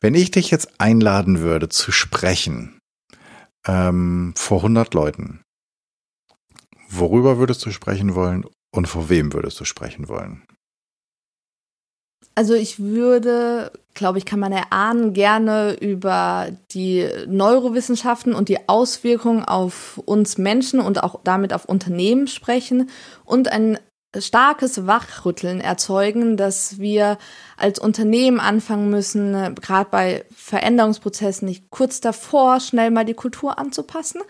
Wenn 0.01 0.15
ich 0.15 0.31
dich 0.31 0.49
jetzt 0.49 0.81
einladen 0.81 1.41
würde 1.41 1.69
zu 1.69 1.91
sprechen 1.91 2.79
ähm, 3.67 4.33
vor 4.35 4.57
100 4.61 4.95
Leuten, 4.95 5.43
worüber 6.89 7.37
würdest 7.37 7.63
du 7.67 7.69
sprechen 7.69 8.15
wollen 8.15 8.45
und 8.71 8.87
vor 8.87 9.09
wem 9.09 9.31
würdest 9.33 9.59
du 9.59 9.65
sprechen 9.65 10.07
wollen? 10.07 10.41
Also 12.35 12.53
ich 12.53 12.79
würde, 12.79 13.71
glaube 13.95 14.19
ich, 14.19 14.25
kann 14.25 14.39
man 14.39 14.51
erahnen, 14.51 15.13
gerne 15.13 15.75
über 15.79 16.49
die 16.71 17.09
Neurowissenschaften 17.27 18.35
und 18.35 18.47
die 18.47 18.69
Auswirkungen 18.69 19.43
auf 19.43 19.99
uns 20.05 20.37
Menschen 20.37 20.79
und 20.79 21.03
auch 21.03 21.19
damit 21.23 21.51
auf 21.51 21.65
Unternehmen 21.65 22.27
sprechen 22.27 22.91
und 23.25 23.51
ein 23.51 23.79
starkes 24.17 24.87
Wachrütteln 24.87 25.59
erzeugen, 25.59 26.37
dass 26.37 26.79
wir 26.79 27.17
als 27.57 27.79
Unternehmen 27.79 28.39
anfangen 28.39 28.89
müssen, 28.89 29.33
äh, 29.33 29.53
gerade 29.53 29.89
bei 29.89 30.25
Veränderungsprozessen 30.35 31.47
nicht 31.47 31.69
kurz 31.69 31.99
davor 31.99 32.59
schnell 32.59 32.91
mal 32.91 33.05
die 33.05 33.13
Kultur 33.13 33.59
anzupassen, 33.59 34.21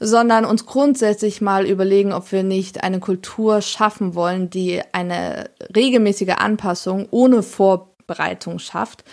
sondern 0.00 0.44
uns 0.44 0.66
grundsätzlich 0.66 1.40
mal 1.40 1.66
überlegen, 1.66 2.12
ob 2.12 2.30
wir 2.32 2.42
nicht 2.42 2.82
eine 2.84 3.00
Kultur 3.00 3.60
schaffen 3.60 4.14
wollen, 4.14 4.50
die 4.50 4.82
eine 4.92 5.50
regelmäßige 5.74 6.36
Anpassung 6.36 7.08
ohne 7.10 7.42
Vorbereitung 7.42 8.58
schafft, 8.58 9.04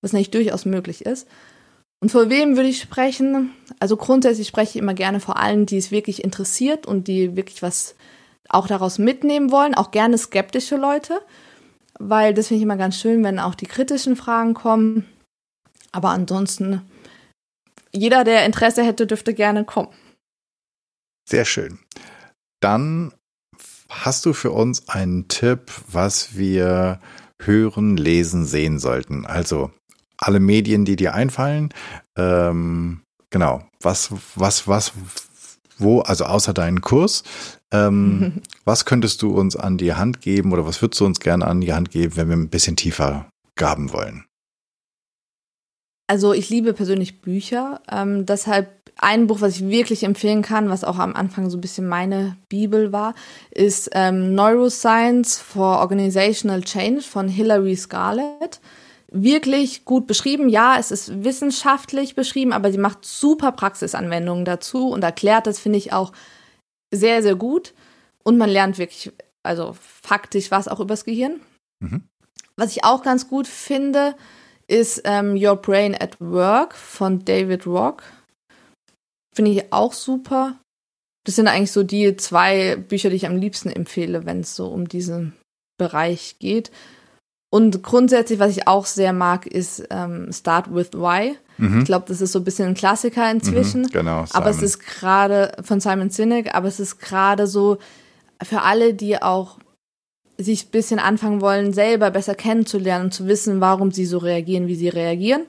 was 0.00 0.12
nicht 0.12 0.34
durchaus 0.34 0.64
möglich 0.64 1.04
ist. 1.04 1.28
Und 2.00 2.10
vor 2.10 2.28
wem 2.28 2.56
würde 2.56 2.68
ich 2.68 2.80
sprechen? 2.80 3.52
Also 3.80 3.96
grundsätzlich 3.96 4.48
spreche 4.48 4.70
ich 4.70 4.82
immer 4.82 4.94
gerne 4.94 5.18
vor 5.18 5.38
allen, 5.38 5.66
die 5.66 5.78
es 5.78 5.90
wirklich 5.90 6.22
interessiert 6.22 6.86
und 6.86 7.08
die 7.08 7.36
wirklich 7.36 7.62
was 7.62 7.94
auch 8.48 8.66
daraus 8.66 8.98
mitnehmen 8.98 9.50
wollen, 9.50 9.74
auch 9.74 9.90
gerne 9.90 10.18
skeptische 10.18 10.76
Leute, 10.76 11.20
weil 11.98 12.34
das 12.34 12.48
finde 12.48 12.58
ich 12.58 12.64
immer 12.64 12.76
ganz 12.76 12.98
schön, 13.00 13.24
wenn 13.24 13.38
auch 13.38 13.54
die 13.54 13.66
kritischen 13.66 14.16
Fragen 14.16 14.54
kommen. 14.54 15.06
Aber 15.92 16.10
ansonsten, 16.10 16.82
jeder, 17.92 18.24
der 18.24 18.44
Interesse 18.44 18.84
hätte, 18.84 19.06
dürfte 19.06 19.34
gerne 19.34 19.64
kommen. 19.64 19.88
Sehr 21.28 21.44
schön. 21.44 21.78
Dann 22.60 23.12
hast 23.88 24.26
du 24.26 24.32
für 24.32 24.50
uns 24.50 24.88
einen 24.88 25.28
Tipp, 25.28 25.72
was 25.88 26.36
wir 26.36 27.00
hören, 27.40 27.96
lesen, 27.96 28.44
sehen 28.44 28.78
sollten. 28.78 29.26
Also 29.26 29.70
alle 30.18 30.40
Medien, 30.40 30.84
die 30.84 30.96
dir 30.96 31.14
einfallen. 31.14 31.72
Ähm, 32.16 33.02
genau. 33.30 33.66
Was, 33.80 34.10
was, 34.34 34.66
was, 34.66 34.92
wo, 35.78 36.00
also 36.00 36.24
außer 36.24 36.54
deinen 36.54 36.80
Kurs, 36.80 37.22
ähm, 37.72 38.42
was 38.64 38.84
könntest 38.84 39.22
du 39.22 39.30
uns 39.30 39.56
an 39.56 39.78
die 39.78 39.94
Hand 39.94 40.20
geben 40.20 40.52
oder 40.52 40.66
was 40.66 40.80
würdest 40.82 41.00
du 41.00 41.06
uns 41.06 41.20
gerne 41.20 41.46
an 41.46 41.60
die 41.60 41.72
Hand 41.72 41.90
geben, 41.90 42.16
wenn 42.16 42.28
wir 42.28 42.36
ein 42.36 42.48
bisschen 42.48 42.76
tiefer 42.76 43.28
gaben 43.56 43.92
wollen? 43.92 44.24
Also 46.08 46.32
ich 46.32 46.50
liebe 46.50 46.72
persönlich 46.72 47.20
Bücher. 47.20 47.80
Ähm, 47.90 48.26
deshalb 48.26 48.70
ein 48.98 49.26
Buch, 49.26 49.40
was 49.40 49.56
ich 49.56 49.68
wirklich 49.68 50.04
empfehlen 50.04 50.42
kann, 50.42 50.70
was 50.70 50.84
auch 50.84 50.98
am 50.98 51.14
Anfang 51.14 51.50
so 51.50 51.58
ein 51.58 51.60
bisschen 51.60 51.86
meine 51.86 52.36
Bibel 52.48 52.92
war, 52.92 53.14
ist 53.50 53.90
ähm, 53.92 54.34
Neuroscience 54.34 55.38
for 55.38 55.78
Organizational 55.80 56.62
Change 56.62 57.02
von 57.02 57.28
Hilary 57.28 57.76
Scarlett 57.76 58.60
wirklich 59.10 59.84
gut 59.84 60.06
beschrieben. 60.06 60.48
Ja, 60.48 60.76
es 60.78 60.90
ist 60.90 61.24
wissenschaftlich 61.24 62.14
beschrieben, 62.14 62.52
aber 62.52 62.72
sie 62.72 62.78
macht 62.78 63.04
super 63.04 63.52
Praxisanwendungen 63.52 64.44
dazu 64.44 64.88
und 64.88 65.04
erklärt 65.04 65.46
das, 65.46 65.58
finde 65.58 65.78
ich, 65.78 65.92
auch 65.92 66.12
sehr, 66.92 67.22
sehr 67.22 67.36
gut. 67.36 67.74
Und 68.22 68.38
man 68.38 68.50
lernt 68.50 68.78
wirklich, 68.78 69.12
also 69.42 69.76
faktisch 69.80 70.50
was 70.50 70.68
auch 70.68 70.80
übers 70.80 71.04
Gehirn. 71.04 71.40
Mhm. 71.80 72.02
Was 72.56 72.72
ich 72.72 72.84
auch 72.84 73.02
ganz 73.02 73.28
gut 73.28 73.46
finde, 73.46 74.16
ist 74.66 75.02
ähm, 75.04 75.36
Your 75.36 75.56
Brain 75.56 75.94
at 75.94 76.20
Work 76.20 76.74
von 76.74 77.24
David 77.24 77.66
Rock. 77.66 78.02
Finde 79.34 79.50
ich 79.50 79.72
auch 79.72 79.92
super. 79.92 80.58
Das 81.24 81.36
sind 81.36 81.48
eigentlich 81.48 81.72
so 81.72 81.82
die 81.82 82.16
zwei 82.16 82.76
Bücher, 82.76 83.10
die 83.10 83.16
ich 83.16 83.26
am 83.26 83.36
liebsten 83.36 83.70
empfehle, 83.70 84.24
wenn 84.24 84.40
es 84.40 84.56
so 84.56 84.68
um 84.68 84.88
diesen 84.88 85.34
Bereich 85.76 86.38
geht. 86.38 86.70
Und 87.56 87.82
grundsätzlich, 87.82 88.38
was 88.38 88.50
ich 88.50 88.68
auch 88.68 88.84
sehr 88.84 89.14
mag, 89.14 89.46
ist 89.46 89.82
ähm, 89.88 90.30
Start 90.30 90.74
with 90.74 90.92
Why. 90.92 91.38
Mhm. 91.56 91.78
Ich 91.78 91.84
glaube, 91.86 92.04
das 92.06 92.20
ist 92.20 92.32
so 92.32 92.40
ein 92.40 92.44
bisschen 92.44 92.68
ein 92.68 92.74
Klassiker 92.74 93.30
inzwischen. 93.30 93.84
Mhm, 93.84 93.92
genau. 93.92 94.26
Simon. 94.26 94.42
Aber 94.42 94.50
es 94.50 94.60
ist 94.60 94.80
gerade 94.80 95.52
von 95.62 95.80
Simon 95.80 96.10
Sinek, 96.10 96.54
aber 96.54 96.68
es 96.68 96.80
ist 96.80 96.98
gerade 96.98 97.46
so 97.46 97.78
für 98.42 98.60
alle, 98.60 98.92
die 98.92 99.22
auch 99.22 99.56
sich 100.36 100.66
ein 100.66 100.70
bisschen 100.70 100.98
anfangen 100.98 101.40
wollen, 101.40 101.72
selber 101.72 102.10
besser 102.10 102.34
kennenzulernen 102.34 103.06
und 103.06 103.12
zu 103.12 103.26
wissen, 103.26 103.58
warum 103.58 103.90
sie 103.90 104.04
so 104.04 104.18
reagieren, 104.18 104.66
wie 104.66 104.76
sie 104.76 104.90
reagieren, 104.90 105.46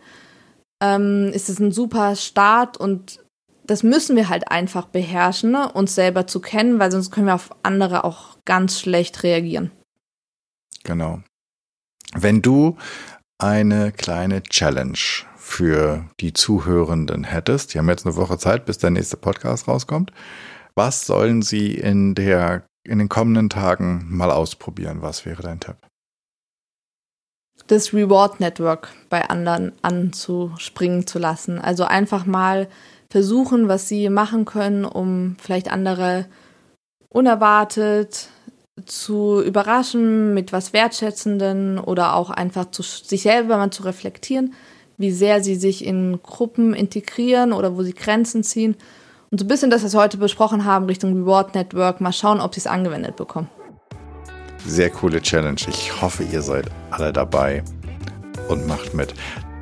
ähm, 0.82 1.32
ist 1.34 1.50
es 1.50 1.60
ein 1.60 1.74
super 1.74 2.16
Start 2.16 2.78
und 2.78 3.22
das 3.66 3.84
müssen 3.84 4.16
wir 4.16 4.30
halt 4.30 4.50
einfach 4.50 4.86
beherrschen, 4.86 5.52
ne? 5.52 5.70
uns 5.74 5.94
selber 5.94 6.26
zu 6.26 6.40
kennen, 6.40 6.80
weil 6.80 6.90
sonst 6.90 7.12
können 7.12 7.28
wir 7.28 7.36
auf 7.36 7.54
andere 7.64 8.06
auch 8.06 8.38
ganz 8.46 8.80
schlecht 8.80 9.24
reagieren. 9.24 9.72
Genau. 10.86 11.20
Wenn 12.14 12.42
du 12.42 12.78
eine 13.38 13.92
kleine 13.92 14.44
Challenge 14.44 14.98
für 15.36 16.06
die 16.20 16.34
Zuhörenden 16.34 17.24
hättest, 17.24 17.74
die 17.74 17.78
haben 17.78 17.90
jetzt 17.90 18.06
eine 18.06 18.16
Woche 18.16 18.38
Zeit, 18.38 18.66
bis 18.66 18.78
der 18.78 18.90
nächste 18.90 19.18
Podcast 19.18 19.68
rauskommt, 19.68 20.12
was 20.76 21.06
sollen 21.06 21.42
sie 21.42 21.74
in 21.74 22.16
der 22.16 22.64
in 22.84 23.00
den 23.00 23.10
kommenden 23.10 23.50
Tagen 23.50 24.06
mal 24.10 24.32
ausprobieren? 24.32 25.02
Was 25.02 25.26
wäre 25.26 25.44
dein 25.44 25.60
Tipp? 25.60 25.76
Das 27.68 27.94
Reward 27.94 28.40
Network 28.40 28.90
bei 29.10 29.30
anderen 29.30 29.74
anzuspringen 29.82 31.06
zu 31.06 31.20
lassen. 31.20 31.60
Also 31.60 31.84
einfach 31.84 32.26
mal 32.26 32.70
versuchen, 33.12 33.68
was 33.68 33.90
sie 33.90 34.10
machen 34.10 34.46
können, 34.46 34.86
um 34.86 35.36
vielleicht 35.40 35.70
andere 35.70 36.28
unerwartet 37.10 38.30
zu 38.86 39.42
überraschen 39.42 40.34
mit 40.34 40.54
was 40.54 40.74
Wertschätzenden 40.74 41.80
oder 41.80 42.16
auch 42.16 42.30
einfach 42.30 42.72
zu, 42.72 42.84
sich 42.84 43.24
selber 43.24 43.58
mal 43.58 43.72
zu 43.72 43.84
reflektieren, 43.84 44.54
wie 44.98 45.12
sehr 45.12 45.44
sie 45.44 45.56
sich 45.56 45.86
in 45.86 46.20
Gruppen 46.22 46.74
integrieren 46.74 47.54
oder 47.54 47.76
wo 47.76 47.84
sie 47.84 47.94
Grenzen 47.94 48.44
ziehen. 48.44 48.76
Und 49.30 49.40
so 49.40 49.46
ein 49.46 49.48
bisschen 49.48 49.70
das, 49.70 49.84
was 49.84 49.94
wir 49.94 50.00
heute 50.00 50.18
besprochen 50.18 50.64
haben, 50.64 50.86
Richtung 50.86 51.14
Reward 51.14 51.56
Network, 51.56 52.00
mal 52.02 52.14
schauen, 52.14 52.40
ob 52.40 52.54
sie 52.54 52.62
es 52.62 52.68
angewendet 52.68 53.16
bekommen. 53.16 53.50
Sehr 54.66 54.90
coole 54.90 55.22
Challenge. 55.22 55.60
Ich 55.68 56.02
hoffe, 56.02 56.24
ihr 56.24 56.42
seid 56.42 56.70
alle 56.92 57.12
dabei 57.12 57.64
und 58.48 58.68
macht 58.68 58.94
mit. 58.94 59.14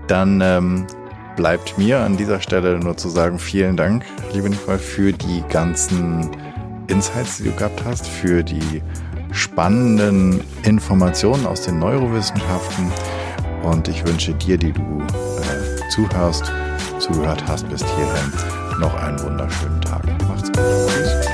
Dann 0.07 0.39
ähm, 0.41 0.87
bleibt 1.35 1.77
mir 1.77 1.99
an 1.99 2.17
dieser 2.17 2.39
Stelle 2.41 2.79
nur 2.79 2.95
zu 2.95 3.09
sagen, 3.09 3.39
vielen 3.39 3.75
Dank, 3.75 4.05
liebe 4.33 4.49
Nicole, 4.49 4.79
für 4.79 5.11
die 5.11 5.43
ganzen 5.49 6.29
Insights, 6.87 7.37
die 7.37 7.45
du 7.45 7.51
gehabt 7.51 7.83
hast, 7.85 8.07
für 8.07 8.43
die 8.43 8.81
spannenden 9.35 10.41
Informationen 10.63 11.45
aus 11.45 11.61
den 11.61 11.79
Neurowissenschaften. 11.79 12.91
Und 13.63 13.87
ich 13.87 14.05
wünsche 14.05 14.33
dir, 14.33 14.57
die 14.57 14.71
du 14.71 14.81
äh, 14.81 15.89
zuhörst, 15.89 16.51
zugehört 16.99 17.43
hast 17.47 17.67
bis 17.69 17.83
hierhin, 17.83 18.79
noch 18.79 18.93
einen 18.95 19.19
wunderschönen 19.21 19.81
Tag. 19.81 20.03
Macht's 20.27 20.51
gut. 20.51 20.65
Tschüss. 20.87 21.27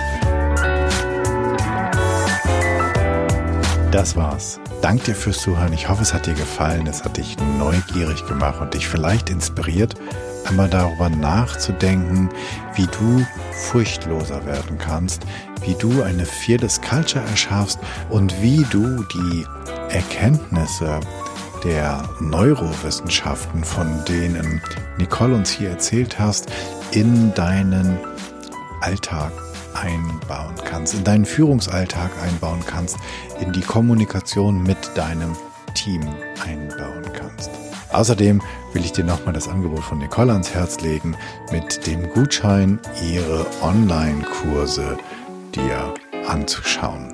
Das 3.92 4.16
war's. 4.16 4.60
Dank 4.82 5.04
dir 5.04 5.14
fürs 5.14 5.40
Zuhören. 5.40 5.74
Ich 5.74 5.88
hoffe, 5.88 6.02
es 6.02 6.12
hat 6.12 6.26
dir 6.26 6.34
gefallen. 6.34 6.88
Es 6.88 7.04
hat 7.04 7.18
dich 7.18 7.38
neugierig 7.60 8.26
gemacht 8.26 8.60
und 8.62 8.74
dich 8.74 8.88
vielleicht 8.88 9.30
inspiriert, 9.30 9.94
einmal 10.46 10.70
darüber 10.70 11.08
nachzudenken, 11.08 12.30
wie 12.76 12.88
du 12.88 13.24
furchtloser 13.52 14.44
werden 14.48 14.80
kannst, 14.80 15.22
wie 15.64 15.76
du 15.76 16.02
eine 16.02 16.26
Fearless 16.26 16.82
Culture 16.82 17.24
erschaffst 17.30 17.80
und 18.10 18.42
wie 18.42 18.66
du 18.72 19.04
die 19.04 19.46
Erkenntnisse 19.90 21.00
der 21.64 22.04
Neurowissenschaften, 22.20 23.64
von 23.64 24.04
denen 24.06 24.64
Nicole 24.98 25.36
uns 25.36 25.52
hier 25.52 25.70
erzählt 25.70 26.18
hast, 26.18 26.52
in 26.90 27.32
deinen 27.36 28.00
Alltag 28.82 29.32
einbauen 29.82 30.56
kannst, 30.64 30.94
in 30.94 31.04
deinen 31.04 31.26
Führungsalltag 31.26 32.12
einbauen 32.24 32.62
kannst, 32.66 32.98
in 33.40 33.52
die 33.52 33.62
Kommunikation 33.62 34.64
mit 34.64 34.78
deinem 34.96 35.36
Team 35.74 36.02
einbauen 36.46 37.12
kannst. 37.14 37.50
Außerdem 37.92 38.42
will 38.74 38.86
ich 38.86 38.94
dir 38.94 39.04
nochmal 39.04 39.34
das 39.34 39.50
Angebot 39.50 39.84
von 39.84 39.98
Nicole 39.98 40.32
ans 40.32 40.54
Herz 40.54 40.80
legen, 40.80 41.16
mit 41.52 41.86
dem 41.88 42.10
Gutschein 42.10 42.80
ihre 43.12 43.46
Online-Kurse 43.62 44.98
dir 45.54 45.94
anzuschauen. 46.28 47.14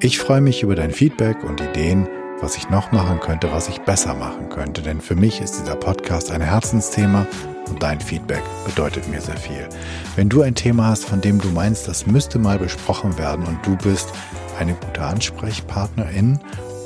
Ich 0.00 0.18
freue 0.18 0.40
mich 0.40 0.62
über 0.62 0.74
dein 0.74 0.90
Feedback 0.90 1.44
und 1.44 1.60
Ideen, 1.60 2.08
was 2.40 2.56
ich 2.56 2.70
noch 2.70 2.92
machen 2.92 3.20
könnte, 3.20 3.50
was 3.52 3.68
ich 3.68 3.80
besser 3.80 4.14
machen 4.14 4.48
könnte, 4.48 4.82
denn 4.82 5.00
für 5.00 5.16
mich 5.16 5.40
ist 5.40 5.60
dieser 5.60 5.74
Podcast 5.76 6.30
ein 6.30 6.40
Herzensthema 6.40 7.26
und 7.70 7.82
dein 7.82 8.00
Feedback 8.00 8.42
bedeutet 8.64 9.08
mir 9.08 9.20
sehr 9.20 9.36
viel. 9.36 9.68
Wenn 10.16 10.28
du 10.28 10.42
ein 10.42 10.54
Thema 10.54 10.86
hast, 10.88 11.04
von 11.04 11.20
dem 11.20 11.40
du 11.40 11.48
meinst, 11.48 11.88
das 11.88 12.06
müsste 12.06 12.38
mal 12.38 12.58
besprochen 12.58 13.18
werden 13.18 13.44
und 13.46 13.66
du 13.66 13.76
bist 13.76 14.12
eine 14.58 14.74
gute 14.74 15.02
Ansprechpartnerin 15.02 16.38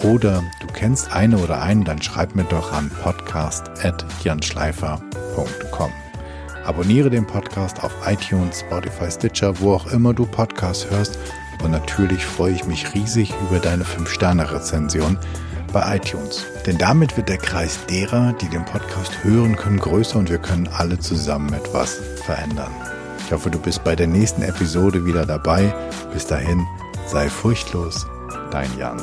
oder 0.03 0.43
du 0.61 0.66
kennst 0.72 1.12
eine 1.12 1.39
oder 1.39 1.62
einen, 1.62 1.85
dann 1.85 2.03
schreib 2.03 2.35
mir 2.35 2.45
doch 2.45 2.72
an 2.72 2.91
podcast.janschleifer.com. 3.03 5.91
Abonniere 6.64 7.11
den 7.11 7.26
Podcast 7.26 7.83
auf 7.83 7.93
iTunes, 8.07 8.61
Spotify, 8.61 9.11
Stitcher, 9.11 9.59
wo 9.61 9.74
auch 9.74 9.89
immer 9.89 10.14
du 10.14 10.24
Podcasts 10.26 10.89
hörst. 10.91 11.18
Und 11.62 11.72
natürlich 11.72 12.24
freue 12.24 12.53
ich 12.53 12.64
mich 12.66 12.95
riesig 12.95 13.35
über 13.49 13.59
deine 13.59 13.85
5-Sterne-Rezension 13.85 15.18
bei 15.73 15.97
iTunes. 15.97 16.45
Denn 16.66 16.79
damit 16.79 17.16
wird 17.16 17.29
der 17.29 17.39
Kreis 17.39 17.79
derer, 17.89 18.35
die 18.35 18.49
den 18.49 18.64
Podcast 18.64 19.25
hören 19.25 19.57
können, 19.57 19.79
größer 19.79 20.18
und 20.18 20.31
wir 20.31 20.39
können 20.39 20.68
alle 20.68 20.99
zusammen 20.99 21.53
etwas 21.53 22.01
verändern. 22.25 22.73
Ich 23.25 23.33
hoffe, 23.33 23.51
du 23.51 23.59
bist 23.59 23.83
bei 23.85 23.97
der 23.97 24.07
nächsten 24.07 24.43
Episode 24.43 25.05
wieder 25.07 25.25
dabei. 25.27 25.75
Bis 26.12 26.27
dahin, 26.27 26.66
sei 27.07 27.29
furchtlos, 27.29 28.07
dein 28.51 28.68
Jan. 28.79 29.01